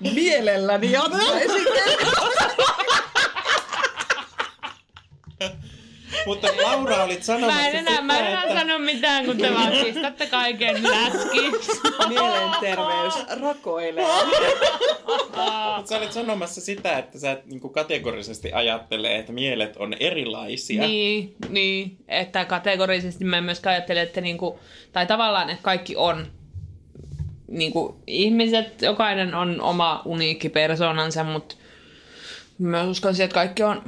mielelläni 0.00 0.92
jatkaisin. 0.92 1.66
Mutta 6.26 6.48
Laura 6.62 7.04
olit 7.04 7.22
sanomassa 7.22 7.60
Mä 7.60 7.68
en 7.68 7.76
enää, 7.76 8.02
mä 8.02 8.18
en 8.18 8.26
enää 8.26 8.58
sano 8.58 8.78
mitään, 8.78 9.26
kun 9.26 9.38
te 9.38 9.54
vaan 9.54 9.72
pistätte 9.84 10.26
kaiken 10.26 10.82
läskiksi. 10.82 11.80
Mielenterveys 12.08 13.40
rakoilee. 13.40 14.06
Mutta 15.06 15.82
sä 15.88 15.98
olit 15.98 16.12
sanomassa 16.12 16.60
sitä, 16.60 16.98
että 16.98 17.18
sä 17.18 17.32
et 17.32 17.46
niinku 17.46 17.68
kategorisesti 17.68 18.52
ajattelee, 18.52 19.18
että 19.18 19.32
mielet 19.32 19.76
on 19.76 19.94
erilaisia. 20.00 20.86
Niin, 20.86 21.34
niin, 21.48 21.96
että 22.08 22.44
kategorisesti 22.44 23.24
mä 23.24 23.38
en 23.38 23.44
myöskään 23.44 23.74
ajattele, 23.74 24.02
että 24.02 24.20
niinku, 24.20 24.58
tai 24.92 25.06
tavallaan, 25.06 25.50
että 25.50 25.62
kaikki 25.62 25.96
on 25.96 26.26
niinku, 27.48 27.96
ihmiset, 28.06 28.82
jokainen 28.82 29.34
on 29.34 29.60
oma 29.60 30.02
uniikki 30.04 30.48
persoonansa, 30.48 31.24
mutta 31.24 31.54
mä 32.58 32.84
uskon 32.84 33.14
että 33.20 33.34
kaikki 33.34 33.62
on 33.62 33.82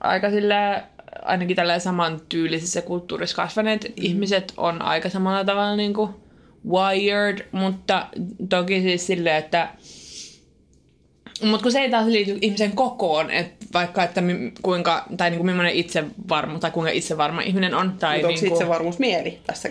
aika 0.00 0.30
sillä 0.30 0.84
ainakin 1.24 1.56
tällä 1.56 1.78
saman 1.78 2.20
tyylisessä 2.28 2.82
kulttuurissa 2.82 3.36
kasvaneet 3.36 3.84
mm. 3.84 3.92
ihmiset 3.96 4.52
on 4.56 4.82
aika 4.82 5.08
samalla 5.08 5.44
tavalla 5.44 5.76
niinku 5.76 6.10
wired, 6.68 7.48
mutta 7.52 8.06
toki 8.48 8.82
siis 8.82 9.06
silleen, 9.06 9.36
että 9.36 9.68
mutta 11.42 11.62
kun 11.62 11.72
se 11.72 11.80
ei 11.80 11.90
taas 11.90 12.06
liity 12.06 12.38
ihmisen 12.40 12.72
kokoon, 12.72 13.30
että 13.30 13.66
vaikka 13.72 14.04
että 14.04 14.20
mi, 14.20 14.52
kuinka, 14.62 15.04
tai 15.16 15.30
niinku 15.30 15.44
millainen 15.44 15.74
itsevarma, 15.74 16.58
tai 16.58 16.70
kuinka 16.70 16.90
itsevarma 16.90 17.40
ihminen 17.40 17.74
on. 17.74 17.92
Tai 17.98 18.16
Mutta 18.16 18.28
onko 18.28 18.40
niinku, 18.40 18.54
itsevarmuus 18.54 18.98
mieli 18.98 19.38
tässä? 19.46 19.68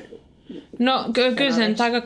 No 0.80 1.06
ky- 1.14 1.36
kyllä 1.36 1.52
se 1.52 1.68
nyt 1.68 1.82
aika 1.82 2.02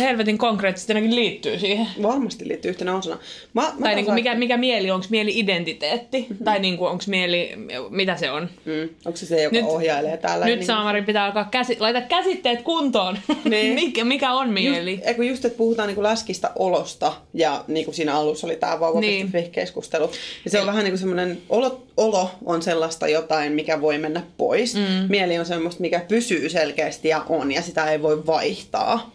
helvetin 0.00 0.38
konkreettisesti 0.38 0.94
liittyy 0.94 1.58
siihen. 1.58 1.86
Varmasti 2.02 2.48
liittyy 2.48 2.68
yhtenä 2.68 2.96
osana. 2.96 3.18
Mä, 3.54 3.62
mä 3.62 3.72
Tai 3.82 3.94
niinku 3.94 4.12
mikä, 4.12 4.34
mikä 4.34 4.56
mieli, 4.56 4.90
onko 4.90 5.06
mieli 5.10 5.38
identiteetti? 5.38 6.20
Mm-hmm. 6.20 6.44
Tai 6.44 6.58
niinku, 6.58 6.84
onko 6.84 7.04
mieli, 7.06 7.52
mitä 7.90 8.16
se 8.16 8.30
on? 8.30 8.48
Mm. 8.64 8.88
Onko 9.04 9.16
se 9.16 9.26
se, 9.26 9.42
joka 9.42 9.56
Nyt- 9.56 9.64
ohjailee 9.64 10.16
täällä? 10.16 10.46
Nyt 10.46 10.58
niin- 10.58 10.66
Saamari 10.66 11.02
pitää 11.02 11.24
alkaa 11.24 11.48
käsi- 11.50 11.76
laita 11.80 12.00
käsitteet 12.00 12.62
kuntoon. 12.62 13.18
Niin. 13.44 13.74
mikä, 13.74 14.04
mikä 14.04 14.32
on 14.32 14.48
mieli? 14.48 14.90
Just, 14.92 15.06
eikö 15.06 15.24
just, 15.24 15.44
että 15.44 15.58
puhutaan 15.58 15.86
niinku 15.86 16.02
läskistä 16.02 16.50
olosta, 16.56 17.12
ja 17.34 17.64
niin 17.68 17.84
kuin 17.84 17.94
siinä 17.94 18.14
alussa 18.14 18.46
oli 18.46 18.56
tämä 18.56 18.80
vauva.fi-keskustelu. 18.80 20.10
Ja 20.44 20.50
se 20.50 20.60
on 20.60 20.66
vähän 20.66 20.84
niin 20.84 20.92
kuin 20.92 20.98
semmoinen, 20.98 21.38
olo, 21.48 21.82
olo 21.96 22.30
on 22.44 22.62
sellaista 22.62 23.08
jotain, 23.08 23.52
mikä 23.52 23.80
voi 23.80 23.98
mennä 23.98 24.22
pois. 24.36 24.74
Mm. 24.74 24.80
Mieli 25.08 25.38
on 25.38 25.46
semmoista, 25.46 25.80
mikä 25.80 26.00
pysyy 26.08 26.48
selkeästi 26.48 27.08
ja 27.08 27.22
on, 27.28 27.52
ja 27.52 27.62
sitä 27.62 27.90
ei 27.92 28.02
voi 28.02 28.26
vaihtaa. 28.26 29.10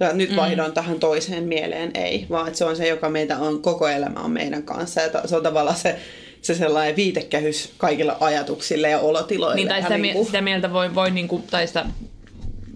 Ja 0.00 0.12
nyt 0.12 0.36
vaihdoin 0.36 0.72
tähän 0.72 1.00
toiseen 1.00 1.44
mieleen, 1.44 1.90
ei, 1.94 2.26
vaan 2.30 2.46
että 2.46 2.58
se 2.58 2.64
on 2.64 2.76
se, 2.76 2.88
joka 2.88 3.08
meitä 3.08 3.38
on, 3.38 3.62
koko 3.62 3.88
elämä 3.88 4.20
on 4.20 4.30
meidän 4.30 4.62
kanssa. 4.62 5.00
Ja 5.00 5.08
ta- 5.08 5.28
se 5.28 5.36
on 5.36 5.42
tavallaan 5.42 5.76
se, 5.76 5.98
se 6.42 6.54
sellainen 6.54 6.96
viitekehys 6.96 7.72
kaikilla 7.78 8.16
ajatuksille 8.20 8.90
ja 8.90 8.98
olotiloille. 8.98 9.54
Niin, 9.56 9.68
tai 9.68 9.82
sitä, 9.82 9.98
niinku- 9.98 10.18
mie- 10.18 10.26
sitä 10.26 10.40
mieltä 10.40 10.72
voi, 10.72 10.94
voi, 10.94 11.10
niinku, 11.10 11.44
tai 11.50 11.66
sitä 11.66 11.86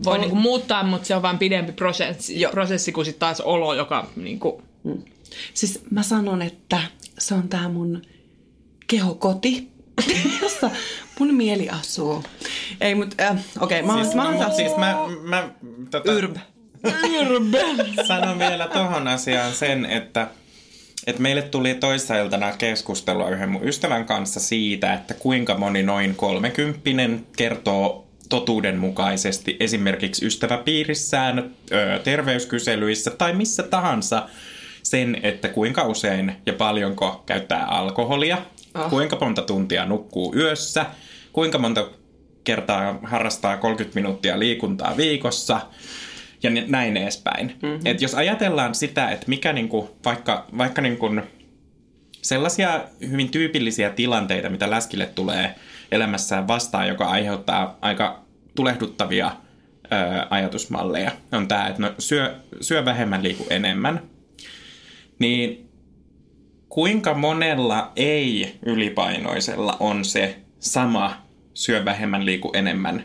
voi 0.05 0.15
On. 0.15 0.21
niinku 0.21 0.37
muuttaa, 0.37 0.83
mutta 0.83 1.07
se 1.07 1.15
on 1.17 1.23
vain 1.23 1.39
pidempi 1.39 1.73
prosessi, 1.73 2.41
Joo. 2.41 2.53
prosessi 2.53 2.93
kuin 2.93 3.05
sitten 3.05 3.21
taas 3.21 3.41
olo, 3.41 3.75
joka 3.75 4.09
niinku, 4.17 4.63
Siis 5.55 5.81
mä 5.91 6.03
sanon, 6.03 6.43
että 6.43 6.81
se 7.19 7.35
on 7.35 7.49
tää 7.49 7.69
mun 7.69 8.03
kehokoti, 8.87 9.69
jossa 10.43 10.71
mun 11.19 11.35
mieli 11.35 11.69
asuu. 11.69 12.25
Ei, 12.81 12.95
mut 12.95 13.15
äh, 13.21 13.31
okei, 13.61 13.81
okay, 13.81 13.87
mä, 13.87 13.95
oon- 13.95 14.05
Siis, 14.05 14.15
mä 14.17 14.31
no, 14.33 14.39
taas... 14.39 14.57
siis 14.57 14.77
mä, 14.77 14.97
mä 15.23 15.49
tota, 15.91 16.13
Yrb. 16.13 16.37
Sanon 18.07 18.39
vielä 18.39 18.69
tohon 18.69 19.09
asiaan 19.09 19.53
sen, 19.53 19.87
että 19.87 20.27
että 21.07 21.23
meille 21.23 21.43
tuli 21.43 21.75
toissa 21.75 22.19
iltana 22.19 22.53
keskustelua 22.53 23.29
yhden 23.31 23.49
mun 23.49 23.69
ystävän 23.69 24.05
kanssa 24.05 24.41
siitä, 24.41 24.95
että 24.95 25.15
kuinka 25.15 25.55
moni 25.59 25.83
noin 25.83 26.15
kolmekymppinen 26.15 27.27
kertoo 27.37 28.07
totuudenmukaisesti 28.29 29.57
esimerkiksi 29.61 30.27
ystäväpiirissään, 30.27 31.51
terveyskyselyissä 32.05 33.11
tai 33.11 33.33
missä 33.33 33.63
tahansa 33.63 34.29
sen, 34.83 35.21
että 35.23 35.49
kuinka 35.49 35.83
usein 35.87 36.37
ja 36.47 36.53
paljonko 36.53 37.23
käyttää 37.27 37.65
alkoholia, 37.65 38.39
Ah. 38.75 38.91
kuinka 38.91 39.17
monta 39.21 39.43
tuntia 39.43 39.87
nukkuu 39.87 40.35
yössä, 40.37 40.87
kuinka 41.33 41.59
monta 41.59 41.89
kertaa 42.45 42.99
harrastaa 43.03 43.57
30 43.57 44.01
minuuttia 44.01 44.39
liikuntaa 44.39 44.97
viikossa 44.97 45.61
ja 46.45 46.51
näin 46.67 46.97
edespäin. 46.97 47.47
Mm-hmm. 47.63 47.81
Et 47.85 48.03
jos 48.03 48.15
ajatellaan 48.15 48.75
sitä, 48.75 49.09
että 49.09 49.25
mikä 49.29 49.53
niinku, 49.53 49.97
vaikka, 50.05 50.47
vaikka 50.59 50.83
niinku 50.83 51.11
sellaisia 52.23 52.85
hyvin 53.11 53.31
tyypillisiä 53.31 53.91
tilanteita, 53.91 54.51
mitä 54.51 54.71
läskille 54.71 55.07
tulee 55.07 55.55
elämässään 55.93 56.49
vastaan, 56.49 56.89
joka 56.89 57.07
aiheuttaa 57.07 57.79
aika 57.81 58.25
tulehduttavia 58.55 59.27
ö, 59.27 60.27
ajatusmalleja, 60.31 61.13
on 61.33 61.49
tämä, 61.49 61.67
että 61.67 61.83
no, 61.83 61.95
syö, 61.99 62.35
syö 62.61 62.85
vähemmän, 62.85 63.23
liiku 63.23 63.47
enemmän. 63.51 64.03
Niin 65.19 65.69
kuinka 66.69 67.15
monella 67.15 67.93
ei-ylipainoisella 67.97 69.77
on 69.81 70.05
se 70.05 70.37
sama 70.59 71.23
syö 71.55 71.85
vähemmän, 71.85 72.27
liiku 72.27 72.51
enemmän 72.55 73.05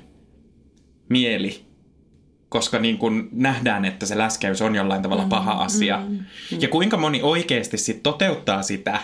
mieli, 1.09 1.68
koska 2.49 2.79
niin 2.79 2.97
kun 2.97 3.29
nähdään, 3.31 3.85
että 3.85 4.05
se 4.05 4.17
läskäys 4.17 4.61
on 4.61 4.75
jollain 4.75 5.01
tavalla 5.01 5.25
paha 5.29 5.51
asia. 5.51 5.97
Mm, 5.97 6.11
mm. 6.11 6.61
Ja 6.61 6.67
kuinka 6.67 6.97
moni 6.97 7.19
oikeasti 7.23 7.77
sit 7.77 8.03
toteuttaa 8.03 8.63
sitä, 8.63 8.99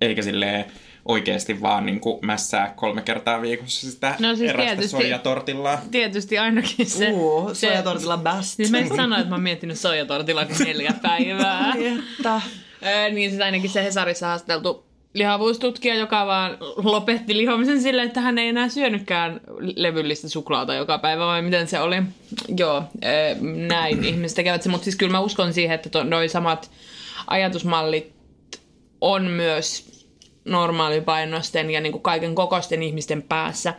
eikä 0.00 0.22
silleen 0.22 0.64
oikeasti 1.04 1.60
vaan 1.60 1.86
niin 1.86 2.00
kuin 2.00 2.26
mässää 2.26 2.72
kolme 2.76 3.02
kertaa 3.02 3.42
viikossa 3.42 3.90
sitä 3.90 4.14
No 4.18 4.36
siis 4.36 4.50
erästä 4.50 4.66
tietysti- 4.66 4.90
soijatortillaa. 4.90 5.80
Tietysti 5.90 6.38
ainakin 6.38 6.86
se... 6.86 7.10
Uu, 7.12 7.54
se 7.54 7.66
sojatortilla 7.66 8.16
best. 8.16 8.56
Siis 8.56 8.70
mä 8.70 8.78
en 8.78 8.96
sano, 8.96 9.16
että 9.16 9.28
mä 9.28 9.34
oon 9.34 9.42
miettinyt 9.42 9.78
soijatortilla 9.78 10.46
neljä 10.64 10.94
päivää. 11.02 11.74
Että. 11.78 12.40
Niin 13.12 13.30
siis 13.30 13.42
ainakin 13.42 13.70
se 13.70 13.84
Hesarissa 13.84 14.26
haasteltu 14.26 14.91
lihavuustutkija, 15.14 15.94
joka 15.94 16.26
vaan 16.26 16.56
lopetti 16.76 17.36
lihomisen 17.36 17.82
silleen, 17.82 18.06
että 18.06 18.20
hän 18.20 18.38
ei 18.38 18.48
enää 18.48 18.68
syönytkään 18.68 19.40
levyllistä 19.76 20.28
suklaata 20.28 20.74
joka 20.74 20.98
päivä, 20.98 21.26
vai 21.26 21.42
miten 21.42 21.68
se 21.68 21.80
oli. 21.80 21.96
Joo, 22.56 22.82
öö, 23.04 23.34
näin 23.68 24.04
ihmiset 24.14 24.36
tekevät 24.36 24.62
se, 24.62 24.68
mutta 24.68 24.84
siis 24.84 24.96
kyllä 24.96 25.12
mä 25.12 25.20
uskon 25.20 25.52
siihen, 25.52 25.74
että 25.74 25.88
to, 25.88 26.04
noi 26.04 26.28
samat 26.28 26.70
ajatusmallit 27.26 28.12
on 29.00 29.26
myös 29.26 29.92
normaalipainoisten 30.44 31.70
ja 31.70 31.80
niin 31.80 31.92
kuin 31.92 32.02
kaiken 32.02 32.34
kokoisten 32.34 32.82
ihmisten 32.82 33.22
päässä, 33.22 33.74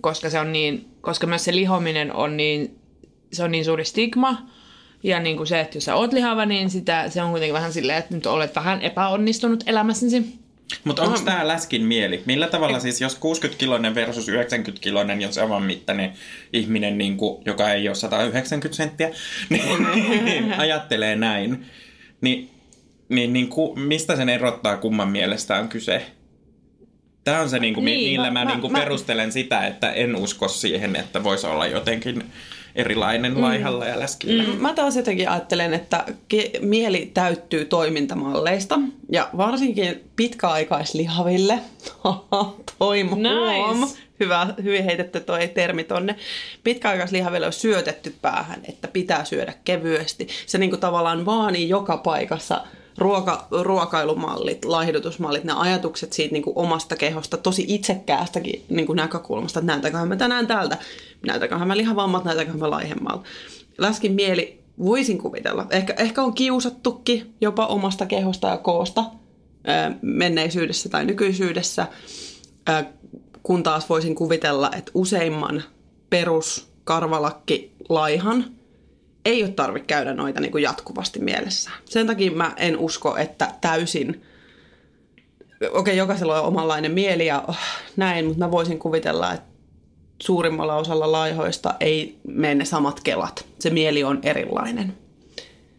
koska 0.00 0.30
se 0.30 0.40
on 0.40 0.52
niin, 0.52 0.88
koska 1.00 1.26
myös 1.26 1.44
se 1.44 1.54
lihominen 1.54 2.14
on 2.14 2.36
niin, 2.36 2.78
se 3.32 3.44
on 3.44 3.50
niin 3.50 3.64
suuri 3.64 3.84
stigma, 3.84 4.46
ja 5.02 5.20
niin 5.20 5.36
kuin 5.36 5.46
se, 5.46 5.60
että 5.60 5.76
jos 5.76 5.84
sä 5.84 5.94
oot 5.94 6.12
lihava, 6.12 6.46
niin 6.46 6.70
sitä, 6.70 7.08
se 7.08 7.22
on 7.22 7.30
kuitenkin 7.30 7.54
vähän 7.54 7.72
silleen, 7.72 7.98
että 7.98 8.14
nyt 8.14 8.26
olet 8.26 8.56
vähän 8.56 8.82
epäonnistunut 8.82 9.64
elämässäsi. 9.66 10.40
Mutta 10.84 11.02
onko 11.02 11.20
tämä 11.20 11.48
läskin 11.48 11.82
mieli? 11.82 12.22
Millä 12.26 12.46
tavalla 12.48 12.80
siis, 12.80 13.00
jos 13.00 13.16
60-kiloinen 13.18 13.94
versus 13.94 14.28
90-kiloinen, 14.28 15.20
jos 15.22 15.34
saman 15.34 15.62
mittainen 15.62 16.12
ihminen, 16.52 16.98
niin 16.98 17.16
kuin, 17.16 17.42
joka 17.46 17.70
ei 17.72 17.88
ole 17.88 17.94
190 17.94 18.76
senttiä, 18.76 19.10
niin 20.24 20.52
ajattelee 20.58 21.16
näin, 21.16 21.66
niin, 22.20 22.50
niin, 23.08 23.32
niin 23.32 23.48
ku, 23.48 23.76
mistä 23.76 24.16
sen 24.16 24.28
erottaa 24.28 24.76
kumman 24.76 25.08
mielestä 25.08 25.56
on 25.58 25.68
kyse? 25.68 26.06
Tämä 27.24 27.40
on 27.40 27.50
se, 27.50 27.58
niin 27.58 27.74
kuin, 27.74 27.84
Niin, 27.84 27.98
niin, 27.98 28.10
millä 28.12 28.30
mä, 28.30 28.44
mä- 28.44 28.50
niin 28.50 28.60
kuin 28.60 28.72
mä- 28.72 28.78
perustelen 28.78 29.32
sitä, 29.32 29.66
että 29.66 29.92
en 29.92 30.16
usko 30.16 30.48
siihen, 30.48 30.96
että 30.96 31.24
voisi 31.24 31.46
olla 31.46 31.66
jotenkin 31.66 32.24
erilainen 32.74 33.34
mm. 33.34 33.40
laihalla 33.40 33.84
ja 33.86 34.00
läskillä. 34.00 34.42
Mm. 34.42 34.60
Mä 34.60 34.74
taas 34.74 34.96
jotenkin 34.96 35.28
ajattelen, 35.28 35.74
että 35.74 36.04
ke- 36.34 36.60
mieli 36.60 37.10
täyttyy 37.14 37.64
toimintamalleista 37.64 38.78
ja 39.12 39.30
varsinkin 39.36 40.00
pitkäaikaislihaville. 40.16 41.58
Toimo 42.78 43.16
Nice. 43.16 43.98
Hyvä, 44.20 44.46
hyvin 44.62 44.84
heitetty 44.84 45.20
toi 45.20 45.48
termi 45.48 45.84
tonne. 45.84 46.16
Pitkäaikaislihaville 46.64 47.46
on 47.46 47.52
syötetty 47.52 48.14
päähän, 48.22 48.60
että 48.68 48.88
pitää 48.88 49.24
syödä 49.24 49.52
kevyesti. 49.64 50.28
Se 50.46 50.58
niinku 50.58 50.76
tavallaan 50.76 51.26
vaanii 51.26 51.68
joka 51.68 51.96
paikassa 51.96 52.64
ruoka, 53.00 53.46
ruokailumallit, 53.62 54.64
laihdutusmallit, 54.64 55.44
ne 55.44 55.52
ajatukset 55.52 56.12
siitä 56.12 56.32
niin 56.32 56.42
kuin 56.42 56.58
omasta 56.58 56.96
kehosta, 56.96 57.36
tosi 57.36 57.64
itsekkäästäkin 57.68 58.64
niin 58.68 58.86
kuin 58.86 58.96
näkökulmasta, 58.96 59.60
että 59.60 59.72
näytäköhän 59.72 60.08
mä 60.08 60.16
tänään 60.16 60.46
tältä, 60.46 60.78
näytäköhän 61.26 61.68
mä 61.68 61.76
lihavammalta, 61.76 62.28
näytäköhän 62.28 62.60
mä 62.60 62.70
laihemmalta. 62.70 63.24
Läskin 63.78 64.12
mieli, 64.12 64.60
voisin 64.78 65.18
kuvitella, 65.18 65.66
ehkä, 65.70 65.94
ehkä 65.98 66.22
on 66.22 66.34
kiusattukin 66.34 67.34
jopa 67.40 67.66
omasta 67.66 68.06
kehosta 68.06 68.48
ja 68.48 68.56
koosta 68.56 69.04
menneisyydessä 70.02 70.88
tai 70.88 71.04
nykyisyydessä, 71.04 71.86
kun 73.42 73.62
taas 73.62 73.88
voisin 73.88 74.14
kuvitella, 74.14 74.70
että 74.76 74.90
useimman 74.94 75.62
peruskarvalakki 76.10 77.72
laihan 77.88 78.44
ei 79.24 79.42
ole 79.42 79.50
tarvitse 79.50 79.86
käydä 79.86 80.14
noita 80.14 80.40
niin 80.40 80.52
kuin 80.52 80.62
jatkuvasti 80.62 81.18
mielessä. 81.18 81.70
Sen 81.84 82.06
takia 82.06 82.30
mä 82.30 82.52
en 82.56 82.78
usko, 82.78 83.16
että 83.16 83.54
täysin, 83.60 84.22
okei 85.60 85.70
okay, 85.80 85.94
jokaisella 85.94 86.40
on 86.40 86.46
omanlainen 86.46 86.92
mieli 86.92 87.26
ja 87.26 87.44
oh, 87.48 87.58
näin, 87.96 88.24
mutta 88.24 88.44
mä 88.44 88.50
voisin 88.50 88.78
kuvitella, 88.78 89.32
että 89.32 89.50
suurimmalla 90.22 90.76
osalla 90.76 91.12
laihoista 91.12 91.74
ei 91.80 92.18
mene 92.28 92.54
ne 92.54 92.64
samat 92.64 93.00
kelat. 93.00 93.46
Se 93.58 93.70
mieli 93.70 94.04
on 94.04 94.18
erilainen. 94.22 94.94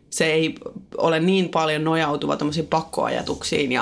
Se 0.10 0.26
ei 0.26 0.56
ole 0.98 1.20
niin 1.20 1.50
paljon 1.50 1.84
nojautuva 1.84 2.38
tämmöisiin 2.38 2.68
pakkoajatuksiin 2.68 3.72
ja 3.72 3.82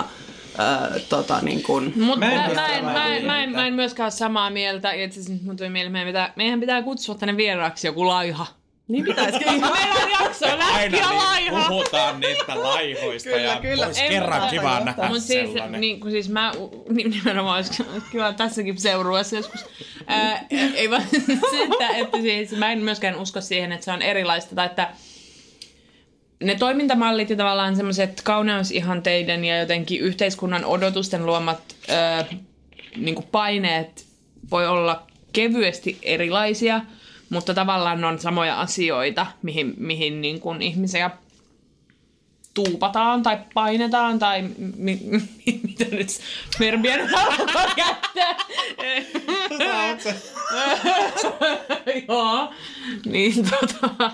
äh, 0.60 1.02
tota, 1.10 1.42
niin 1.42 1.64
kuin, 1.64 1.94
Mutta 1.96 2.20
Mä 2.20 2.46
en 2.46 2.56
mä, 2.56 2.68
en, 2.68 2.86
mä, 2.86 3.16
en, 3.16 3.26
mä, 3.26 3.44
en, 3.44 3.52
mä 3.52 3.68
en 3.68 3.74
myöskään 3.74 4.06
ole 4.06 4.12
samaa 4.12 4.50
mieltä. 4.50 4.94
Ja 4.94 5.06
itse 5.06 5.20
asiassa 5.20 5.46
mun 5.46 5.58
tuli 5.58 5.70
mieleen, 5.70 5.92
meidän 5.92 6.08
pitää, 6.08 6.34
meidän 6.36 6.60
pitää 6.60 6.82
kutsua 6.82 7.16
tänne 7.16 7.38
vieraaksi 7.38 7.88
joku 7.88 8.08
laiha. 8.08 8.59
Niin 8.90 9.06
pitäisikin. 9.06 9.48
Meillä 9.62 9.96
on 10.04 10.12
jakso 10.12 10.46
läski 10.58 10.98
ja 10.98 11.16
laiha. 11.16 11.66
puhutaan 11.70 12.20
niistä 12.20 12.64
laihoista 12.64 13.30
Kyllä, 13.30 13.42
ja 13.42 13.60
kyllä. 13.62 13.86
olisi 13.86 14.02
Ei, 14.02 14.10
kerran 14.10 14.50
kiva 14.50 14.80
nähdä 14.80 15.04
Mutta 15.08 15.20
siis, 15.22 15.50
sellainen. 15.54 15.82
niin, 15.82 16.00
kun 16.00 16.12
siis 16.12 16.30
mä 16.30 16.52
ni- 16.90 17.04
nimenomaan 17.04 17.56
olisi 17.56 17.84
kiva 18.12 18.34
tässäkin 18.34 18.78
seurueessa 18.82 19.36
joskus. 19.36 19.66
Ää, 20.08 20.46
ei 20.76 20.90
vaan 20.90 21.04
sitä, 21.52 21.88
että 21.96 22.18
siis 22.22 22.52
mä 22.52 22.72
en 22.72 22.80
myöskään 22.80 23.16
usko 23.20 23.42
siihen, 23.42 23.72
että 23.72 23.86
se 23.86 23.92
on 23.92 24.02
erilaista 24.02 24.56
tai 24.56 24.66
että 24.66 24.90
ne 26.44 26.56
toimintamallit 26.56 27.30
ja 27.30 27.36
tavallaan 27.36 27.76
semmoiset 27.76 28.22
kauneusihanteiden 28.22 29.46
ja 29.46 29.60
jotenkin 29.60 30.02
yhteiskunnan 30.02 30.66
odotusten 30.66 31.26
luomat 31.26 31.60
ää, 31.88 32.26
niin 32.96 33.24
paineet 33.32 34.06
voi 34.52 34.68
olla 34.68 35.08
kevyesti 35.34 35.98
erilaisia, 36.02 36.82
mutta 37.30 37.54
tavallaan 37.54 38.04
on 38.04 38.20
samoja 38.20 38.60
asioita, 38.60 39.28
mihin, 39.42 39.74
mihin 39.78 40.22
niin 40.22 40.40
kuin 40.40 40.62
ihmisiä 40.62 41.12
tuupataan 42.54 43.24
tai 43.24 43.38
painetaan 43.54 44.20
tai 44.20 44.42
mi- 44.58 45.00
mi- 45.06 45.30
mitä 45.68 45.86
nyt 45.92 46.08
verbiä 46.60 46.98
nyt 46.98 47.12
haluaa 47.12 47.76
käyttää. 47.76 48.36
Joo. 52.08 52.54
Niin 53.06 53.34
tota... 53.50 54.12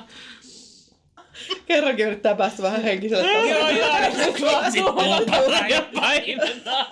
Kerrankin 1.65 2.06
yrittää 2.06 2.36
päästä 2.36 2.63
vähän 2.63 2.84
henkiselle 2.84 3.23
tasolle. 3.23 3.51
Joo, 3.51 3.69
joo, 3.69 4.10
nyt 4.25 4.41
vaan 4.41 4.73
tuupataan 4.73 5.69
ja 5.69 5.86
painetaan. 5.95 6.86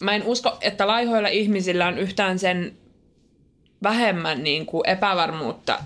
Mä 0.00 0.14
en 0.14 0.22
usko, 0.22 0.58
että 0.60 0.86
laihoilla 0.86 1.28
ihmisillä 1.28 1.86
on 1.86 1.98
yhtään 1.98 2.38
sen 2.38 2.76
vähemmän 3.82 4.42
niin 4.42 4.66
kuin 4.66 4.88
epävarmuutta 4.88 5.78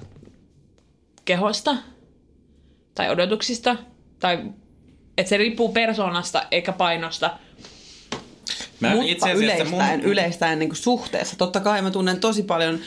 kehosta 1.24 1.76
tai 2.94 3.10
odotuksista. 3.10 3.76
Tai 4.20 4.38
että 5.18 5.30
se 5.30 5.36
riippuu 5.36 5.72
persoonasta 5.72 6.46
eikä 6.50 6.72
painosta. 6.72 7.38
Mä 8.80 8.90
Mutta 8.94 9.30
yleistäen, 9.30 10.00
yleistäen 10.00 10.58
niin 10.58 10.68
kuin 10.68 10.76
suhteessa. 10.76 11.36
Totta 11.36 11.60
kai 11.60 11.82
mä 11.82 11.90
tunnen 11.90 12.20
tosi 12.20 12.42
paljon, 12.42 12.80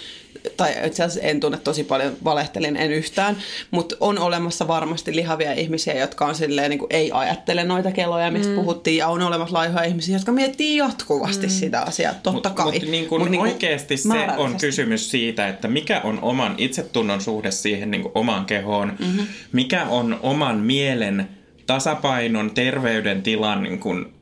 tai 0.58 0.76
itse 0.86 1.04
asiassa 1.04 1.28
en 1.28 1.40
tunne 1.40 1.58
tosi 1.58 1.84
paljon, 1.84 2.14
valehtelin 2.24 2.78
en 2.78 2.92
yhtään, 2.92 3.38
mutta 3.72 3.96
on 4.00 4.20
olemassa 4.20 4.68
varmasti 4.68 5.16
lihavia 5.16 5.54
ihmisiä, 5.54 5.94
jotka 5.94 6.26
on 6.26 6.36
silleen, 6.36 6.70
niin 6.70 6.80
kuin 6.80 6.94
ei 6.94 7.12
ajattele 7.12 7.64
noita 7.64 7.92
keloja, 7.92 8.32
mistä 8.32 8.50
mm. 8.50 8.56
puhuttiin, 8.56 8.98
ja 8.98 9.08
on 9.08 9.22
olemassa 9.22 9.58
laihoja 9.58 9.84
ihmisiä, 9.84 10.16
jotka 10.16 10.32
miettii 10.32 10.78
jatkuvasti 10.78 11.48
mm. 11.48 11.52
sitä 11.52 11.82
asiaa, 11.82 12.14
totta 12.14 12.50
kai. 12.50 12.72
Mutta 12.72 12.86
niin 12.86 13.08
kuin 13.08 13.22
Mut 13.22 13.30
niin 13.30 13.42
oikeasti 13.42 13.98
se 13.98 14.10
on 14.38 14.58
kysymys 14.62 15.12
siitä, 15.12 15.48
että 15.48 15.68
mikä 15.68 16.02
on 16.04 16.20
oman 16.22 16.56
itsetunnon 16.58 17.22
suhde 17.22 17.52
siihen 17.52 17.92
niin 17.92 18.02
kuin 18.02 18.12
omaan 18.16 18.46
kehoon, 18.46 18.94
mm-hmm. 19.00 19.28
mikä 19.52 19.86
on 19.86 20.20
oman 20.22 20.58
mielen 20.58 21.30
tasapainon, 21.66 22.52
terveydentilan 22.52 23.64
niin 23.64 23.80
kuin, 23.80 24.14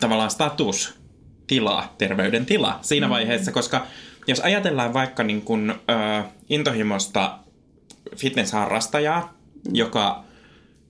tavallaan 0.00 0.30
status, 0.30 0.94
tila, 1.46 1.94
terveydentila 1.98 2.78
siinä 2.82 3.06
mm-hmm. 3.06 3.14
vaiheessa, 3.14 3.52
koska 3.52 3.86
jos 4.28 4.40
ajatellaan 4.40 4.94
vaikka 4.94 5.22
niin 5.22 5.42
kuin, 5.42 5.70
ö, 5.70 5.74
intohimosta 6.48 7.38
fitnessharrastajaa, 8.16 9.34
joka 9.72 10.24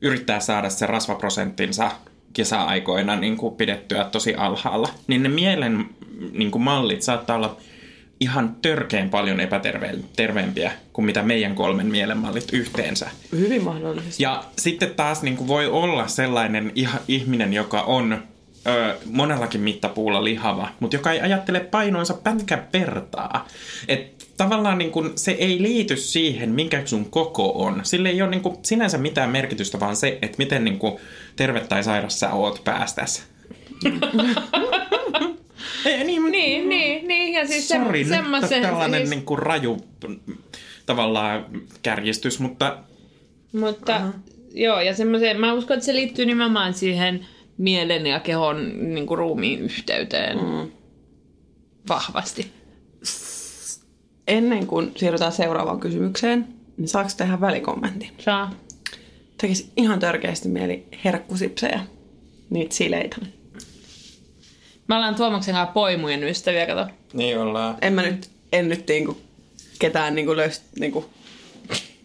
yrittää 0.01 0.41
saada 0.41 0.71
se 0.71 0.87
rasvaprosenttinsa 0.87 1.91
kisa-aikoina 2.33 3.17
niin 3.17 3.37
kuin 3.37 3.55
pidettyä 3.55 4.05
tosi 4.05 4.35
alhaalla, 4.35 4.89
niin 5.07 5.23
ne 5.23 5.29
mielen, 5.29 5.89
niin 6.33 6.51
kuin 6.51 6.63
mallit 6.63 7.03
saattaa 7.03 7.37
olla 7.37 7.57
ihan 8.21 8.57
törkeen 8.63 9.11
paljon 9.11 9.41
epäterveempiä 9.41 10.73
kuin 10.93 11.05
mitä 11.05 11.23
meidän 11.23 11.55
kolmen 11.55 11.87
mielenmallit 11.87 12.53
yhteensä. 12.53 13.11
Hyvin 13.33 13.65
mahdollisesti. 13.65 14.23
Ja 14.23 14.45
sitten 14.59 14.95
taas 14.95 15.23
niin 15.23 15.37
kuin 15.37 15.49
voi 15.49 15.67
olla 15.67 16.09
sellainen 16.09 16.73
ihminen, 17.09 17.53
joka 17.53 17.83
on 17.83 18.23
ö, 18.69 18.97
monellakin 19.05 19.61
mittapuulla 19.61 20.25
lihava, 20.25 20.69
mutta 20.81 20.97
joka 20.97 21.13
ei 21.13 21.21
ajattele 21.21 21.61
painoonsa 21.61 22.15
pätkän 22.15 22.69
vertaa. 22.73 23.49
Et 23.89 24.27
tavallaan 24.37 24.79
niin 24.79 24.91
kuin 24.91 25.13
se 25.17 25.31
ei 25.31 25.63
liity 25.63 25.97
siihen, 25.97 26.51
minkä 26.51 26.83
sun 26.85 27.11
koko 27.11 27.53
on. 27.65 27.81
Sille 27.83 28.09
ei 28.09 28.23
ole 28.23 28.31
niin 28.31 28.43
kuin 28.43 28.57
sinänsä 28.63 28.99
mitään 28.99 29.31
merkitystä, 29.31 29.81
vaan 29.81 29.97
se, 29.97 30.19
että 30.23 30.39
miten 30.39 30.65
niin 30.65 30.79
kuin 30.79 30.97
terve 31.37 31.61
tai 31.61 31.85
sairas 31.85 32.21
sä 32.21 32.33
oot 32.33 32.65
päästäs. 32.65 33.27
ei, 35.85 36.05
niin, 36.05 36.19
Niin, 36.31 36.69
niin, 36.69 37.09
niin. 37.09 37.33
Ja 37.33 37.47
siis 37.47 37.69
se, 37.69 37.77
Sori, 37.85 37.99
nyt 37.99 38.09
semmoisen... 38.09 38.63
tällainen 38.63 39.01
siis, 39.01 39.11
niin 39.11 39.25
kuin 39.25 39.39
raju 39.39 39.77
tavallaan 40.87 41.47
kärjistys, 41.83 42.41
mutta 42.41 42.79
Mutta 43.53 43.97
uh-huh. 43.97 44.15
joo, 44.55 44.81
ja 44.81 44.95
semmoiseen, 44.95 45.41
mä 45.41 45.53
uskon, 45.53 45.75
että 45.75 45.87
se 45.87 45.95
liittyy 45.95 46.27
nimenomaan 46.27 46.75
siihen 46.75 47.27
mielen 47.59 48.07
ja 48.07 48.21
kehon 48.21 48.73
niin 48.95 49.07
kuin 49.07 49.19
ruumiin 49.19 49.61
yhteyteen 49.61 50.39
mm. 50.39 50.71
vahvasti. 51.89 52.53
Ennen 54.29 54.67
kuin 54.67 54.93
siirrytään 54.97 55.33
seuraavaan 55.33 55.81
kysymykseen, 55.81 56.49
niin 56.77 56.89
saako 56.89 57.11
tehdä 57.17 57.41
välikommentti? 57.41 58.11
Saa. 58.19 58.55
Tekisi 59.39 59.73
ihan 59.77 60.01
törkeästi 60.01 60.49
mieli 60.49 60.87
herkkusipsejä, 61.05 61.81
niitä 62.51 62.75
sileitä. 62.75 63.17
Me 64.89 64.95
ollaan 64.95 65.15
Tuomaksen 65.15 65.55
kanssa 65.55 65.73
poimujen 65.73 66.25
ystäviä, 66.25 66.67
kato. 66.67 66.87
niin 67.13 67.39
ollaan. 67.39 67.77
En 67.83 67.93
mä 67.93 68.03
nyt, 68.03 68.31
en 68.53 68.69
nyt 68.69 68.89
niinku 68.89 69.19
ketään 69.79 70.15
niinku 70.15 70.37
löys, 70.37 70.63
niinku 70.81 71.05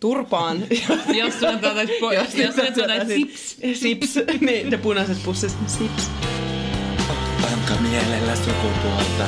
turpaan. 0.04 0.58
Jos 1.20 1.40
sulla 1.40 1.58
tuotais 1.58 1.90
po- 1.90 2.14
jos, 2.14 2.36
jos 2.36 2.56
tuotais 2.76 3.08
sips. 3.08 3.58
Sips. 3.74 4.20
niin, 4.42 4.70
ne 4.70 4.78
punaiset 4.78 5.18
pussit. 5.26 5.52
Sips. 5.68 6.12
Onko 7.44 7.82
mielellä 7.82 8.36
sukupuolta? 8.36 9.26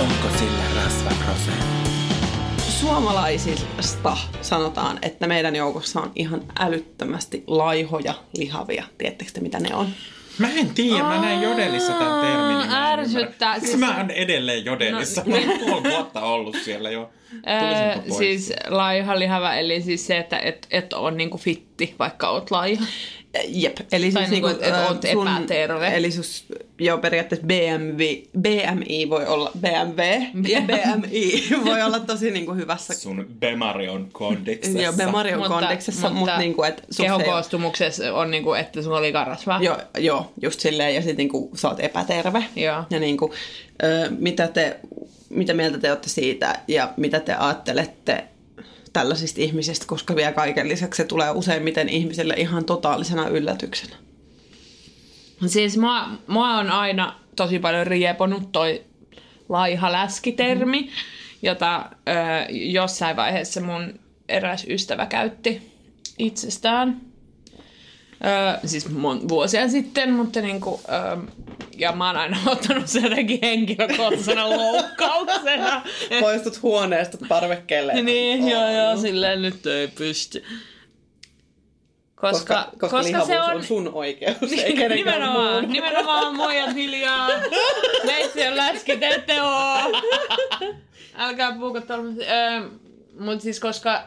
Onko 0.00 0.38
sillä 0.38 0.82
rasvaprosentti? 0.84 1.90
Suomalaisista 2.80 4.16
sanotaan, 4.42 4.98
että 5.02 5.26
meidän 5.26 5.56
joukossa 5.56 6.00
on 6.00 6.12
ihan 6.14 6.42
älyttömästi 6.58 7.44
laihoja, 7.46 8.14
lihavia. 8.36 8.84
Tiedättekö 8.98 9.30
te, 9.34 9.40
mitä 9.40 9.60
ne 9.60 9.74
on? 9.74 9.88
Mä 10.38 10.48
en 10.50 10.68
tiedä, 10.74 11.02
mä 11.02 11.20
näin 11.20 11.42
jodelissa 11.42 11.92
tämän 11.92 12.20
termin. 12.26 12.58
niin 12.58 12.70
ärsyttää. 12.70 13.54
ymmärrä. 13.54 13.66
Siis- 13.66 13.76
Mä 13.78 13.96
oon 13.96 14.10
edelleen 14.10 14.64
jodelissa. 14.64 15.22
No, 15.26 15.36
mä 15.36 15.52
oon 15.52 15.58
puoli 15.58 15.82
vuotta 15.94 16.20
ollut 16.20 16.56
siellä 16.64 16.90
jo. 16.90 17.10
Siis 18.18 18.52
laiha 18.68 19.18
lihava, 19.18 19.54
eli 19.54 19.82
siis 19.82 20.06
se, 20.06 20.18
että 20.18 20.38
et, 20.38 20.66
et 20.70 20.92
on 20.92 21.16
niinku 21.16 21.38
fitti, 21.38 21.94
vaikka 21.98 22.28
oot 22.30 22.50
laiha. 22.50 22.84
Jep, 23.48 23.76
eli 23.92 24.12
Tai 24.12 24.22
siis 24.22 24.30
niinku, 24.30 24.48
niinku, 24.48 24.64
et 24.64 24.74
ö, 24.74 24.86
oot 24.86 25.04
epäterve. 25.04 25.88
Eli 25.96 26.10
sus, 26.10 26.44
joo, 26.78 26.98
periaatteessa 26.98 27.46
BMW, 27.46 28.02
BMI 28.40 29.10
voi 29.10 29.26
olla, 29.26 29.50
BMW 29.60 30.02
ja 30.48 30.60
BMI 30.60 31.44
voi 31.64 31.82
olla 31.82 31.98
tosi 32.00 32.30
niinku 32.30 32.54
hyvässä 32.54 32.94
Sun 32.94 33.26
Bemari 33.40 33.88
on 33.88 34.08
kondiksessa. 34.12 34.78
Joo, 34.80 34.92
Bemari 34.92 35.34
on 35.34 35.42
kondeksessa, 35.42 36.00
mutta, 36.00 36.18
mutta 36.18 36.38
niinku, 36.38 36.62
että 36.62 36.82
ei- 37.02 37.24
koostumuksessa 37.24 38.14
on 38.14 38.30
niinku, 38.30 38.52
että 38.54 38.82
sulla 38.82 38.98
oli 38.98 39.12
karasvaa. 39.12 39.62
Joo, 39.62 39.76
joo, 39.98 40.32
just 40.42 40.60
silleen, 40.60 40.94
ja 40.94 41.00
sitten 41.02 41.16
niinku, 41.16 41.50
sä 41.54 41.68
oot 41.68 41.80
epäterve. 41.80 42.44
Joo. 42.56 42.82
Ja 42.90 43.00
niinku, 43.00 43.34
ö, 43.82 44.10
mitä, 44.18 44.48
te, 44.48 44.80
mitä 45.34 45.54
mieltä 45.54 45.78
te 45.78 45.90
olette 45.90 46.08
siitä, 46.08 46.60
ja 46.68 46.92
mitä 46.96 47.20
te 47.20 47.34
ajattelette 47.34 48.24
tällaisista 48.92 49.40
ihmisistä, 49.40 49.86
koska 49.86 50.16
vielä 50.16 50.32
kaiken 50.32 50.68
lisäksi 50.68 50.96
se 50.96 51.04
tulee 51.04 51.30
useimmiten 51.30 51.88
ihmisille 51.88 52.34
ihan 52.34 52.64
totaalisena 52.64 53.28
yllätyksenä. 53.28 53.96
Siis 55.46 55.78
mua, 55.78 56.08
mua 56.26 56.48
on 56.48 56.70
aina 56.70 57.20
tosi 57.36 57.58
paljon 57.58 57.86
rieponut 57.86 58.52
toi 58.52 58.84
laiha 59.48 59.92
läskitermi, 59.92 60.80
mm. 60.80 60.88
jota 61.42 61.90
ö, 62.08 62.12
jossain 62.50 63.16
vaiheessa 63.16 63.60
mun 63.60 64.00
eräs 64.28 64.66
ystävä 64.68 65.06
käytti 65.06 65.72
itsestään. 66.18 67.00
Ö, 68.14 68.66
siis 68.68 68.88
mon, 68.88 69.28
vuosia 69.28 69.68
sitten, 69.68 70.12
mutta 70.12 70.40
niinku, 70.40 70.80
ö, 70.88 71.18
ja 71.76 71.92
mä 71.92 72.06
oon 72.06 72.16
aina 72.16 72.36
ottanut 72.52 72.86
se 72.86 73.00
jotenkin 73.00 73.38
henkilökohtaisena 73.42 74.50
loukkauksena. 74.56 75.82
Poistut 76.20 76.62
huoneesta 76.62 77.18
parvekkeelle. 77.28 78.02
niin, 78.02 78.48
joo, 78.48 78.70
joo, 78.70 78.96
silleen 78.96 79.42
nyt 79.42 79.66
ei 79.66 79.88
pysty. 79.88 80.44
Koska, 82.14 82.64
koska, 82.64 82.78
koska 82.78 83.02
lihavuus 83.02 83.26
se 83.26 83.40
on... 83.40 83.56
on 83.56 83.64
sun 83.64 83.90
oikeus, 83.92 84.52
ei 84.52 84.72
kenenkään 84.72 84.90
nimenomaan, 84.90 85.62
muun. 85.62 85.72
nimenomaan 85.72 86.36
muijat 86.36 86.74
hiljaa. 86.74 87.28
Meitsi 88.04 88.46
on 88.46 88.56
läski, 88.56 88.96
te 88.96 89.08
ette 89.08 89.42
oo. 89.42 90.02
Älkää 91.16 91.52
tällaisia. 91.86 92.32
Öö, 92.32 92.68
Mutta 93.18 93.42
siis 93.42 93.60
koska 93.60 94.02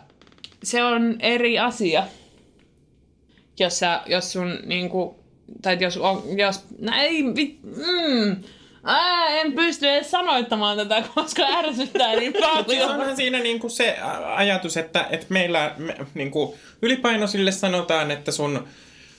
se 0.63 0.83
on 0.83 1.15
eri 1.19 1.59
asia, 1.59 2.03
jos, 3.59 3.79
sä, 3.79 4.01
jos 4.05 4.31
sun 4.31 4.59
niinku, 4.65 5.19
tai 5.61 5.77
jos 5.79 5.97
on, 5.97 6.23
jos, 6.37 6.65
no 6.79 6.91
ei, 6.97 7.23
vit, 7.35 7.59
mm, 7.63 8.35
Ää, 8.89 9.27
en 9.29 9.53
pysty 9.53 9.89
edes 9.89 10.11
sanoittamaan 10.11 10.77
tätä, 10.77 11.03
koska 11.15 11.43
ärsyttää 11.43 12.15
niin 12.15 12.33
Siis 12.33 12.45
paljon. 12.45 12.89
onhan 12.91 13.15
siinä 13.15 13.39
niinku 13.39 13.69
se 13.69 13.97
ajatus, 14.35 14.77
että, 14.77 15.05
että 15.09 15.25
meillä 15.29 15.73
me, 15.77 15.95
niinku, 16.13 16.57
ylipainoisille 16.81 17.51
sanotaan, 17.51 18.11
että 18.11 18.31
sun 18.31 18.67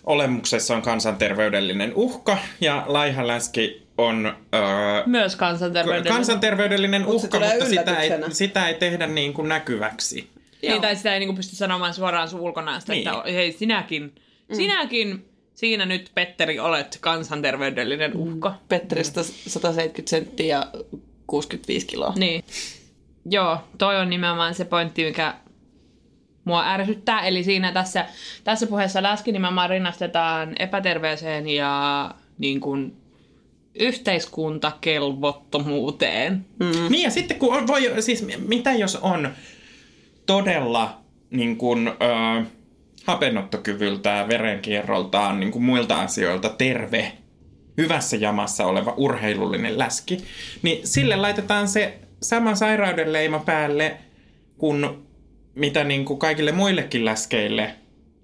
olemuksessa 0.05 0.77
on 0.77 0.83
kansanterveydellinen 0.83 1.93
uhka 1.95 2.39
ja 2.61 2.85
laiha 2.87 3.27
läski 3.27 3.87
on 3.99 4.27
öö, 4.55 4.63
Myös 5.07 5.37
kansanterveydellinen. 5.37 6.13
kansanterveydellinen 6.17 7.07
uhka, 7.07 7.29
tulee 7.29 7.51
mutta 7.51 7.67
sitä 7.67 8.01
ei, 8.01 8.11
sitä 8.31 8.69
ei 8.69 8.75
tehdä 8.75 9.07
niin 9.07 9.33
kuin 9.35 9.49
näkyväksi. 9.49 10.29
Niin, 10.63 10.81
tai 10.81 10.97
sitä 10.97 11.13
ei 11.15 11.19
niinku 11.19 11.35
pysty 11.37 11.57
sanomaan 11.57 11.95
suoraan 11.95 12.29
sun 12.29 12.41
ulkonäöstä, 12.41 12.93
Niin. 12.93 13.09
että 13.09 13.23
hei 13.33 13.53
sinäkin, 13.53 14.15
mm. 14.49 14.57
sinäkin 14.57 15.25
siinä 15.55 15.87
nyt 15.87 16.11
Petteri 16.15 16.59
olet 16.59 16.99
kansanterveydellinen 17.01 18.17
uhka. 18.17 18.55
Petteristä 18.69 19.23
170 19.23 20.11
senttiä 20.11 20.57
ja 20.57 20.67
65 21.27 21.87
kiloa. 21.87 22.13
Niin. 22.17 22.45
Joo, 23.31 23.59
toi 23.79 23.97
on 23.97 24.11
nimenomaan 24.11 24.55
se 24.55 24.65
pointti, 24.65 25.05
mikä 25.05 25.35
mua 26.45 26.67
ärsyttää. 26.67 27.21
Eli 27.21 27.45
siinä 27.45 27.73
tässä, 27.73 28.07
tässä 28.45 28.67
puheessa 28.67 29.03
läski 29.03 29.33
nimenomaan 29.33 29.71
rinnastetaan 29.71 30.55
epäterveeseen 30.59 31.49
ja 31.49 32.11
niin 32.39 32.61
kuin 32.61 32.97
yhteiskuntakelvottomuuteen. 33.75 36.47
Mm. 36.61 36.91
Niin 36.91 37.03
ja 37.03 37.11
sitten 37.11 37.39
kun 37.39 37.57
on, 37.57 37.67
voi, 37.67 38.03
siis 38.03 38.27
mitä 38.47 38.73
jos 38.73 38.97
on 38.97 39.31
todella 40.27 41.01
niin 41.31 41.57
kuin, 41.57 41.89
ö, 41.89 41.93
hapenottokyvyltään, 43.09 44.29
verenkierroltaan, 44.29 45.41
niin 45.41 45.53
kuin 45.53 45.63
muilta 45.63 46.01
asioilta 46.01 46.49
terve, 46.49 47.13
hyvässä 47.79 48.17
jamassa 48.17 48.67
oleva 48.67 48.95
urheilullinen 48.97 49.79
läski, 49.79 50.25
niin 50.63 50.87
sille 50.87 51.17
laitetaan 51.17 51.69
se 51.69 51.99
sama 52.23 52.55
sairauden 52.55 53.13
leima 53.13 53.39
päälle 53.39 53.97
kuin 54.59 54.87
mitä 55.55 55.85
niin 55.85 56.05
kuin 56.05 56.19
kaikille 56.19 56.53
muillekin 56.53 57.05
läskeille. 57.05 57.63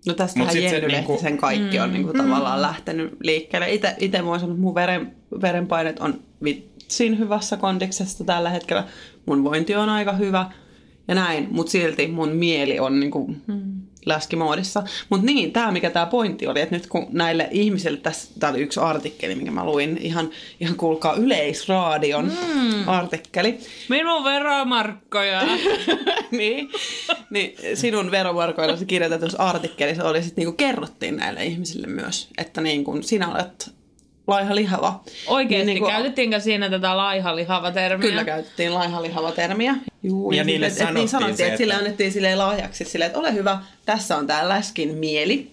No 0.07 0.11
Mut 0.11 0.17
tästähän 0.17 0.53
sit 0.53 0.69
se 0.69 0.77
Jenny 0.77 0.89
niinku- 0.89 1.13
Lehtisen 1.13 1.39
kaikki 1.39 1.81
on 1.81 1.93
niinku 1.93 2.13
tavallaan 2.13 2.63
lähtenyt 2.63 3.17
liikkeelle. 3.23 3.73
Ite, 3.73 3.95
ite 3.99 4.25
voin 4.25 4.41
sanoa, 4.41 4.53
että 4.53 4.63
mun 4.63 4.75
veren, 4.75 5.13
verenpainet 5.43 5.99
on 6.01 6.21
vitsin 6.45 7.19
hyvässä 7.19 7.57
kondiksessa 7.57 8.25
tällä 8.25 8.51
hetkellä. 8.51 8.85
Mun 9.27 9.45
vointi 9.45 9.75
on 9.75 9.89
aika 9.89 10.13
hyvä 10.13 10.51
ja 11.09 11.15
näin, 11.15 11.49
mutta 11.51 11.73
silti 11.73 12.07
mun 12.07 12.29
mieli 12.29 12.79
on 12.79 13.01
niinku 13.01 13.37
läskimoodissa. 14.07 14.83
Mutta 15.09 15.27
niin, 15.27 15.53
tämä 15.53 15.73
mikä 15.73 15.91
tämä 15.91 16.07
pointti 16.07 16.47
oli, 16.47 16.61
että 16.61 16.75
nyt 16.75 16.87
kun 16.87 17.07
näille 17.11 17.49
ihmisille, 17.51 17.99
tässä 17.99 18.29
tää 18.41 18.51
oli 18.51 18.61
yksi 18.61 18.81
artikkeli, 18.81 19.35
minkä 19.35 19.51
mä 19.51 19.65
luin, 19.65 19.99
ihan, 20.01 20.31
ihan 20.61 20.77
kuulkaa 20.77 21.15
Yleisradion 21.15 22.25
mm. 22.25 22.89
artikkeli. 22.89 23.59
Minun 23.89 24.25
veromarkkoja. 24.25 25.43
niin, 26.31 26.71
niin 27.31 27.57
sinun 27.75 28.11
veromarkoillasi 28.11 28.87
kirjoitetussa 28.87 29.43
artikkelissa 29.43 30.05
oli 30.05 30.23
sit 30.23 30.37
niinku 30.37 30.53
kerrottiin 30.53 31.17
näille 31.17 31.45
ihmisille 31.45 31.87
myös, 31.87 32.29
että 32.39 32.61
niinku 32.61 32.99
sinä 33.03 33.35
olet 33.35 33.75
laiha 34.27 34.55
lihava. 34.55 35.01
Oikeesti, 35.27 35.67
Niin 35.67 35.83
niin 35.83 35.93
käytettiinkö 35.93 36.41
siinä 36.41 36.71
tätä 36.71 36.97
laiha 36.97 37.37
lihava 37.37 37.71
termiä? 37.71 38.09
Kyllä 38.09 38.25
käytettiin 38.25 38.75
laiha 38.75 39.03
lihava 39.03 39.33
termiä. 39.33 39.75
Juu, 40.03 40.33
Ja 40.33 40.45
niille 40.45 40.67
et, 40.67 40.73
et, 40.73 40.79
sanottiin 40.79 41.01
niin 41.01 41.09
sanottiin, 41.09 41.37
se, 41.37 41.43
että, 41.43 41.53
että- 41.55 41.59
sille 41.59 41.75
annettiin 41.75 42.13
silleen 42.13 42.39
lahjaksi 42.39 42.85
silleen, 42.85 43.07
että 43.07 43.19
ole 43.19 43.35
hyvä, 43.35 43.59
tässä 43.87 44.17
on 44.17 44.27
tää 44.27 44.49
läskin 44.49 44.95
mieli. 44.95 45.51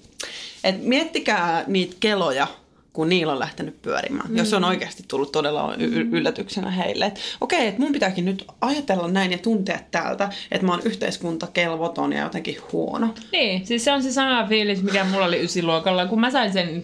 Et 0.63 0.83
miettikää 0.83 1.63
niitä 1.67 1.95
keloja, 1.99 2.47
kun 2.93 3.09
niillä 3.09 3.33
on 3.33 3.39
lähtenyt 3.39 3.81
pyörimään. 3.81 4.29
Mm. 4.31 4.37
Jos 4.37 4.49
se 4.49 4.55
on 4.55 4.63
oikeasti 4.63 5.03
tullut 5.07 5.31
todella 5.31 5.75
y- 5.77 6.07
yllätyksenä 6.11 6.71
heille. 6.71 7.05
Että 7.05 7.19
okei, 7.41 7.67
että 7.67 7.81
mun 7.81 7.91
pitääkin 7.91 8.25
nyt 8.25 8.45
ajatella 8.61 9.07
näin 9.07 9.31
ja 9.31 9.37
tuntea 9.37 9.79
täältä, 9.91 10.29
että 10.51 10.65
mä 10.67 10.71
oon 10.73 10.81
yhteiskuntakelvoton 10.85 12.13
ja 12.13 12.23
jotenkin 12.23 12.57
huono. 12.71 13.13
Niin, 13.31 13.67
siis 13.67 13.83
se 13.83 13.91
on 13.91 14.03
se 14.03 14.11
sama 14.11 14.45
fiilis, 14.47 14.83
mikä 14.83 15.03
mulla 15.03 15.25
oli 15.25 15.43
ysiluokalla, 15.43 16.05
kun 16.05 16.19
mä 16.19 16.31
sain 16.31 16.53
sen 16.53 16.83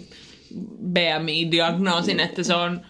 BMI-diagnoosin, 0.98 2.20
että 2.20 2.44
se 2.44 2.56
on 2.56 2.82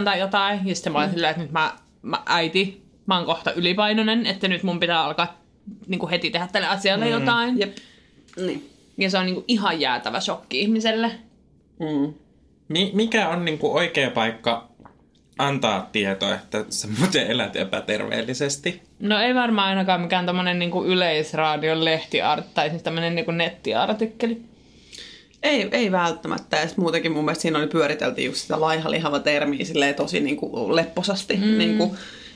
24,8 0.00 0.04
tai 0.04 0.18
jotain. 0.18 0.60
Ja 0.64 0.74
sitten 0.74 0.92
mä 0.92 0.98
olin 0.98 1.10
silleen, 1.10 1.30
että 1.30 1.42
nyt 1.42 1.52
mä, 1.52 1.72
mä 2.02 2.22
äiti, 2.26 2.82
mä 3.06 3.16
oon 3.16 3.26
kohta 3.26 3.52
ylipainoinen, 3.52 4.26
että 4.26 4.48
nyt 4.48 4.62
mun 4.62 4.80
pitää 4.80 5.04
alkaa 5.04 5.40
niin 5.86 5.98
kuin 5.98 6.10
heti 6.10 6.30
tehdä 6.30 6.48
tälle 6.52 6.68
asialle 6.68 7.04
mm. 7.04 7.10
jotain. 7.10 7.60
Jep. 7.60 7.76
Niin. 8.36 8.70
Ja 8.98 9.10
se 9.10 9.18
on 9.18 9.26
niin 9.26 9.34
kuin 9.34 9.44
ihan 9.48 9.80
jäätävä 9.80 10.20
shokki 10.20 10.60
ihmiselle. 10.60 11.10
Mm. 11.80 12.14
Mi- 12.68 12.90
mikä 12.94 13.28
on 13.28 13.44
niinku 13.44 13.76
oikea 13.76 14.10
paikka 14.10 14.68
antaa 15.38 15.88
tietoa, 15.92 16.34
että 16.34 16.64
sä 16.68 16.88
muuten 16.98 17.26
elät 17.26 17.56
epäterveellisesti? 17.56 18.82
No 19.00 19.20
ei 19.20 19.34
varmaan 19.34 19.68
ainakaan 19.68 20.00
mikään 20.00 20.26
tämmönen 20.26 20.58
niinku 20.58 20.84
yleisradion 20.84 21.84
lehtiart 21.84 22.54
tai 22.54 22.70
siis 22.70 22.82
tämmönen 22.82 23.14
niinku 23.14 23.30
nettiartikkeli. 23.30 24.42
Ei, 25.42 25.68
ei 25.72 25.92
välttämättä. 25.92 26.56
Ja 26.56 26.68
muutenkin 26.76 27.12
mun 27.12 27.24
mielestä 27.24 27.42
siinä 27.42 27.58
oli 27.58 27.66
pyöriteltiin 27.66 28.26
just 28.26 28.40
sitä 28.40 28.60
laihalihava 28.60 29.18
termiä 29.20 29.64
silleen 29.64 29.94
tosi 29.94 30.20
niin 30.20 30.36
kuin 30.36 30.76
lepposasti. 30.76 31.36
Mm. 31.36 31.58
Niin 31.58 31.78
kuin, 31.78 31.90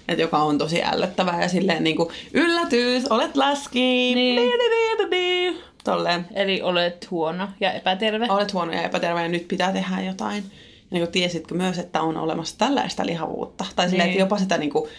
että 0.09 0.23
joka 0.23 0.39
on 0.39 0.59
tosi 0.59 0.83
ällöttävää 0.83 1.43
ja 1.43 1.49
silleen 1.49 1.85
niin 1.85 1.97
kuin, 1.97 2.09
yllätys, 2.33 3.07
olet 3.11 3.37
läski. 3.37 4.15
Niin. 4.15 4.51
Tolleen. 5.85 6.27
Eli 6.35 6.63
olet 6.63 7.11
huono 7.11 7.49
ja 7.61 7.73
epäterve. 7.73 8.27
Olet 8.31 8.53
huono 8.53 8.73
ja 8.73 8.83
epäterve 8.83 9.23
ja 9.23 9.29
nyt 9.29 9.49
pitää 9.49 9.73
tehdä 9.73 10.03
jotain. 10.03 10.45
Ja 10.45 10.51
niin 10.91 11.03
kuin, 11.03 11.13
tiesitkö 11.13 11.55
myös, 11.55 11.79
että 11.79 12.03
on 12.03 12.17
olemassa 12.17 12.59
tällaista 12.59 13.07
lihavuutta? 13.07 13.65
Tai 13.77 13.89
silleen, 13.89 14.07
Niin. 14.07 14.13
että 14.13 14.23
jopa 14.23 14.39
sitä 14.39 14.59
niin 14.59 14.71
kuin, 14.71 14.91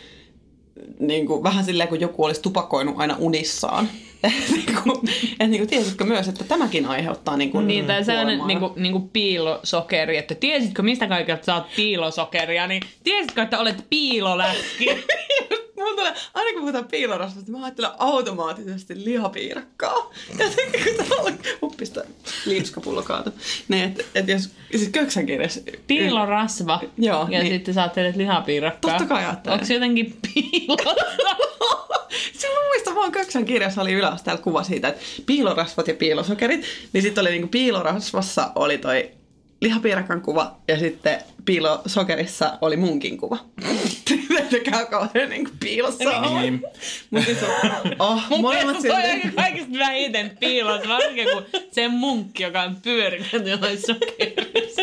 niin 0.99 1.27
kuin, 1.27 1.43
vähän 1.43 1.65
silleen, 1.65 1.89
kun 1.89 1.99
joku 1.99 2.23
olisi 2.23 2.41
tupakoinut 2.41 2.95
aina 2.97 3.15
unissaan. 3.19 3.89
niin 4.51 4.65
kuin, 4.83 4.97
että 5.31 5.47
niin 5.47 5.59
kuin, 5.59 5.69
tiesitkö 5.69 6.03
myös, 6.03 6.27
että 6.27 6.43
tämäkin 6.43 6.85
aiheuttaa 6.85 7.37
niin 7.37 7.51
kuin, 7.51 7.67
Niin, 7.67 7.85
tai 7.85 8.03
sellainen 8.03 8.37
kuolemaa? 8.37 8.67
niinku, 8.67 8.79
niinku 8.79 9.09
piilosokeri, 9.13 10.17
että 10.17 10.35
tiesitkö 10.35 10.81
mistä 10.81 11.07
kaikilta 11.07 11.45
saat 11.45 11.67
piilosokeria, 11.75 12.67
niin 12.67 12.83
tiesitkö, 13.03 13.41
että 13.41 13.59
olet 13.59 13.85
piiloläski? 13.89 14.85
Mulla 15.77 15.95
tulee, 15.95 16.13
aina 16.33 16.51
kun 16.51 16.59
puhutaan 16.61 16.85
piilorasvasta, 16.85 17.51
mä 17.51 17.63
ajattelen 17.63 17.91
automaattisesti 17.97 19.05
lihapiirakkaa. 19.05 20.11
Jotenkin 20.39 20.83
kun 20.83 21.05
täällä 21.05 21.31
uppista 21.63 22.01
liipskapullo 22.45 23.03
kaatu. 23.03 23.29
Niin, 23.67 23.83
että 23.83 24.03
et 24.15 24.27
jos, 24.27 24.49
siis 24.71 24.89
köksän 24.89 25.25
kirjassa... 25.25 25.61
Piilorasva. 25.87 26.81
Joo, 26.97 27.27
Ja 27.29 27.39
niin. 27.43 27.53
sitten 27.53 27.73
sä 27.73 27.81
ajattelet 27.81 28.15
lihapiirakkaa. 28.15 28.91
Totta 28.91 29.05
kai 29.05 29.25
ajattelen. 29.25 29.53
Onko 29.53 29.65
se 29.65 29.73
jotenkin 29.73 30.17
piilossa? 30.33 30.95
Mä 32.43 32.67
muistan 32.67 32.95
vaan 32.95 33.11
köksän 33.11 33.45
kirjassa 33.45 33.81
oli 33.81 33.93
yläasteella 33.93 34.41
kuva 34.41 34.63
siitä, 34.63 34.87
että 34.87 35.01
piilorasvat 35.25 35.87
ja 35.87 35.93
piilosokerit. 35.93 36.65
Niin 36.93 37.01
sitten 37.01 37.21
oli 37.21 37.29
niinku 37.29 37.47
piilorasvassa 37.47 38.51
oli 38.55 38.77
toi 38.77 39.11
lihapiirakan 39.61 40.21
kuva 40.21 40.57
ja 40.67 40.79
sitten 40.79 41.21
piilosokerissa 41.45 42.57
oli 42.61 42.77
munkin 42.77 43.17
kuva. 43.17 43.37
Se 44.51 44.59
käy 44.59 44.85
kauhean 44.85 45.29
niinku 45.29 45.51
piilossa. 45.59 46.21
Niin. 46.21 46.61
Mutta 47.09 47.25
siis 47.25 47.37
on, 47.43 47.49
oh, 47.99 48.21
Mun 48.29 48.41
molemmat 48.41 48.77
toi 48.81 49.11
on 49.23 49.31
kaikista 49.35 49.79
vähiten 49.79 50.37
piilossa, 50.39 50.89
varsinkin 50.89 51.27
kun 51.33 51.43
se 51.71 51.87
munkki, 51.87 52.43
joka 52.43 52.61
on 52.61 52.75
pyörinyt 52.75 53.33
jollain 53.33 53.81
sokerissa. 53.81 54.81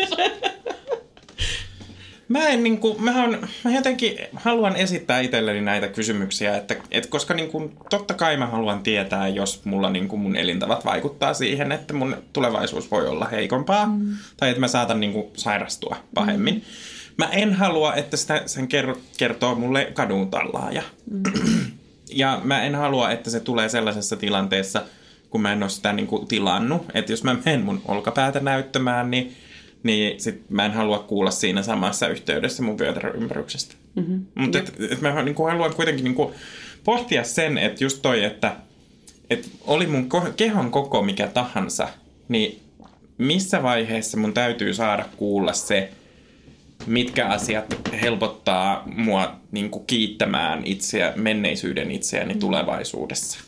Mä 2.35 2.47
en 2.47 2.63
niinku, 2.63 2.95
mä, 2.99 3.23
on, 3.23 3.47
mä 3.63 3.71
jotenkin 3.71 4.17
haluan 4.33 4.75
esittää 4.75 5.19
itselleni 5.19 5.61
näitä 5.61 5.87
kysymyksiä, 5.87 6.57
että, 6.57 6.75
et 6.91 7.05
koska 7.05 7.33
niinku, 7.33 7.71
totta 7.89 8.13
kai 8.13 8.37
mä 8.37 8.47
haluan 8.47 8.83
tietää, 8.83 9.27
jos 9.27 9.65
mulla 9.65 9.89
niinku 9.89 10.17
mun 10.17 10.35
elintavat 10.35 10.85
vaikuttaa 10.85 11.33
siihen, 11.33 11.71
että 11.71 11.93
mun 11.93 12.17
tulevaisuus 12.33 12.91
voi 12.91 13.07
olla 13.07 13.25
heikompaa, 13.25 13.85
mm. 13.85 14.15
tai 14.37 14.49
että 14.49 14.59
mä 14.59 14.67
saatan 14.67 14.99
niinku 14.99 15.31
sairastua 15.37 15.95
pahemmin. 16.13 16.53
Mm. 16.53 16.61
Mä 17.17 17.25
en 17.25 17.53
halua, 17.53 17.95
että 17.95 18.17
sitä, 18.17 18.43
sen 18.45 18.67
ker- 18.67 18.99
kertoo 19.17 19.55
mulle 19.55 19.91
kadun 19.93 20.29
tallaaja. 20.29 20.81
Mm. 21.11 21.23
ja 22.21 22.41
mä 22.43 22.63
en 22.63 22.75
halua, 22.75 23.11
että 23.11 23.29
se 23.29 23.39
tulee 23.39 23.69
sellaisessa 23.69 24.15
tilanteessa, 24.15 24.81
kun 25.29 25.41
mä 25.41 25.53
en 25.53 25.63
ole 25.63 25.69
sitä 25.69 25.93
niinku 25.93 26.19
tilannut. 26.19 26.85
Että 26.93 27.11
jos 27.11 27.23
mä 27.23 27.35
menen 27.45 27.61
mun 27.61 27.81
olkapäätä 27.85 28.39
näyttämään, 28.39 29.11
niin 29.11 29.35
niin 29.85 30.19
sit 30.21 30.49
mä 30.49 30.65
en 30.65 30.71
halua 30.71 30.99
kuulla 30.99 31.31
siinä 31.31 31.63
samassa 31.63 32.07
yhteydessä 32.07 32.63
mun 32.63 32.79
vyötäröympäryksestä. 32.79 33.75
Mm-hmm. 33.95 34.25
Mutta 34.35 34.57
et, 34.57 34.73
et 34.91 35.01
mä 35.01 35.23
niinku 35.23 35.43
haluan 35.43 35.75
kuitenkin 35.75 36.03
niinku 36.03 36.33
pohtia 36.83 37.23
sen, 37.23 37.57
että 37.57 37.83
just 37.83 38.01
toi, 38.01 38.23
että 38.23 38.55
et 39.29 39.49
oli 39.67 39.87
mun 39.87 40.09
ko- 40.13 40.33
kehon 40.37 40.71
koko 40.71 41.01
mikä 41.01 41.27
tahansa, 41.27 41.87
niin 42.27 42.59
missä 43.17 43.63
vaiheessa 43.63 44.17
mun 44.17 44.33
täytyy 44.33 44.73
saada 44.73 45.05
kuulla 45.17 45.53
se, 45.53 45.91
mitkä 46.87 47.27
asiat 47.27 47.75
helpottaa 48.01 48.83
mua 48.85 49.35
niinku 49.51 49.79
kiittämään 49.79 50.65
itseä, 50.65 51.13
menneisyyden 51.15 51.91
itseäni 51.91 52.35
tulevaisuudessa. 52.35 53.39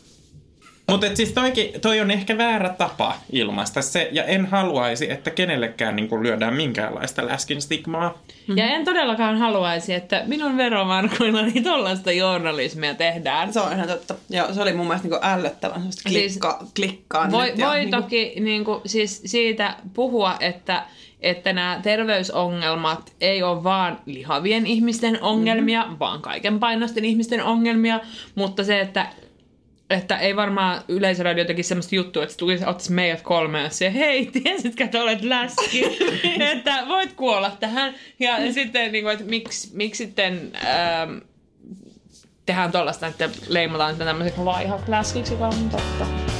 Mutta 0.88 1.06
siis 1.14 1.32
toikin, 1.32 1.80
toi 1.80 2.00
on 2.00 2.10
ehkä 2.10 2.38
väärä 2.38 2.68
tapa 2.68 3.14
ilmaista 3.32 3.82
se, 3.82 4.08
ja 4.12 4.24
en 4.24 4.46
haluaisi, 4.46 5.10
että 5.10 5.30
kenellekään 5.30 5.96
niin 5.96 6.22
lyödään 6.22 6.54
minkäänlaista 6.54 7.26
läskin 7.26 7.62
stigmaa. 7.62 8.18
Ja 8.56 8.64
en 8.64 8.84
todellakaan 8.84 9.38
haluaisi, 9.38 9.94
että 9.94 10.22
minun 10.26 10.56
veromarkoillani 10.56 11.60
tollaista 11.62 12.12
journalismia 12.12 12.94
tehdään. 12.94 13.52
Se 13.52 13.60
on 13.60 13.72
ihan 13.72 13.88
totta. 13.88 14.14
Joo, 14.30 14.52
se 14.52 14.62
oli 14.62 14.72
mun 14.72 14.86
mielestä 14.86 15.08
niinku 15.08 15.26
ällöttävän 15.26 15.76
semmoista 15.76 16.08
Siis 16.08 16.32
klikka, 16.32 16.66
klikkaa 16.76 17.30
Voi, 17.30 17.52
ja 17.56 17.66
voi 17.66 17.78
niinku- 17.78 18.02
toki 18.02 18.34
niin 18.40 18.64
kuin, 18.64 18.80
siis 18.86 19.22
siitä 19.24 19.76
puhua, 19.94 20.36
että, 20.40 20.82
että 21.20 21.52
nämä 21.52 21.80
terveysongelmat 21.82 23.12
ei 23.20 23.42
ole 23.42 23.64
vaan 23.64 23.98
lihavien 24.06 24.66
ihmisten 24.66 25.22
ongelmia, 25.22 25.82
mm-hmm. 25.82 25.98
vaan 25.98 26.22
kaiken 26.22 26.60
painosten 26.60 27.04
ihmisten 27.04 27.44
ongelmia, 27.44 28.00
mutta 28.34 28.64
se, 28.64 28.80
että 28.80 29.06
että 29.90 30.18
ei 30.18 30.36
varmaan 30.36 30.82
Yleisradio 30.88 31.44
tekisi 31.44 31.68
semmoista 31.68 31.94
juttua, 31.94 32.22
että 32.22 32.32
se 32.32 32.38
tulisi, 32.38 32.64
ottaisi 32.64 32.92
meidät 32.92 33.22
kolme 33.22 33.62
ja 33.62 33.70
se, 33.70 33.92
hei, 33.94 34.26
tiesitkö, 34.26 34.84
että 34.84 35.02
olet 35.02 35.22
läski, 35.22 35.84
että 36.52 36.84
voit 36.88 37.12
kuolla 37.12 37.56
tähän. 37.60 37.94
Ja 38.18 38.52
sitten, 38.52 38.92
niin 38.92 39.04
kuin, 39.04 39.12
että 39.12 39.24
miksi, 39.24 39.70
miksi 39.72 40.04
sitten 40.04 40.52
ähm, 40.54 41.18
tehdään 42.46 42.72
tollaista, 42.72 43.06
että 43.06 43.30
leimataan 43.48 43.92
sitä 43.92 44.04
tämmöiseksi 44.04 44.40
laihat 44.40 44.88
läskiksi, 44.88 45.32
joka 45.32 45.46
on 45.46 45.70
totta. 45.70 46.37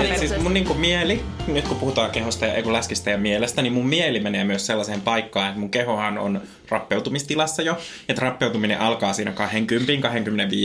Eli 0.00 0.18
siis 0.18 0.38
mun 0.38 0.54
niinku 0.54 0.74
mieli, 0.74 1.22
nyt 1.46 1.68
kun 1.68 1.76
puhutaan 1.76 2.10
kehosta 2.10 2.46
ja 2.46 2.62
kun 2.62 2.72
läskistä 2.72 3.10
ja 3.10 3.18
mielestä, 3.18 3.62
niin 3.62 3.72
mun 3.72 3.86
mieli 3.86 4.20
menee 4.20 4.44
myös 4.44 4.66
sellaiseen 4.66 5.00
paikkaan, 5.00 5.48
että 5.48 5.60
mun 5.60 5.70
kehohan 5.70 6.18
on 6.18 6.40
rappeutumistilassa 6.68 7.62
jo, 7.62 7.78
että 8.08 8.22
rappeutuminen 8.22 8.80
alkaa 8.80 9.12
siinä 9.12 9.32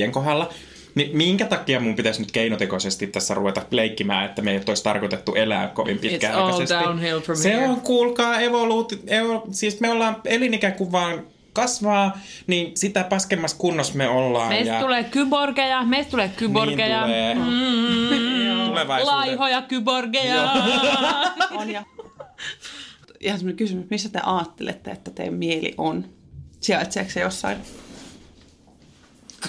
20-25 0.08 0.12
kohdalla. 0.12 0.50
Niin 0.96 1.18
minkä 1.18 1.46
takia 1.46 1.80
mun 1.80 1.96
pitäisi 1.96 2.22
nyt 2.22 2.32
keinotekoisesti 2.32 3.08
tässä 3.08 3.34
ruveta 3.34 3.62
leikkimään, 3.72 4.26
että 4.26 4.42
me 4.42 4.52
ei 4.52 4.62
olisi 4.68 4.84
tarkoitettu 4.84 5.36
elää 5.36 5.68
kovin 5.68 6.00
pitkäaikaisesti? 6.00 6.74
all 6.74 6.86
downhill 6.86 7.20
from 7.20 7.38
Se 7.38 7.54
here. 7.54 7.68
on, 7.68 7.82
kuulkaa, 7.82 8.40
evoluuti... 8.40 9.00
Evo, 9.08 9.48
siis 9.52 9.80
me 9.80 9.92
ollaan 9.92 10.16
elinikä 10.26 10.72
kun 10.72 10.92
vaan 10.92 11.24
kasvaa, 11.56 12.18
niin 12.48 12.78
sitä 12.78 13.04
paskemmassa 13.04 13.58
kunnossa 13.58 13.94
me 13.94 14.08
ollaan. 14.08 14.50
Meistä 14.50 14.74
ja 14.74 14.80
tulee 14.82 15.04
kyborgeja, 15.04 15.84
meistä 15.84 16.12
tulee 16.12 16.30
kyborgeja. 16.38 17.08
Niin 17.08 17.38
tulee. 17.38 17.50
Mm, 17.50 18.66
Tulevaisuuden- 18.72 19.06
laihoja 19.06 19.62
kyborgeja. 19.62 20.52
on. 21.60 21.70
Ja... 21.70 21.84
Ihan 23.20 23.40
semmoinen 23.40 23.58
kysymys, 23.58 23.90
missä 23.90 24.10
te 24.10 24.20
ajattelette, 24.24 24.92
että 24.92 25.12
teidän 25.12 25.34
mieli 25.34 25.74
on? 25.78 26.06
Sijaitseeko 26.60 27.10
se 27.12 27.20
jossain? 27.20 27.58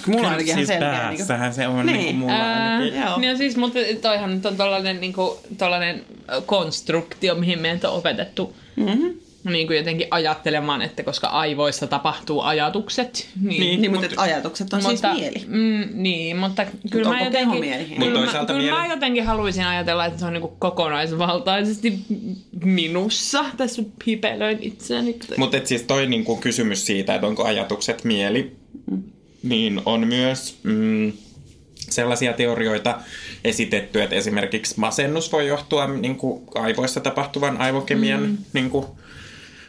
Mulla 0.07 0.19
on 0.21 0.25
ainakin 0.25 0.47
ihan 0.47 0.57
siis 0.57 0.67
selkeä. 0.67 0.91
päässähän 0.91 1.53
se 1.53 1.67
on 1.67 1.85
Niin. 1.85 1.93
niin. 1.97 2.05
niin 2.05 2.15
mulla 2.15 2.33
Ää. 2.33 2.79
Joo. 2.85 3.19
Niin 3.19 3.37
siis, 3.37 3.57
mutta 3.57 3.79
toihan 4.01 4.31
nyt 4.35 4.45
on 4.45 4.57
tollanen, 4.57 5.01
niinku, 5.01 5.39
tollanen 5.57 6.05
konstruktio, 6.45 7.35
mihin 7.35 7.59
meitä 7.59 7.89
on 7.89 7.97
opetettu 7.97 8.55
Mm-hmm. 8.75 9.13
Niin 9.51 9.67
kuin 9.67 9.77
jotenkin 9.77 10.07
ajattelemaan, 10.11 10.81
että 10.81 11.03
koska 11.03 11.27
aivoissa 11.27 11.87
tapahtuu 11.87 12.41
ajatukset, 12.41 13.29
niin, 13.41 13.59
Niin. 13.59 13.81
Niin, 13.81 13.91
mutta 13.91 14.07
Mut- 14.07 14.13
et 14.13 14.19
ajatukset 14.19 14.73
on 14.73 14.81
siis 14.81 15.01
mieli. 15.13 15.45
Mm, 15.47 15.87
niin, 15.93 16.37
mutta 16.37 16.65
kyllä 16.91 17.09
onko 17.09 17.19
mä 17.19 17.25
jotenkin, 17.25 17.59
mieli? 17.59 17.83
kyllä, 17.83 17.99
Mut 17.99 18.09
mä, 18.09 18.13
toisaalta 18.13 18.53
kyllä 18.53 18.71
mä 18.71 18.79
mieli- 18.79 18.93
jotenkin 18.93 19.25
haluaisin 19.25 19.65
ajatella, 19.65 20.05
että 20.05 20.19
se 20.19 20.25
on 20.25 20.33
niinku 20.33 20.55
kokonaisvaltaisesti 20.59 21.99
minussa. 22.63 23.45
Tässä 23.57 23.83
hipelöin 24.07 24.57
itseäni. 24.61 25.19
Mutta 25.37 25.57
siis 25.63 25.81
toi 25.83 26.07
niinku 26.07 26.35
kysymys 26.35 26.85
siitä, 26.85 27.15
että 27.15 27.27
onko 27.27 27.43
ajatukset 27.43 28.03
mieli, 28.03 28.55
niin 29.43 29.81
on 29.85 30.07
myös 30.07 30.57
mm, 30.63 31.13
sellaisia 31.89 32.33
teorioita 32.33 32.99
esitetty, 33.43 34.01
että 34.01 34.15
esimerkiksi 34.15 34.73
masennus 34.77 35.31
voi 35.31 35.47
johtua 35.47 35.87
niin 35.87 36.15
kuin 36.15 36.43
aivoissa 36.55 36.99
tapahtuvan 36.99 37.57
aivokemian 37.57 38.21
mm. 38.21 38.37
niin 38.53 38.69
kuin, 38.69 38.85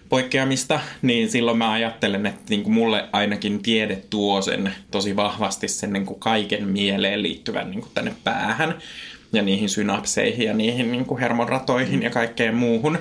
poikkeamista, 0.08 0.80
niin 1.02 1.30
silloin 1.30 1.58
mä 1.58 1.72
ajattelen, 1.72 2.26
että 2.26 2.42
niin 2.48 2.62
kuin 2.62 2.74
mulle 2.74 3.08
ainakin 3.12 3.62
tiede 3.62 4.02
tuo 4.10 4.42
sen 4.42 4.74
tosi 4.90 5.16
vahvasti 5.16 5.68
sen 5.68 5.92
niin 5.92 6.06
kuin 6.06 6.20
kaiken 6.20 6.68
mieleen 6.68 7.22
liittyvän 7.22 7.70
niin 7.70 7.80
kuin 7.80 7.92
tänne 7.94 8.14
päähän 8.24 8.74
ja 9.32 9.42
niihin 9.42 9.68
synapseihin 9.68 10.46
ja 10.46 10.54
niihin 10.54 10.92
niin 10.92 11.04
kuin 11.04 11.20
hermonratoihin 11.20 12.02
ja 12.02 12.10
kaikkeen 12.10 12.54
muuhun. 12.54 12.98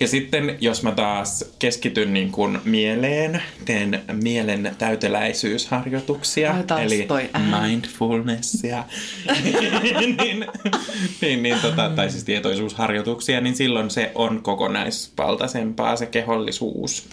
Ja 0.00 0.08
sitten 0.08 0.56
jos 0.60 0.82
mä 0.82 0.92
taas 0.92 1.44
keskityn 1.58 2.12
niin 2.12 2.32
kuin 2.32 2.58
mieleen, 2.64 3.42
teen 3.64 4.02
mielen 4.12 4.74
täyteläisyysharjoituksia, 4.78 6.54
Ai 6.70 6.84
eli 6.84 7.04
toi 7.08 7.30
mindfulnessia, 7.60 8.84
niin, 10.22 10.46
niin, 11.20 11.42
niin, 11.42 11.58
tota, 11.62 11.90
tai 11.96 12.10
siis 12.10 12.24
tietoisuusharjoituksia, 12.24 13.40
niin 13.40 13.56
silloin 13.56 13.90
se 13.90 14.12
on 14.14 14.42
kokonaisvaltaisempaa 14.42 15.96
se 15.96 16.06
kehollisuus. 16.06 17.08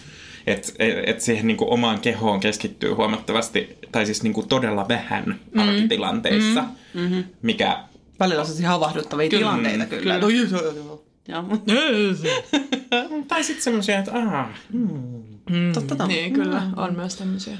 Että 0.46 0.72
et, 0.78 0.94
et 1.06 1.20
siihen 1.20 1.46
niinku 1.46 1.72
omaan 1.72 2.00
kehoon 2.00 2.40
keskittyy 2.40 2.92
huomattavasti, 2.92 3.78
tai 3.92 4.06
siis 4.06 4.22
niinku 4.22 4.42
todella 4.42 4.88
vähän 4.88 5.40
arkitilanteissa, 5.56 6.64
mm. 6.94 7.00
Mm-hmm. 7.00 7.24
mikä 7.42 7.78
Välillä 8.20 8.40
on 8.40 8.46
sellaisia 8.46 8.68
havahduttavia 8.68 9.28
Kyllä, 9.28 9.40
tilanteita 9.40 9.86
kyllä. 9.86 10.02
kyllä. 10.02 10.18
No, 10.18 10.28
joo, 10.28 10.46
joo, 10.62 10.72
joo. 10.72 11.07
Joo. 11.28 11.44
Tai 13.28 13.44
sitten 13.44 13.64
semmoisia, 13.64 13.98
että 13.98 14.12
aah, 14.12 14.48
Mm. 14.72 15.72
Totta, 15.72 15.88
totta. 15.88 16.06
Niin, 16.06 16.32
kyllä. 16.32 16.62
On 16.76 16.96
myös 16.96 17.16
tämmöisiä. 17.16 17.58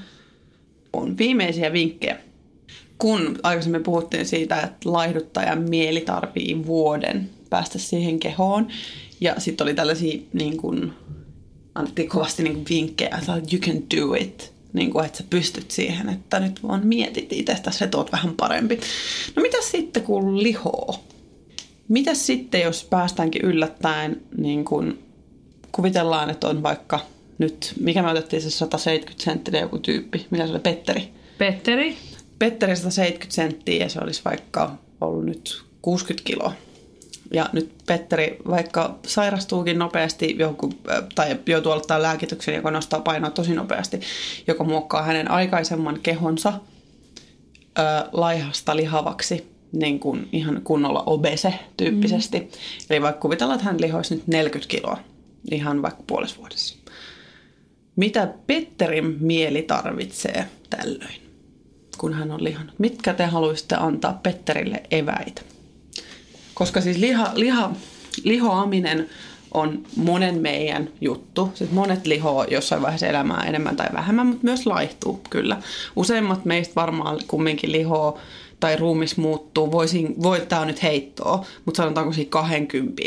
on 0.93 1.19
viimeisiä 1.19 1.73
vinkkejä. 1.73 2.19
Kun 2.99 3.39
aikaisemmin 3.43 3.83
puhuttiin 3.83 4.27
siitä, 4.27 4.61
että 4.61 4.93
laihduttajan 4.93 5.63
mieli 5.63 6.01
tarvii 6.01 6.67
vuoden 6.67 7.31
päästä 7.51 7.79
siihen 7.79 8.21
kehoon, 8.21 8.69
ja 9.21 9.35
sitten 9.39 9.65
oli 9.65 9.75
tällaisia, 9.75 10.21
niin 10.33 10.57
kun, 10.57 10.93
annettiin 11.75 12.09
kovasti 12.09 12.43
niin 12.43 12.55
kun 12.55 12.65
vinkkejä, 12.71 13.19
että 13.19 13.33
you 13.33 13.61
can 13.61 13.83
do 13.97 14.15
it, 14.15 14.53
niin 14.73 14.91
kun, 14.91 15.05
että 15.05 15.19
sä 15.19 15.25
pystyt 15.31 15.71
siihen, 15.71 16.09
että 16.09 16.41
nyt 16.41 16.63
vaan 16.63 16.87
mietit 16.87 17.33
itsestäsi, 17.33 17.85
että 17.85 17.99
oot 17.99 18.13
vähän 18.13 18.35
parempi. 18.37 18.81
No 19.37 19.43
mitä 19.43 19.57
sitten, 19.63 20.03
kun 20.03 20.43
lihoo? 20.43 21.05
Mitä 21.89 22.15
sitten, 22.15 22.61
jos 22.61 22.85
päästäänkin 22.85 23.43
yllättäen, 23.43 24.23
niin 24.37 24.65
kun 24.65 24.99
kuvitellaan, 25.73 26.31
että 26.31 26.49
on 26.49 26.63
vaikka 26.63 27.01
nyt, 27.39 27.73
mikä 27.81 28.03
me 28.03 28.11
otettiin 28.11 28.43
se 28.43 28.51
170 28.51 29.25
senttinen 29.25 29.61
joku 29.61 29.79
tyyppi, 29.79 30.27
mikä 30.31 30.47
se 30.47 30.53
oli, 30.53 30.61
Petteri? 30.61 31.09
Petteri? 31.39 31.97
Petteri 32.39 32.77
170 32.77 33.35
senttiä 33.35 33.85
ja 33.85 33.89
se 33.89 34.01
olisi 34.03 34.21
vaikka 34.25 34.75
ollut 35.01 35.25
nyt 35.25 35.63
60 35.83 36.27
kiloa. 36.27 36.53
Ja 37.33 37.49
nyt 37.53 37.73
Petteri 37.87 38.37
vaikka 38.49 38.99
sairastuukin 39.07 39.79
nopeasti 39.79 40.37
joku, 40.39 40.73
äh, 40.91 41.03
tai 41.15 41.41
joutuu 41.47 41.73
aloittaa 41.73 42.03
lääkityksen, 42.03 42.55
joka 42.55 42.71
nostaa 42.71 43.01
painoa 43.01 43.31
tosi 43.31 43.55
nopeasti, 43.55 44.01
joka 44.47 44.65
muokkaa 44.65 45.03
hänen 45.03 45.31
aikaisemman 45.31 46.01
kehonsa 46.03 46.53
ö, 47.79 47.83
laihasta 48.13 48.77
lihavaksi, 48.77 49.58
niin 49.73 50.01
kuin 50.01 50.29
ihan 50.33 50.61
kunnolla 50.65 51.03
obese 51.07 51.55
tyyppisesti. 51.77 52.39
Mm. 52.39 52.47
Eli 52.91 53.03
vaikka 53.03 53.21
kuvitellaan, 53.21 53.59
että 53.59 53.71
hän 53.71 53.81
lihoisi 53.81 54.15
nyt 54.15 54.27
40 54.27 54.71
kiloa 54.71 54.99
ihan 55.51 55.83
vaikka 55.83 56.03
puolessa 56.07 56.37
vuodessa. 56.37 56.77
Mitä 57.97 58.35
Petterin 58.47 59.17
mieli 59.21 59.63
tarvitsee 59.63 60.47
tällöin, 60.71 61.23
kun 61.99 62.15
hän 62.15 62.31
on 62.31 62.45
lihannut? 62.45 62.79
Mitkä 62.79 63.15
te 63.15 63.27
haluaisitte 63.27 63.75
antaa 63.75 64.21
Petterille 64.23 64.83
eväitä? 64.91 65.43
Koska 66.55 66.81
siis 66.81 66.97
liha, 66.97 67.31
liha, 67.35 67.73
lihoaminen 68.25 69.09
on 69.55 69.83
monen 69.97 70.39
meidän 70.41 70.89
juttu. 71.01 71.51
Siis 71.55 71.71
monet 71.71 72.07
lihoo 72.07 72.45
jossain 72.45 72.83
vaiheessa 72.83 73.07
elämää 73.07 73.45
enemmän 73.47 73.77
tai 73.77 73.89
vähemmän, 73.93 74.27
mutta 74.27 74.45
myös 74.45 74.67
laihtuu 74.67 75.21
kyllä. 75.31 75.63
Useimmat 75.97 76.45
meistä 76.45 76.75
varmaan 76.75 77.19
kumminkin 77.29 77.73
lihoo 77.73 78.19
tai 78.61 78.77
ruumis 78.77 79.17
muuttuu. 79.17 79.73
Voisin, 79.73 80.15
voi, 80.23 80.41
tämä 80.49 80.61
on 80.61 80.67
nyt 80.67 80.83
heittoa, 80.83 81.45
mutta 81.65 81.77
sanotaanko 81.83 82.13
siinä 82.13 82.31
20 82.31 83.03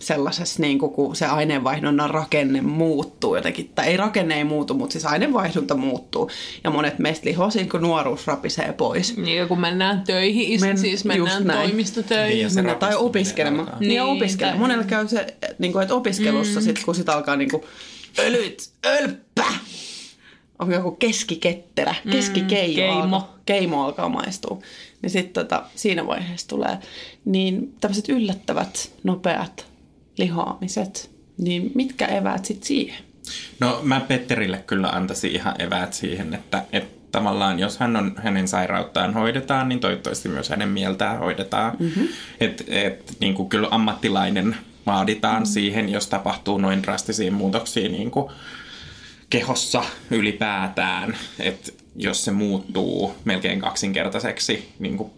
sellaisessa, 0.00 0.62
niin 0.62 0.78
kuin, 0.78 0.92
kun 0.92 1.16
se 1.16 1.26
aineenvaihdunnan 1.26 2.10
rakenne 2.10 2.60
muuttuu 2.60 3.36
jotenkin. 3.36 3.70
Tai 3.74 3.86
ei 3.86 3.96
rakenne 3.96 4.34
ei 4.36 4.44
muutu, 4.44 4.74
mutta 4.74 4.92
siis 4.92 5.04
aineenvaihdunta 5.04 5.74
muuttuu. 5.74 6.30
Ja 6.64 6.70
monet 6.70 6.98
meistä 6.98 7.28
lihoo 7.28 7.50
siinä, 7.50 7.68
kun 7.70 7.82
nuoruus 7.82 8.26
rapisee 8.26 8.72
pois. 8.72 9.16
Niin, 9.16 9.36
ja 9.38 9.46
kun 9.46 9.60
mennään 9.60 10.02
töihin, 10.06 10.60
Men- 10.60 10.78
siis 10.78 11.04
mennään 11.04 11.44
toimistotöihin. 11.46 12.36
Niin, 12.46 12.54
Mennään 12.54 12.78
tai 12.78 12.94
opiskelemaan. 12.96 13.66
alkaa. 13.68 13.80
Niin, 13.80 13.92
ja 13.92 14.04
Niin, 14.04 14.16
opiskelemaan. 14.16 14.58
tai- 14.58 14.68
Monella 14.68 14.84
käy 14.84 15.08
se, 15.08 15.26
niin 15.58 15.72
kuin, 15.72 15.82
että 15.82 15.94
opiskelussa 15.94 16.60
mm. 16.60 16.64
sit, 16.64 16.84
kun 16.84 16.94
sit 16.94 17.08
alkaa 17.08 17.36
niin 17.36 17.50
kuin, 17.50 17.62
ölyt, 18.18 18.70
ölppä. 18.86 19.44
On 20.62 20.72
joku 20.72 20.90
keskiketterä, 20.90 21.94
keskikeimo. 22.10 22.74
keimo. 22.74 23.16
Alkaa, 23.16 23.38
keimo 23.46 23.84
alkaa 23.84 24.08
maistua. 24.08 24.58
Niin 25.02 25.10
sitten 25.10 25.44
tota, 25.44 25.62
siinä 25.74 26.06
vaiheessa 26.06 26.48
tulee 26.48 26.78
niin 27.24 27.74
tämmöiset 27.80 28.08
yllättävät, 28.08 28.92
nopeat 29.04 29.66
lihoamiset. 30.18 31.10
Niin 31.38 31.72
mitkä 31.74 32.06
eväät 32.06 32.44
sitten 32.44 32.66
siihen? 32.66 33.04
No 33.60 33.80
mä 33.82 34.00
Petterille 34.00 34.64
kyllä 34.66 34.88
antaisin 34.88 35.32
ihan 35.32 35.60
eväät 35.60 35.92
siihen, 35.92 36.34
että, 36.34 36.64
että 36.72 37.02
tavallaan 37.12 37.58
jos 37.58 37.78
hän 37.78 37.96
on, 37.96 38.12
hänen 38.16 38.48
sairauttaan 38.48 39.14
hoidetaan, 39.14 39.68
niin 39.68 39.80
toivottavasti 39.80 40.28
myös 40.28 40.48
hänen 40.48 40.68
mieltään 40.68 41.18
hoidetaan. 41.18 41.76
Mm-hmm. 41.78 42.08
Että 42.40 42.64
et, 42.68 43.16
niin 43.20 43.34
kuin 43.34 43.48
kyllä 43.48 43.68
ammattilainen 43.70 44.56
vaaditaan 44.86 45.34
mm-hmm. 45.34 45.52
siihen, 45.52 45.88
jos 45.88 46.06
tapahtuu 46.06 46.58
noin 46.58 46.82
drastisia 46.82 47.32
muutoksia 47.32 47.88
niin 47.88 48.10
kuin 48.10 48.32
kehossa 49.32 49.84
ylipäätään. 50.10 51.16
Että 51.38 51.72
jos 51.96 52.24
se 52.24 52.30
muuttuu 52.30 53.14
melkein 53.24 53.60
kaksinkertaiseksi 53.60 54.68
niin 54.78 54.96
kuin 54.96 55.10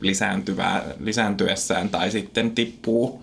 lisääntyvää, 0.00 0.84
lisääntyessään 1.00 1.88
tai 1.88 2.10
sitten 2.10 2.50
tippuu 2.50 3.22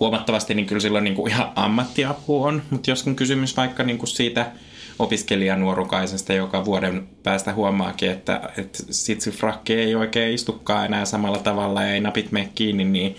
huomattavasti, 0.00 0.54
niin 0.54 0.66
kyllä 0.66 0.80
silloin 0.80 1.04
niin 1.04 1.14
kuin 1.14 1.32
ihan 1.32 1.52
ammattiapu 1.56 2.42
on. 2.42 2.62
Mutta 2.70 2.90
jos 2.90 3.06
on 3.06 3.16
kysymys 3.16 3.56
vaikka 3.56 3.82
niin 3.82 3.98
kuin 3.98 4.08
siitä 4.08 4.52
opiskelijanuorukaisesta, 4.98 6.32
joka 6.32 6.64
vuoden 6.64 7.08
päästä 7.22 7.54
huomaakin, 7.54 8.10
että, 8.10 8.50
että 8.58 8.78
sitsifrakki 8.90 9.74
ei 9.74 9.94
oikein 9.94 10.34
istukaan 10.34 10.86
enää 10.86 11.04
samalla 11.04 11.38
tavalla 11.38 11.82
ja 11.82 11.94
ei 11.94 12.00
napit 12.00 12.32
mene 12.32 12.50
kiinni, 12.54 12.84
niin, 12.84 13.16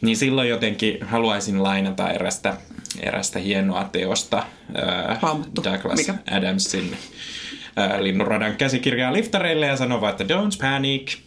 niin 0.00 0.16
silloin 0.16 0.48
jotenkin 0.48 0.98
haluaisin 1.02 1.62
lainata 1.62 2.10
erästä, 2.10 2.56
erästä 3.00 3.38
hienoa 3.38 3.84
teosta 3.84 4.46
Raamattu. 5.22 5.64
Douglas 5.64 5.98
Mikä? 5.98 6.14
Adamsin 6.30 6.96
ää, 7.76 8.02
Linnunradan 8.02 8.56
käsikirjaa 8.56 9.12
liftareille 9.12 9.66
ja 9.66 9.76
sanova, 9.76 10.10
että 10.10 10.24
don't 10.24 10.60
panic, 10.60 11.18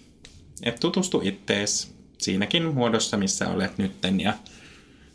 et 0.63 0.79
tutustu 0.79 1.21
ittees 1.23 1.95
siinäkin 2.17 2.63
muodossa, 2.63 3.17
missä 3.17 3.47
olet 3.47 3.77
nytten. 3.77 4.19
Ja, 4.19 4.33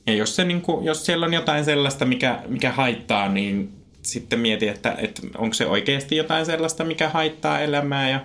ja 0.06 0.14
jos, 0.14 0.36
se, 0.36 0.44
niin 0.44 0.60
kuin, 0.60 0.84
jos 0.84 1.06
siellä 1.06 1.26
on 1.26 1.34
jotain 1.34 1.64
sellaista, 1.64 2.04
mikä, 2.04 2.42
mikä 2.48 2.72
haittaa, 2.72 3.28
niin 3.28 3.72
sitten 4.02 4.38
mieti, 4.38 4.68
että, 4.68 4.94
että 4.98 5.22
onko 5.38 5.54
se 5.54 5.66
oikeasti 5.66 6.16
jotain 6.16 6.46
sellaista, 6.46 6.84
mikä 6.84 7.08
haittaa 7.08 7.60
elämää. 7.60 8.10
Ja 8.10 8.20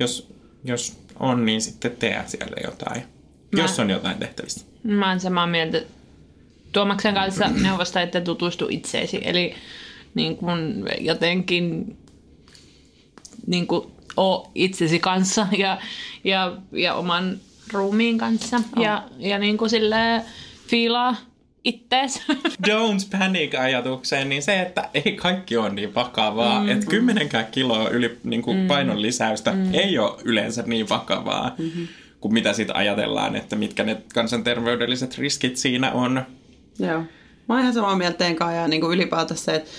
jos, 0.00 0.34
jos 0.64 1.00
on, 1.18 1.44
niin 1.44 1.60
sitten 1.62 1.96
tee 1.96 2.22
siellä 2.26 2.56
jotain. 2.64 3.02
Mä- 3.52 3.62
Jos 3.62 3.78
on 3.78 3.90
jotain 3.90 4.18
tehtävissä. 4.18 4.66
Mä 4.82 5.08
oon 5.08 5.20
samaa 5.20 5.46
mieltä 5.46 5.82
Tuomaksen 6.72 7.14
kanssa 7.14 7.48
neuvosta, 7.62 8.00
että 8.00 8.20
tutustu 8.20 8.66
itseesi. 8.70 9.20
Eli 9.24 9.54
niin 10.14 10.36
kun 10.36 10.84
jotenkin 11.00 11.96
niin 13.46 13.66
kun, 13.66 13.92
oo 14.16 14.50
itsesi 14.54 14.98
kanssa 14.98 15.46
ja, 15.58 15.78
ja, 16.24 16.56
ja 16.72 16.94
oman 16.94 17.38
ruumiin 17.72 18.18
kanssa. 18.18 18.60
Ja, 18.76 19.04
ja 19.18 19.38
niin 19.38 19.58
kuin 19.58 19.70
silleen 19.70 20.22
fiilaa 20.68 21.16
ittees. 21.64 22.22
Don't 22.68 23.18
panic 23.18 23.54
ajatukseen, 23.54 24.28
niin 24.28 24.42
se, 24.42 24.60
että 24.60 24.88
ei 24.94 25.12
kaikki 25.12 25.56
ole 25.56 25.70
niin 25.70 25.94
vakavaa. 25.94 26.62
Mm, 26.62 26.68
että 26.68 26.86
kymmenenkään 26.86 27.46
kiloa 27.50 27.88
yli 27.88 28.18
niin 28.24 28.42
kuin 28.42 28.58
mm, 28.58 28.66
painon 28.66 29.02
lisäystä 29.02 29.52
mm. 29.52 29.74
ei 29.74 29.98
ole 29.98 30.18
yleensä 30.24 30.62
niin 30.66 30.88
vakavaa, 30.88 31.54
mm-hmm. 31.58 31.88
Kuin 32.20 32.34
mitä 32.34 32.52
sitten 32.52 32.76
ajatellaan, 32.76 33.36
että 33.36 33.56
mitkä 33.56 33.84
ne 33.84 34.02
kansanterveydelliset 34.14 35.18
riskit 35.18 35.56
siinä 35.56 35.92
on. 35.92 36.26
Joo. 36.78 37.00
Mä 37.48 37.54
oon 37.54 37.60
ihan 37.60 37.74
samaa 37.74 37.96
mieltä 37.96 38.18
teidän 38.18 38.36
kanssa 38.36 38.56
ja 38.56 38.68
niin 38.68 38.80
kuin 38.80 38.92
ylipäätään 38.92 39.38
se, 39.38 39.54
että 39.54 39.70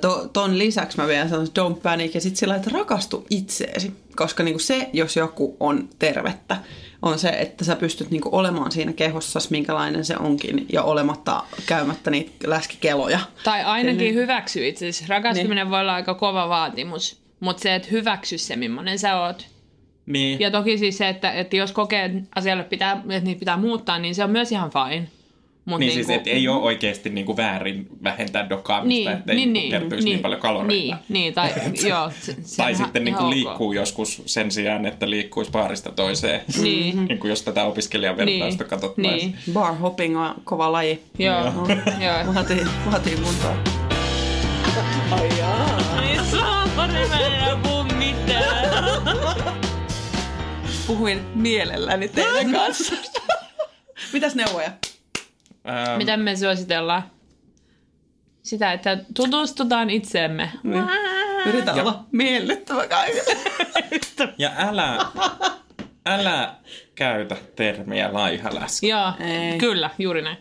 to, 0.00 0.28
ton 0.32 0.58
lisäksi 0.58 0.98
mä 0.98 1.06
vielä 1.06 1.28
sanon 1.28 1.46
don't 1.46 1.80
panic 1.82 2.14
ja 2.14 2.20
sitten 2.20 2.36
sillä, 2.38 2.56
että 2.56 2.70
rakastu 2.72 3.26
itseesi. 3.30 3.92
Koska 4.16 4.42
niin 4.42 4.54
kuin 4.54 4.62
se, 4.62 4.90
jos 4.92 5.16
joku 5.16 5.56
on 5.60 5.88
tervettä, 5.98 6.56
on 7.02 7.18
se, 7.18 7.28
että 7.28 7.64
sä 7.64 7.76
pystyt 7.76 8.10
niin 8.10 8.20
kuin 8.22 8.34
olemaan 8.34 8.72
siinä 8.72 8.92
kehossa, 8.92 9.38
minkälainen 9.50 10.04
se 10.04 10.16
onkin, 10.20 10.66
ja 10.72 10.82
olematta 10.82 11.42
käymättä 11.66 12.10
niitä 12.10 12.50
läskikeloja. 12.50 13.20
tai 13.44 13.62
ainakin 13.62 13.98
Niin. 13.98 14.14
hyväksy 14.14 14.68
itsesi. 14.68 15.04
Rakastuminen 15.08 15.56
Niin. 15.56 15.70
voi 15.70 15.80
olla 15.80 15.94
aika 15.94 16.14
kova 16.14 16.48
vaatimus, 16.48 17.20
mutta 17.40 17.62
se, 17.62 17.74
että 17.74 17.88
hyväksy 17.90 18.38
se, 18.38 18.56
millainen 18.56 18.98
sä 18.98 19.20
oot. 19.20 19.55
Niin. 20.06 20.40
Ja 20.40 20.50
toki 20.50 20.78
siis 20.78 20.98
se, 20.98 21.08
että, 21.08 21.32
että 21.32 21.56
jos 21.56 21.72
kokee 21.72 22.04
että 22.04 22.20
asialle 22.34 22.64
pitää, 22.64 22.92
että 22.92 23.20
niitä 23.24 23.38
pitää 23.38 23.56
muuttaa, 23.56 23.98
niin 23.98 24.14
se 24.14 24.24
on 24.24 24.30
myös 24.30 24.52
ihan 24.52 24.70
fine. 24.70 25.08
Mut 25.64 25.80
Niin, 25.80 25.88
niinku, 25.88 26.04
siis, 26.06 26.18
että 26.18 26.30
ei 26.30 26.48
ole 26.48 26.62
oikeasti 26.62 27.10
niin 27.10 27.26
kuin 27.26 27.36
väärin 27.36 27.86
vähentää 28.04 28.48
dokaamista, 28.48 29.10
niin, 29.10 29.18
että 29.18 29.32
ei 29.32 29.36
niin, 29.36 29.52
niin, 29.52 29.62
niin, 29.62 29.70
kertyisi 29.70 30.04
niin, 30.04 30.12
niin, 30.12 30.22
paljon 30.22 30.40
kaloreita. 30.40 30.72
Niin, 30.74 30.96
niin 31.08 31.34
tai 31.34 31.50
joo. 31.88 32.10
Se, 32.20 32.36
se 32.42 32.56
Tai 32.56 32.74
sitten 32.74 33.04
niin 33.04 33.14
kuin 33.14 33.30
liikkuu 33.30 33.72
joskus 33.72 34.22
sen 34.26 34.50
sijaan, 34.50 34.86
että 34.86 35.10
liikkuisi 35.10 35.50
baarista 35.50 35.92
toiseen. 35.92 36.40
Niin. 36.62 37.04
niin 37.08 37.18
kuin 37.18 37.28
jos 37.28 37.42
tätä 37.42 37.64
opiskelijan 37.64 38.16
vertausta 38.16 38.64
Niin, 38.64 38.70
katsottaisiin. 38.70 39.30
niin. 39.30 39.54
Bar 39.54 39.74
hopping 39.74 40.20
on 40.20 40.34
kova 40.44 40.72
laji. 40.72 41.02
Joo, 41.18 41.44
joo. 42.00 42.34
Vaatii, 42.34 42.66
vaatii 42.90 43.16
kuntoa. 43.16 43.56
Ai 45.10 45.28
saamari, 45.30 45.95
Puhuin 50.86 51.18
mielelläni 51.34 52.08
teidän 52.08 52.52
kanssa. 52.58 52.94
Mitäs 54.12 54.34
neuvoja? 54.34 54.66
Ähm, 55.68 55.98
Mitä 55.98 56.16
me 56.16 56.36
suositellaan? 56.36 57.02
Sitä, 58.42 58.72
että 58.72 58.98
tutustutaan 59.14 59.90
itseemme. 59.90 60.50
Yritä 61.46 61.70
Ja- 61.76 61.82
olla 61.82 62.04
miellyttävä 62.12 62.86
kaikille. 62.88 63.36
Ja 64.38 64.50
älä, 64.56 64.98
älä 66.06 66.54
käytä 66.94 67.36
termiä 67.56 68.12
laiha 68.12 68.54
läski. 68.54 68.88
Joo, 68.88 69.12
Ei. 69.20 69.58
kyllä, 69.58 69.90
juuri 69.98 70.22
näin. 70.22 70.38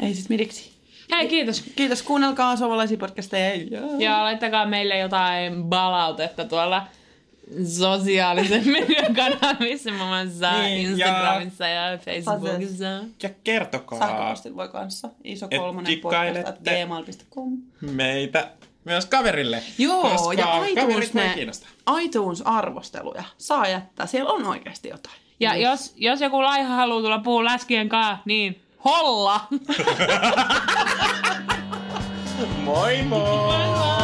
Ei 0.00 0.14
siis 0.14 0.28
midiksi. 0.28 0.72
Hei, 1.12 1.28
kiitos. 1.28 1.64
Kiitos, 1.76 2.02
kuunnelkaa 2.02 2.56
suomalaisia 2.56 2.98
podcasteja. 2.98 3.54
Ja... 3.70 3.80
Ja 3.98 4.22
laittakaa 4.24 4.66
meille 4.66 4.98
jotain 4.98 5.68
palautetta 5.70 6.44
tuolla 6.44 6.86
sosiaalisen 7.78 8.68
median 8.68 9.14
kanavissa, 9.14 9.90
muun 9.90 10.08
muassa 10.08 10.62
Niin, 10.62 10.90
Instagramissa 10.90 11.66
ja, 11.66 11.98
Facebookissa. 11.98 12.84
Ja 13.22 13.30
kertokaa 13.44 13.98
Sähköpostilla 13.98 14.56
voi 14.56 14.68
kanssa. 14.68 15.08
Iso 15.24 15.48
kolmonen 15.56 16.00
podcast 16.00 16.58
gmail.com. 16.62 17.58
meitä 17.80 18.50
myös 18.84 19.06
kaverille. 19.06 19.62
Joo, 19.78 20.02
koska 20.02 20.32
ja 20.32 20.66
iTunes, 20.66 21.14
ne, 21.14 21.34
iTunes-arvosteluja 22.00 23.24
saa 23.38 23.68
jättää. 23.68 24.06
Siellä 24.06 24.30
on 24.32 24.46
oikeasti 24.46 24.88
jotain. 24.88 25.16
Ja 25.40 25.56
jos, 25.56 25.92
jos 25.96 26.20
joku 26.20 26.42
laiha 26.42 26.74
haluaa 26.76 27.02
tulla 27.02 27.18
puhua 27.18 27.44
läskien 27.44 27.88
kanssa, 27.88 28.18
niin 28.24 28.62
holla! 28.84 29.40
Moi 32.64 33.02
moi! 33.02 33.20
Moi 33.20 33.66
moi! 33.66 34.03